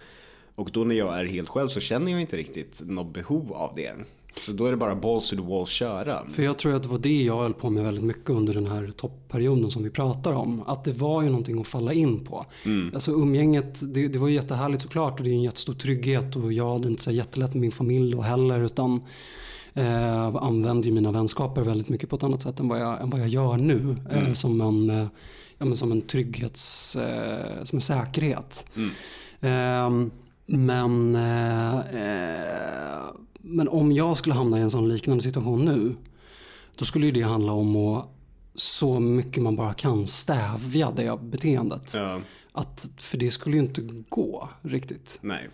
Och 0.55 0.71
då 0.71 0.83
när 0.83 0.95
jag 0.95 1.19
är 1.19 1.25
helt 1.25 1.49
själv 1.49 1.67
så 1.67 1.79
känner 1.79 2.11
jag 2.11 2.21
inte 2.21 2.37
riktigt 2.37 2.81
något 2.85 3.13
behov 3.13 3.53
av 3.53 3.75
det. 3.75 3.93
Så 4.41 4.51
då 4.51 4.65
är 4.65 4.71
det 4.71 4.77
bara 4.77 4.95
balls 4.95 5.29
to 5.29 5.35
the 5.35 5.41
wall 5.41 5.67
köra. 5.67 6.25
För 6.31 6.43
jag 6.43 6.57
tror 6.57 6.75
att 6.75 6.83
det 6.83 6.89
var 6.89 6.97
det 6.97 7.23
jag 7.23 7.37
höll 7.37 7.53
på 7.53 7.69
med 7.69 7.83
väldigt 7.83 8.03
mycket 8.03 8.29
under 8.29 8.53
den 8.53 8.67
här 8.67 8.91
toppperioden 8.97 9.71
som 9.71 9.83
vi 9.83 9.89
pratar 9.89 10.33
om. 10.33 10.63
Att 10.67 10.83
det 10.83 10.91
var 10.91 11.21
ju 11.21 11.29
någonting 11.29 11.61
att 11.61 11.67
falla 11.67 11.93
in 11.93 12.25
på. 12.25 12.45
Mm. 12.65 12.91
Alltså 12.93 13.11
umgänget, 13.11 13.93
det, 13.93 14.07
det 14.07 14.19
var 14.19 14.27
ju 14.27 14.33
jättehärligt 14.33 14.83
såklart 14.83 15.19
och 15.19 15.23
det 15.23 15.29
är 15.29 15.33
en 15.33 15.43
jättestor 15.43 15.73
trygghet 15.73 16.35
och 16.35 16.53
jag 16.53 16.73
hade 16.73 16.87
inte 16.87 17.03
så 17.03 17.11
jättelätt 17.11 17.53
med 17.53 17.61
min 17.61 17.71
familj 17.71 18.11
då 18.11 18.21
heller 18.21 18.61
utan 18.61 19.01
eh, 19.73 20.35
använder 20.35 20.87
ju 20.87 20.93
mina 20.93 21.11
vänskaper 21.11 21.61
väldigt 21.61 21.89
mycket 21.89 22.09
på 22.09 22.15
ett 22.15 22.23
annat 22.23 22.41
sätt 22.41 22.59
än 22.59 22.67
vad 22.67 22.79
jag, 22.79 23.01
än 23.01 23.09
vad 23.09 23.21
jag 23.21 23.27
gör 23.27 23.57
nu. 23.57 23.95
Eh, 24.09 24.17
mm. 24.17 24.35
Som, 24.35 24.61
en, 24.61 24.89
eh, 24.89 25.07
ja, 25.57 25.65
men 25.65 25.77
som 25.77 25.91
en 25.91 26.01
trygghets, 26.01 26.95
eh, 26.95 27.63
som 27.63 27.77
en 27.77 27.81
säkerhet. 27.81 28.65
Mm. 28.75 30.11
Men 30.45 31.15
eh, 31.15 31.79
men 33.47 33.67
om 33.67 33.91
jag 33.91 34.17
skulle 34.17 34.35
hamna 34.35 34.59
i 34.59 34.61
en 34.61 34.71
sån 34.71 34.89
liknande 34.89 35.23
situation 35.23 35.65
nu. 35.65 35.95
Då 36.75 36.85
skulle 36.85 37.05
ju 37.05 37.11
det 37.11 37.21
handla 37.21 37.51
om 37.51 37.75
att 37.75 38.09
så 38.55 38.99
mycket 38.99 39.43
man 39.43 39.55
bara 39.55 39.73
kan 39.73 40.07
stävja 40.07 40.91
det 40.91 41.19
beteendet. 41.21 41.93
Ja. 41.93 42.21
Att, 42.51 42.89
för 42.97 43.17
det 43.17 43.31
skulle 43.31 43.55
ju 43.57 43.63
inte 43.63 43.81
gå 44.09 44.49
riktigt. 44.61 45.19
Nej. 45.21 45.49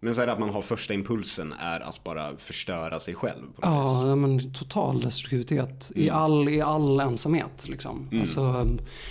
Men 0.00 0.14
så 0.14 0.20
är 0.20 0.26
det 0.26 0.32
att 0.32 0.38
man 0.38 0.50
har 0.50 0.62
första 0.62 0.94
impulsen 0.94 1.52
är 1.52 1.80
att 1.80 2.04
bara 2.04 2.36
förstöra 2.36 3.00
sig 3.00 3.14
själv. 3.14 3.46
ja, 3.62 4.16
men 4.16 4.52
total 4.52 5.00
destruktivitet 5.00 5.90
mm. 5.94 6.06
i, 6.06 6.10
all, 6.10 6.48
i 6.48 6.60
all 6.60 7.00
ensamhet. 7.00 7.68
Liksom. 7.68 8.08
Mm. 8.10 8.20
Alltså, 8.20 8.66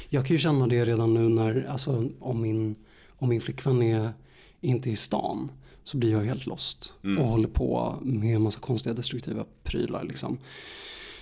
jag 0.09 0.25
kan 0.25 0.35
ju 0.35 0.39
känna 0.39 0.67
det 0.67 0.85
redan 0.85 1.13
nu 1.13 1.29
när, 1.29 1.67
alltså, 1.71 2.09
om, 2.19 2.41
min, 2.41 2.75
om 3.17 3.29
min 3.29 3.41
flickvän 3.41 3.81
är 3.81 4.13
inte 4.61 4.89
i 4.89 4.95
stan 4.95 5.51
så 5.83 5.97
blir 5.97 6.11
jag 6.11 6.21
helt 6.21 6.45
lost 6.45 6.93
mm. 7.03 7.17
och 7.17 7.29
håller 7.29 7.47
på 7.47 7.99
med 8.01 8.35
en 8.35 8.41
massa 8.41 8.59
konstiga 8.59 8.93
destruktiva 8.93 9.45
prylar. 9.63 10.03
Liksom. 10.03 10.37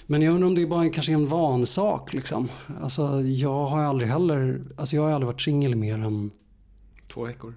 Men 0.06 0.22
jag 0.22 0.34
undrar 0.34 0.48
om 0.48 0.56
det 0.56 0.66
bara 0.66 0.90
kanske 0.90 1.12
är 1.12 1.14
en 1.14 1.28
vansak. 1.28 2.14
Liksom. 2.14 2.50
Alltså, 2.82 3.22
jag 3.22 3.66
har 3.66 3.82
aldrig 3.82 4.10
heller, 4.10 4.62
alltså 4.78 4.96
jag 4.96 5.04
har 5.04 5.12
aldrig 5.12 5.28
varit 5.28 5.42
singel 5.42 5.76
mer 5.76 5.98
än 5.98 6.32
Två 7.14 7.24
veckor? 7.24 7.54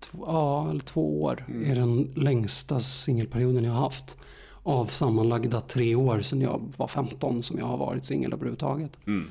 Två, 0.00 0.24
ja, 0.26 0.70
eller 0.70 0.80
två 0.80 1.22
år 1.22 1.44
mm. 1.48 1.70
är 1.70 1.74
den 1.74 2.12
längsta 2.16 2.80
singelperioden 2.80 3.64
jag 3.64 3.72
har 3.72 3.80
haft. 3.80 4.16
Av 4.62 4.86
sammanlagda 4.86 5.60
tre 5.60 5.94
år 5.94 6.22
sedan 6.22 6.40
jag 6.40 6.72
var 6.78 6.86
15 6.88 7.42
som 7.42 7.58
jag 7.58 7.66
har 7.66 7.76
varit 7.76 8.04
singel 8.04 8.32
överhuvudtaget. 8.32 8.98
Mm. 9.06 9.30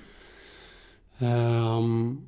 Um, 1.20 2.22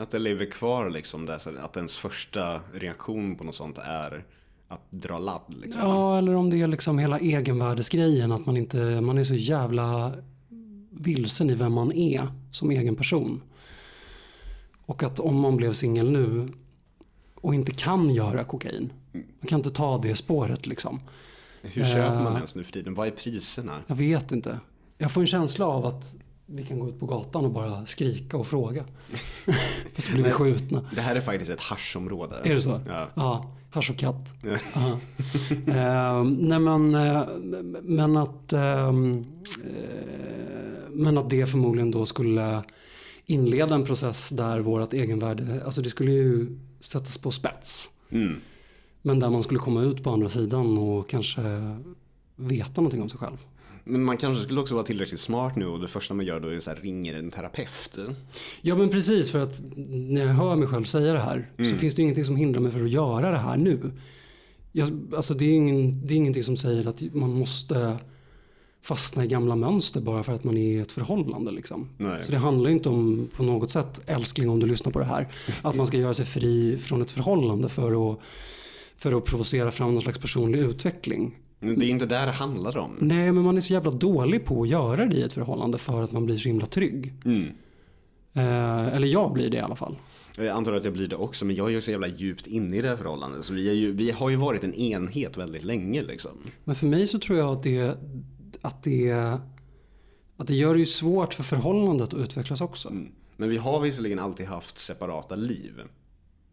att 0.00 0.10
det 0.10 0.18
lever 0.18 0.46
kvar 0.46 0.90
liksom, 0.90 1.26
där, 1.26 1.58
att 1.58 1.76
ens 1.76 1.96
första 1.96 2.60
reaktion 2.72 3.36
på 3.36 3.44
något 3.44 3.54
sånt 3.54 3.78
är 3.78 4.24
att 4.68 4.90
dra 4.90 5.18
ladd. 5.18 5.54
Liksom. 5.62 5.82
Ja, 5.82 6.18
eller 6.18 6.34
om 6.34 6.50
det 6.50 6.62
är 6.62 6.66
liksom 6.66 6.98
hela 6.98 7.18
egenvärdesgrejen. 7.18 8.32
Att 8.32 8.46
man, 8.46 8.56
inte, 8.56 9.00
man 9.00 9.18
är 9.18 9.24
så 9.24 9.34
jävla 9.34 10.12
vilsen 10.90 11.50
i 11.50 11.54
vem 11.54 11.72
man 11.72 11.92
är 11.92 12.28
som 12.52 12.70
egen 12.70 12.96
person. 12.96 13.42
Och 14.86 15.02
att 15.02 15.20
om 15.20 15.40
man 15.40 15.56
blev 15.56 15.72
singel 15.72 16.10
nu 16.10 16.48
och 17.34 17.54
inte 17.54 17.72
kan 17.72 18.10
göra 18.10 18.44
kokain. 18.44 18.92
Man 19.12 19.48
kan 19.48 19.58
inte 19.58 19.70
ta 19.70 19.98
det 19.98 20.14
spåret 20.14 20.66
liksom. 20.66 21.00
Hur 21.62 21.84
köper 21.84 22.14
man 22.14 22.32
uh, 22.32 22.36
ens 22.36 22.54
nu 22.54 22.64
för 22.64 22.72
tiden? 22.72 22.94
Vad 22.94 23.06
är 23.06 23.10
priserna? 23.10 23.82
Jag 23.86 23.96
vet 23.96 24.32
inte. 24.32 24.60
Jag 24.98 25.12
får 25.12 25.20
en 25.20 25.26
känsla 25.26 25.66
av 25.66 25.86
att 25.86 26.16
vi 26.50 26.64
kan 26.64 26.78
gå 26.78 26.88
ut 26.88 27.00
på 27.00 27.06
gatan 27.06 27.44
och 27.44 27.50
bara 27.50 27.86
skrika 27.86 28.36
och 28.36 28.46
fråga. 28.46 28.84
Fast 29.94 30.08
då 30.08 30.14
blir 30.14 30.24
vi 30.24 30.30
skjutna. 30.30 30.84
Det 30.94 31.00
här 31.00 31.16
är 31.16 31.20
faktiskt 31.20 31.50
ett 31.50 31.60
haschområde. 31.60 32.36
Är 32.44 32.54
det 32.54 32.62
så? 32.62 32.80
Ja. 32.88 33.08
ja 33.14 33.54
hasch 33.70 33.90
och 33.90 33.96
katt. 33.96 34.34
Ja. 34.42 34.98
uh, 35.68 36.24
nej 36.24 36.58
men, 36.58 36.94
uh, 36.94 37.28
men 37.82 38.16
att 38.16 38.52
uh, 38.52 38.92
men 40.90 41.18
att 41.18 41.30
det 41.30 41.46
förmodligen 41.46 41.90
då 41.90 42.06
skulle 42.06 42.62
inleda 43.26 43.74
en 43.74 43.84
process 43.84 44.28
där 44.28 44.60
vårt 44.60 44.92
egenvärde, 44.92 45.64
alltså 45.64 45.82
det 45.82 45.90
skulle 45.90 46.12
ju 46.12 46.58
sättas 46.80 47.18
på 47.18 47.30
spets. 47.30 47.90
Mm. 48.10 48.40
Men 49.02 49.20
där 49.20 49.30
man 49.30 49.42
skulle 49.42 49.60
komma 49.60 49.82
ut 49.82 50.02
på 50.02 50.10
andra 50.10 50.28
sidan 50.28 50.78
och 50.78 51.10
kanske 51.10 51.42
veta 52.38 52.80
någonting 52.80 53.02
om 53.02 53.08
sig 53.08 53.18
själv. 53.18 53.36
Men 53.84 54.04
man 54.04 54.16
kanske 54.16 54.44
skulle 54.44 54.60
också 54.60 54.74
vara 54.74 54.84
tillräckligt 54.84 55.20
smart 55.20 55.56
nu 55.56 55.66
och 55.66 55.80
det 55.80 55.88
första 55.88 56.14
man 56.14 56.26
gör 56.26 56.40
då 56.40 56.48
är 56.48 56.66
här, 56.66 56.76
ringer 56.82 57.14
en 57.14 57.30
terapeut. 57.30 57.98
Ja 58.60 58.74
men 58.74 58.88
precis 58.88 59.30
för 59.30 59.38
att 59.38 59.62
när 59.86 60.20
jag 60.20 60.34
hör 60.34 60.56
mig 60.56 60.68
själv 60.68 60.84
säga 60.84 61.12
det 61.12 61.20
här 61.20 61.50
mm. 61.58 61.70
så 61.70 61.76
finns 61.76 61.94
det 61.94 62.02
ingenting 62.02 62.24
som 62.24 62.36
hindrar 62.36 62.60
mig 62.60 62.72
för 62.72 62.84
att 62.84 62.90
göra 62.90 63.30
det 63.30 63.38
här 63.38 63.56
nu. 63.56 63.90
Jag, 64.72 65.14
alltså 65.16 65.34
det 65.34 65.44
är, 65.44 65.52
ingen, 65.52 66.06
det 66.06 66.14
är 66.14 66.16
ingenting 66.16 66.44
som 66.44 66.56
säger 66.56 66.86
att 66.86 67.02
man 67.14 67.32
måste 67.32 67.98
fastna 68.82 69.24
i 69.24 69.28
gamla 69.28 69.56
mönster 69.56 70.00
bara 70.00 70.22
för 70.22 70.32
att 70.32 70.44
man 70.44 70.56
är 70.56 70.76
i 70.76 70.78
ett 70.78 70.92
förhållande. 70.92 71.50
Liksom. 71.50 71.88
Så 72.20 72.32
det 72.32 72.38
handlar 72.38 72.70
inte 72.70 72.88
om 72.88 73.28
på 73.36 73.42
något 73.42 73.70
sätt, 73.70 74.00
älskling 74.06 74.50
om 74.50 74.60
du 74.60 74.66
lyssnar 74.66 74.92
på 74.92 74.98
det 74.98 75.04
här, 75.04 75.28
att 75.62 75.74
man 75.74 75.86
ska 75.86 75.96
göra 75.96 76.14
sig 76.14 76.26
fri 76.26 76.78
från 76.78 77.02
ett 77.02 77.10
förhållande 77.10 77.68
för 77.68 78.12
att, 78.12 78.18
för 78.96 79.12
att 79.12 79.24
provocera 79.24 79.72
fram 79.72 79.92
någon 79.92 80.02
slags 80.02 80.18
personlig 80.18 80.58
utveckling. 80.58 81.36
Men 81.60 81.78
det 81.78 81.86
är 81.86 81.90
inte 81.90 82.06
där 82.06 82.26
det 82.26 82.32
handlar 82.32 82.76
om. 82.76 82.96
Nej, 83.00 83.32
men 83.32 83.44
man 83.44 83.56
är 83.56 83.60
så 83.60 83.72
jävla 83.72 83.90
dålig 83.90 84.44
på 84.44 84.62
att 84.62 84.68
göra 84.68 85.06
det 85.06 85.16
i 85.16 85.22
ett 85.22 85.32
förhållande 85.32 85.78
för 85.78 86.02
att 86.02 86.12
man 86.12 86.26
blir 86.26 86.36
så 86.36 86.48
himla 86.48 86.66
trygg. 86.66 87.12
Mm. 87.24 87.48
Eh, 88.32 88.96
eller 88.96 89.08
jag 89.08 89.32
blir 89.32 89.50
det 89.50 89.56
i 89.56 89.60
alla 89.60 89.76
fall. 89.76 89.96
Jag 90.36 90.48
antar 90.48 90.72
att 90.72 90.84
jag 90.84 90.92
blir 90.92 91.08
det 91.08 91.16
också, 91.16 91.44
men 91.44 91.56
jag 91.56 91.68
är 91.68 91.72
ju 91.72 91.80
så 91.80 91.90
jävla 91.90 92.08
djupt 92.08 92.46
inne 92.46 92.76
i 92.76 92.82
det 92.82 92.88
här 92.88 92.96
förhållandet. 92.96 93.44
Så 93.44 93.52
vi, 93.52 93.72
ju, 93.72 93.92
vi 93.92 94.10
har 94.10 94.30
ju 94.30 94.36
varit 94.36 94.64
en 94.64 94.74
enhet 94.74 95.36
väldigt 95.36 95.64
länge 95.64 96.02
liksom. 96.02 96.30
Men 96.64 96.74
för 96.74 96.86
mig 96.86 97.06
så 97.06 97.18
tror 97.18 97.38
jag 97.38 97.52
att 97.52 97.62
det, 97.62 97.98
att 98.62 98.82
det, 98.82 99.12
att 100.36 100.46
det 100.46 100.54
gör 100.54 100.74
det 100.74 100.80
ju 100.80 100.86
svårt 100.86 101.34
för 101.34 101.42
förhållandet 101.42 102.14
att 102.14 102.20
utvecklas 102.20 102.60
också. 102.60 102.88
Mm. 102.88 103.12
Men 103.36 103.48
vi 103.48 103.56
har 103.56 103.80
visserligen 103.80 104.18
alltid 104.18 104.46
haft 104.46 104.78
separata 104.78 105.36
liv. 105.36 105.80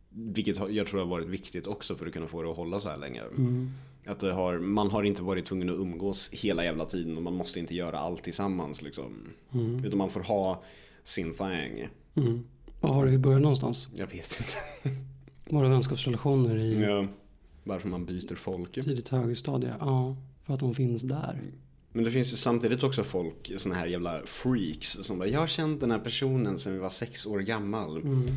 Vilket 0.09 0.69
jag 0.69 0.87
tror 0.87 0.99
har 0.99 1.07
varit 1.07 1.27
viktigt 1.27 1.67
också 1.67 1.95
för 1.95 2.05
att 2.05 2.13
kunna 2.13 2.27
få 2.27 2.43
det 2.43 2.51
att 2.51 2.57
hålla 2.57 2.79
så 2.79 2.89
här 2.89 2.97
länge. 2.97 3.21
Mm. 3.37 3.71
Att 4.05 4.19
det 4.19 4.33
har, 4.33 4.59
man 4.59 4.91
har 4.91 5.03
inte 5.03 5.23
varit 5.23 5.45
tvungen 5.45 5.69
att 5.69 5.75
umgås 5.75 6.29
hela 6.29 6.63
jävla 6.63 6.85
tiden 6.85 7.17
och 7.17 7.23
man 7.23 7.33
måste 7.33 7.59
inte 7.59 7.75
göra 7.75 7.99
allt 7.99 8.23
tillsammans 8.23 8.81
liksom. 8.81 9.33
Mm. 9.53 9.85
Utan 9.85 9.97
man 9.97 10.09
får 10.09 10.21
ha 10.21 10.63
sin 11.03 11.33
thing. 11.33 11.87
Mm. 12.15 12.43
Var 12.81 12.93
har 12.93 13.05
vi 13.05 13.17
börjat 13.17 13.41
någonstans? 13.41 13.89
Jag 13.95 14.07
vet 14.07 14.39
inte. 14.39 14.99
Våra 15.49 15.69
vänskapsrelationer 15.69 16.57
i... 16.57 16.81
Ja, 16.83 17.07
varför 17.63 17.89
man 17.89 18.05
byter 18.05 18.35
folk. 18.35 18.71
Tidigt 18.71 19.09
högstadie, 19.09 19.73
ja. 19.79 20.15
För 20.45 20.53
att 20.53 20.59
de 20.59 20.75
finns 20.75 21.01
där. 21.01 21.41
Men 21.91 22.03
det 22.03 22.11
finns 22.11 22.33
ju 22.33 22.37
samtidigt 22.37 22.83
också 22.83 23.03
folk, 23.03 23.51
såna 23.57 23.75
här 23.75 23.87
jävla 23.87 24.21
freaks 24.25 24.91
som 24.91 25.17
bara, 25.17 25.27
jag 25.27 25.39
har 25.39 25.47
känt 25.47 25.79
den 25.79 25.91
här 25.91 25.99
personen 25.99 26.57
sedan 26.57 26.73
vi 26.73 26.79
var 26.79 26.89
sex 26.89 27.25
år 27.25 27.39
gammal. 27.39 27.97
Mm. 27.97 28.27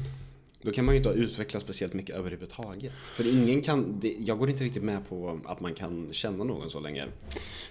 Då 0.63 0.73
kan 0.73 0.85
man 0.85 0.95
ju 0.95 0.97
inte 0.97 1.09
ha 1.09 1.17
utvecklat 1.17 1.63
speciellt 1.63 1.95
mycket 1.95 2.17
överhuvudtaget. 2.17 2.93
För 2.93 3.35
ingen 3.35 3.63
kan, 3.63 4.01
det, 4.01 4.17
jag 4.19 4.39
går 4.39 4.51
inte 4.51 4.65
riktigt 4.65 4.83
med 4.83 5.09
på 5.09 5.41
att 5.45 5.61
man 5.61 5.75
kan 5.75 6.09
känna 6.13 6.45
någon 6.45 6.71
så 6.71 6.81
länge. 6.81 7.05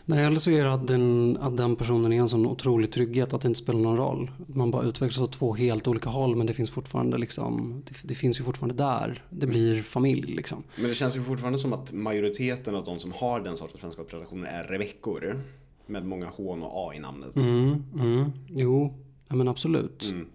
Nej, 0.06 0.26
eller 0.26 0.40
så 0.40 0.52
är 0.52 0.64
det 0.64 0.74
att 0.74 0.88
den, 0.88 1.38
att 1.38 1.58
den 1.58 1.76
personen 1.76 2.14
är 2.14 2.20
en 2.20 2.30
sån 2.30 2.46
otrolig 2.46 2.92
trygghet 2.92 3.34
att 3.34 3.42
det 3.42 3.48
inte 3.48 3.60
spelar 3.60 3.80
någon 3.80 3.98
roll. 3.98 4.32
Man 4.48 4.72
bara 4.72 4.84
utvecklas 4.84 5.20
åt 5.20 5.32
två 5.32 5.54
helt 5.54 5.88
olika 5.88 6.10
håll 6.10 6.36
men 6.36 6.48
det 6.48 6.54
finns 6.54 6.70
fortfarande 6.70 7.18
liksom, 7.18 7.84
det, 7.86 8.08
det, 8.08 8.16
finns 8.16 8.40
ju 8.40 8.44
fortfarande 8.44 8.84
där. 8.84 9.24
Det 9.30 9.48
blir 9.48 9.82
familj 9.82 10.36
liksom. 10.36 10.64
Men 10.76 10.90
det 10.90 10.96
känns 10.96 11.16
ju 11.16 11.24
fortfarande 11.24 11.60
som 11.60 11.74
att 11.74 11.94
majoriteten 11.94 12.76
av 12.76 12.84
de 12.84 13.00
som 13.00 13.12
har 13.12 13.40
den 13.40 13.58
sortens 13.58 13.84
vänskapsrelationer 13.84 14.48
är 14.48 14.64
reveckor. 14.64 15.42
Med 15.90 16.06
många 16.06 16.26
H 16.26 16.44
och 16.62 16.90
A 16.90 16.94
i 16.96 17.00
namnet. 17.00 17.36
Mm, 17.36 17.84
mm, 18.00 18.32
jo, 18.48 18.94
ja, 19.28 19.36
men 19.36 19.48
absolut. 19.48 20.04
Mm. 20.04 20.28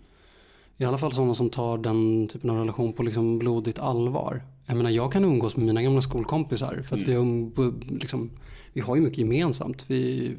I 0.76 0.84
alla 0.84 0.98
fall 0.98 1.12
sådana 1.12 1.34
som 1.34 1.50
tar 1.50 1.78
den 1.78 2.28
typen 2.28 2.50
av 2.50 2.58
relation 2.58 2.92
på 2.92 3.02
liksom 3.02 3.38
blodigt 3.38 3.78
allvar. 3.78 4.42
Jag 4.66 4.76
menar 4.76 4.90
jag 4.90 5.12
kan 5.12 5.24
umgås 5.24 5.56
med 5.56 5.66
mina 5.66 5.82
gamla 5.82 6.02
skolkompisar 6.02 6.82
för 6.88 6.96
att 6.96 7.02
mm. 7.02 7.50
vi, 7.56 7.62
um, 7.62 7.80
liksom, 8.00 8.30
vi 8.72 8.80
har 8.80 8.96
ju 8.96 9.02
mycket 9.02 9.18
gemensamt. 9.18 9.84
Vi 9.90 10.32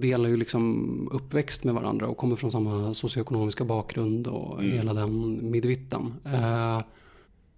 delar 0.00 0.28
ju 0.28 0.36
liksom 0.36 1.08
uppväxt 1.12 1.64
med 1.64 1.74
varandra 1.74 2.06
och 2.06 2.16
kommer 2.16 2.36
från 2.36 2.52
samma 2.52 2.94
socioekonomiska 2.94 3.64
bakgrund 3.64 4.26
och 4.26 4.60
mm. 4.60 4.72
hela 4.72 4.94
den 4.94 5.38
midvitten. 5.50 6.14
Eh, 6.24 6.80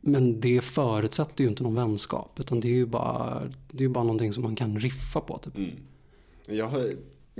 men 0.00 0.40
det 0.40 0.64
förutsätter 0.64 1.44
ju 1.44 1.50
inte 1.50 1.62
någon 1.62 1.74
vänskap 1.74 2.40
utan 2.40 2.60
det 2.60 2.68
är 2.68 2.74
ju 2.74 2.86
bara, 2.86 3.42
det 3.70 3.84
är 3.84 3.88
bara 3.88 4.04
någonting 4.04 4.32
som 4.32 4.42
man 4.42 4.56
kan 4.56 4.78
riffa 4.78 5.20
på. 5.20 5.38
Typ. 5.38 5.56
Mm. 5.56 5.70
Jag 6.46 6.68
har 6.68 6.90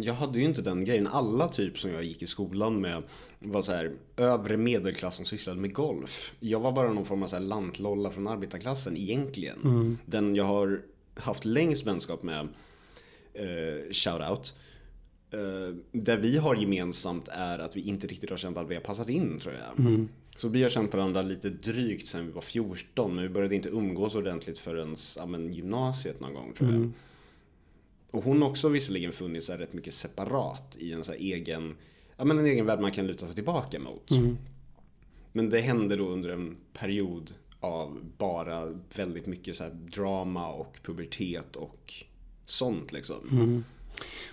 jag 0.03 0.15
hade 0.15 0.39
ju 0.39 0.45
inte 0.45 0.63
den 0.63 0.85
grejen. 0.85 1.07
Alla 1.07 1.49
typ 1.49 1.79
som 1.79 1.91
jag 1.91 2.05
gick 2.05 2.23
i 2.23 2.27
skolan 2.27 2.81
med 2.81 3.03
var 3.39 3.63
så 3.63 3.73
här 3.73 3.93
övre 4.17 4.57
medelklass 4.57 5.17
som 5.17 5.25
sysslade 5.25 5.61
med 5.61 5.73
golf. 5.73 6.33
Jag 6.41 6.61
var 6.61 6.73
bara 6.73 6.93
någon 6.93 7.07
form 7.07 7.23
av 7.23 7.27
så 7.27 7.37
här 7.37 7.43
lantlolla 7.43 8.11
från 8.11 8.29
arbetarklassen 8.29 8.97
egentligen. 8.97 9.59
Mm. 9.65 9.99
Den 10.07 10.35
jag 10.35 10.45
har 10.45 10.83
haft 11.15 11.45
längst 11.45 11.87
vänskap 11.87 12.23
med, 12.23 12.49
eh, 13.35 13.93
shoutout, 13.93 14.55
eh, 15.31 15.75
det 15.93 16.17
vi 16.17 16.39
har 16.39 16.55
gemensamt 16.55 17.29
är 17.29 17.59
att 17.59 17.77
vi 17.77 17.81
inte 17.81 18.07
riktigt 18.07 18.31
har 18.31 18.37
känt 18.37 18.57
att 18.57 18.71
vi 18.71 18.75
har 18.75 18.83
passat 18.83 19.09
in 19.09 19.39
tror 19.39 19.55
jag. 19.55 19.85
Så 20.37 20.49
vi 20.49 20.63
har 20.63 20.71
känt 20.71 20.95
varandra 20.95 21.23
lite 21.23 21.49
drygt 21.49 22.07
sedan 22.07 22.27
vi 22.27 22.33
var 22.33 22.43
14 22.43 23.15
men 23.15 23.23
vi 23.23 23.29
började 23.29 23.57
inte 23.57 23.69
umgås 23.69 24.15
ordentligt 24.15 24.59
förrän 24.59 24.97
ja, 25.19 25.27
men, 25.27 25.53
gymnasiet 25.53 26.21
någon 26.21 26.35
gång 26.35 26.53
tror 26.53 26.71
jag. 26.71 26.93
Och 28.11 28.25
hon 28.25 28.43
har 28.43 28.49
också 28.49 28.69
visserligen 28.69 29.13
funnits 29.13 29.49
här 29.49 29.59
rätt 29.59 29.73
mycket 29.73 29.95
separat 29.95 30.77
i 30.81 30.93
en 30.93 31.05
så 31.05 31.13
egen, 31.13 31.75
ja, 32.17 32.25
men 32.25 32.39
en 32.39 32.47
egen 32.47 32.67
värld 32.67 32.81
man 32.81 32.93
kan 32.93 33.07
luta 33.07 33.27
sig 33.27 33.35
tillbaka 33.35 33.79
mot. 33.79 34.11
Men 35.33 35.51
det 35.51 35.61
hände 35.61 35.97
då 35.97 36.09
under 36.09 36.31
en 36.31 36.57
period 36.73 37.35
av 37.61 37.99
bara 38.19 38.63
väldigt 38.97 39.27
mycket 39.27 39.57
så 39.57 39.65
drama 39.95 40.49
och 40.49 40.77
pubertet 40.83 41.57
och 41.57 41.95
sånt 42.47 42.93
liksom. 42.93 43.17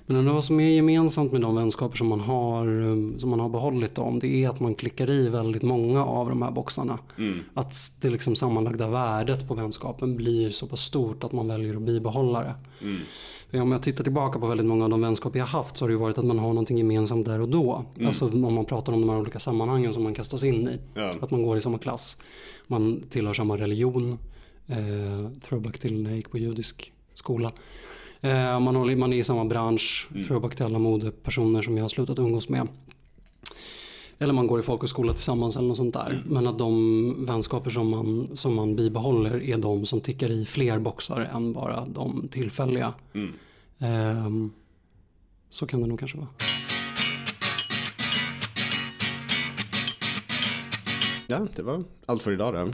Men 0.06 0.18
ändå 0.18 0.34
vad 0.34 0.44
som 0.44 0.60
är 0.60 0.70
gemensamt 0.70 1.32
med 1.32 1.42
de 1.42 1.56
vänskaper 1.56 1.98
som 1.98 2.08
man 2.08 2.20
har, 2.20 2.82
eh, 2.82 3.18
som 3.20 3.30
man 3.30 3.40
har 3.40 3.50
behållit 3.50 3.98
om, 3.98 4.20
det 4.20 4.28
är 4.44 4.50
att 4.50 4.60
man 4.60 4.76
klickar 4.76 5.10
i 5.10 5.30
väldigt 5.30 5.62
många 5.64 6.06
av 6.06 6.30
de 6.30 6.42
här 6.42 6.52
boxarna. 6.52 7.00
Att 7.54 7.76
det 8.02 8.10
liksom 8.10 8.36
sammanlagda 8.36 8.88
värdet 8.88 9.48
på 9.48 9.54
vänskapen 9.56 10.16
blir 10.16 10.52
så 10.52 10.68
pass 10.68 10.82
stort 10.82 11.24
att 11.24 11.32
man 11.32 11.48
väljer 11.48 11.76
att 11.76 11.82
bibehålla 11.82 12.44
det. 12.44 12.54
För 12.80 13.37
Om 13.54 13.72
jag 13.72 13.84
tittar 13.84 14.04
tillbaka 14.04 14.40
på 14.40 14.48
väldigt 14.48 14.66
många 14.68 14.84
av 14.84 14.90
de 14.90 15.02
vänskaper 15.02 15.40
jag 15.40 15.46
haft 15.46 15.78
så 15.78 15.86
har 15.86 15.90
det 15.90 15.94
ju 15.94 16.00
varit 16.00 16.18
att 16.18 16.26
man 16.26 16.40
har 16.40 16.48
någonting 16.48 16.78
gemensamt 16.78 17.26
där 17.26 17.42
och 17.42 17.50
då. 17.50 17.86
Alltså 18.06 18.26
om 18.26 18.54
man 18.54 18.66
pratar 18.66 18.94
om 18.94 19.02
de 19.02 19.10
här 19.10 19.20
olika 19.20 19.40
sammanhangen 19.40 19.94
som 19.94 20.04
man 20.04 20.14
kastas 20.14 20.44
in 20.44 20.68
i. 20.68 20.80
Ja. 20.94 21.12
Att 21.22 21.32
man 21.32 21.44
går 21.44 21.58
i 21.58 21.62
samma 21.62 21.78
klass. 21.78 22.18
Man 22.68 23.04
tillhör 23.10 23.34
samma 23.34 23.58
religion. 23.58 24.18
Eh, 24.68 25.40
throwback 25.48 25.80
till 25.80 26.04
när 26.04 26.10
jag 26.10 26.18
gick 26.18 26.32
på 26.32 26.38
judisk 26.38 26.94
skola. 27.14 27.52
Eh, 28.22 28.60
man, 28.60 28.76
håller, 28.76 28.96
man 28.96 29.14
är 29.14 29.18
i 29.18 29.24
samma 29.24 29.46
bransch. 29.46 30.10
Throwback 30.28 30.56
till 30.56 30.66
alla 30.66 30.80
modepersoner 30.80 31.62
som 31.62 31.78
jag 31.78 31.84
har 31.84 31.90
slutat 31.90 32.20
umgås 32.20 32.50
med. 32.50 32.68
Eller 34.20 34.34
man 34.34 34.48
går 34.48 34.60
i 34.60 34.64
folkhögskola 34.64 35.14
tillsammans 35.14 35.58
eller 35.58 35.68
något 35.68 35.78
sånt 35.78 35.94
där. 35.94 36.24
Men 36.26 36.48
att 36.48 36.58
de 36.60 37.26
vänskaper 37.26 37.70
som 37.70 37.90
man, 37.90 38.30
som 38.34 38.56
man 38.56 38.76
bibehåller 38.76 39.44
är 39.44 39.58
de 39.58 39.86
som 39.86 40.02
tickar 40.02 40.30
i 40.30 40.46
fler 40.46 40.80
boxar 40.80 41.30
än 41.34 41.54
bara 41.54 41.86
de 41.86 42.28
tillfälliga. 42.32 42.94
Ehm, 43.80 44.52
så 45.50 45.68
kan 45.68 45.82
det 45.82 45.88
nog 45.88 46.00
kanske 46.00 46.18
vara. 46.18 46.28
Ja, 51.28 51.48
det 51.56 51.62
var 51.62 51.84
allt 52.06 52.24
för 52.24 52.32
idag 52.32 52.54
då. 52.54 52.72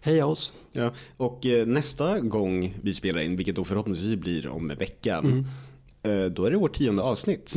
Heja 0.00 0.26
oss! 0.26 0.52
Ja, 0.72 0.92
och 1.16 1.46
eh, 1.46 1.66
nästa 1.66 2.20
gång 2.20 2.74
vi 2.82 2.94
spelar 2.94 3.20
in, 3.20 3.36
vilket 3.36 3.56
då 3.56 3.64
förhoppningsvis 3.64 4.20
blir 4.20 4.48
om 4.48 4.70
en 4.70 4.78
vecka, 4.78 5.22
eh, 6.02 6.24
då 6.24 6.44
är 6.44 6.50
det 6.50 6.56
vårt 6.56 6.74
tionde 6.74 7.02
avsnitt. 7.02 7.54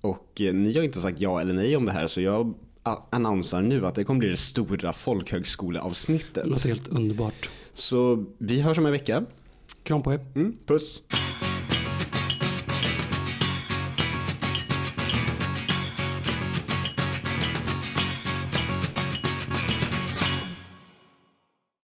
Och 0.00 0.40
eh, 0.40 0.54
ni 0.54 0.76
har 0.76 0.82
inte 0.82 0.98
sagt 0.98 1.20
ja 1.20 1.40
eller 1.40 1.54
nej 1.54 1.76
om 1.76 1.84
det 1.86 1.92
här 1.92 2.06
så 2.06 2.20
jag 2.20 2.54
annonsar 3.10 3.62
nu 3.62 3.86
att 3.86 3.94
det 3.94 4.04
kommer 4.04 4.18
bli 4.18 4.28
det 4.28 4.36
stora 4.36 4.92
folkhögskoleavsnittet. 4.92 6.34
Det 6.34 6.50
låter 6.50 6.68
helt 6.68 6.88
underbart. 6.88 7.48
Så 7.74 8.24
vi 8.38 8.60
hörs 8.60 8.78
om 8.78 8.86
en 8.86 8.92
vecka. 8.92 9.24
Kram 9.82 10.02
på 10.02 10.12
er! 10.12 10.20
Mm, 10.34 10.56
puss! 10.66 11.02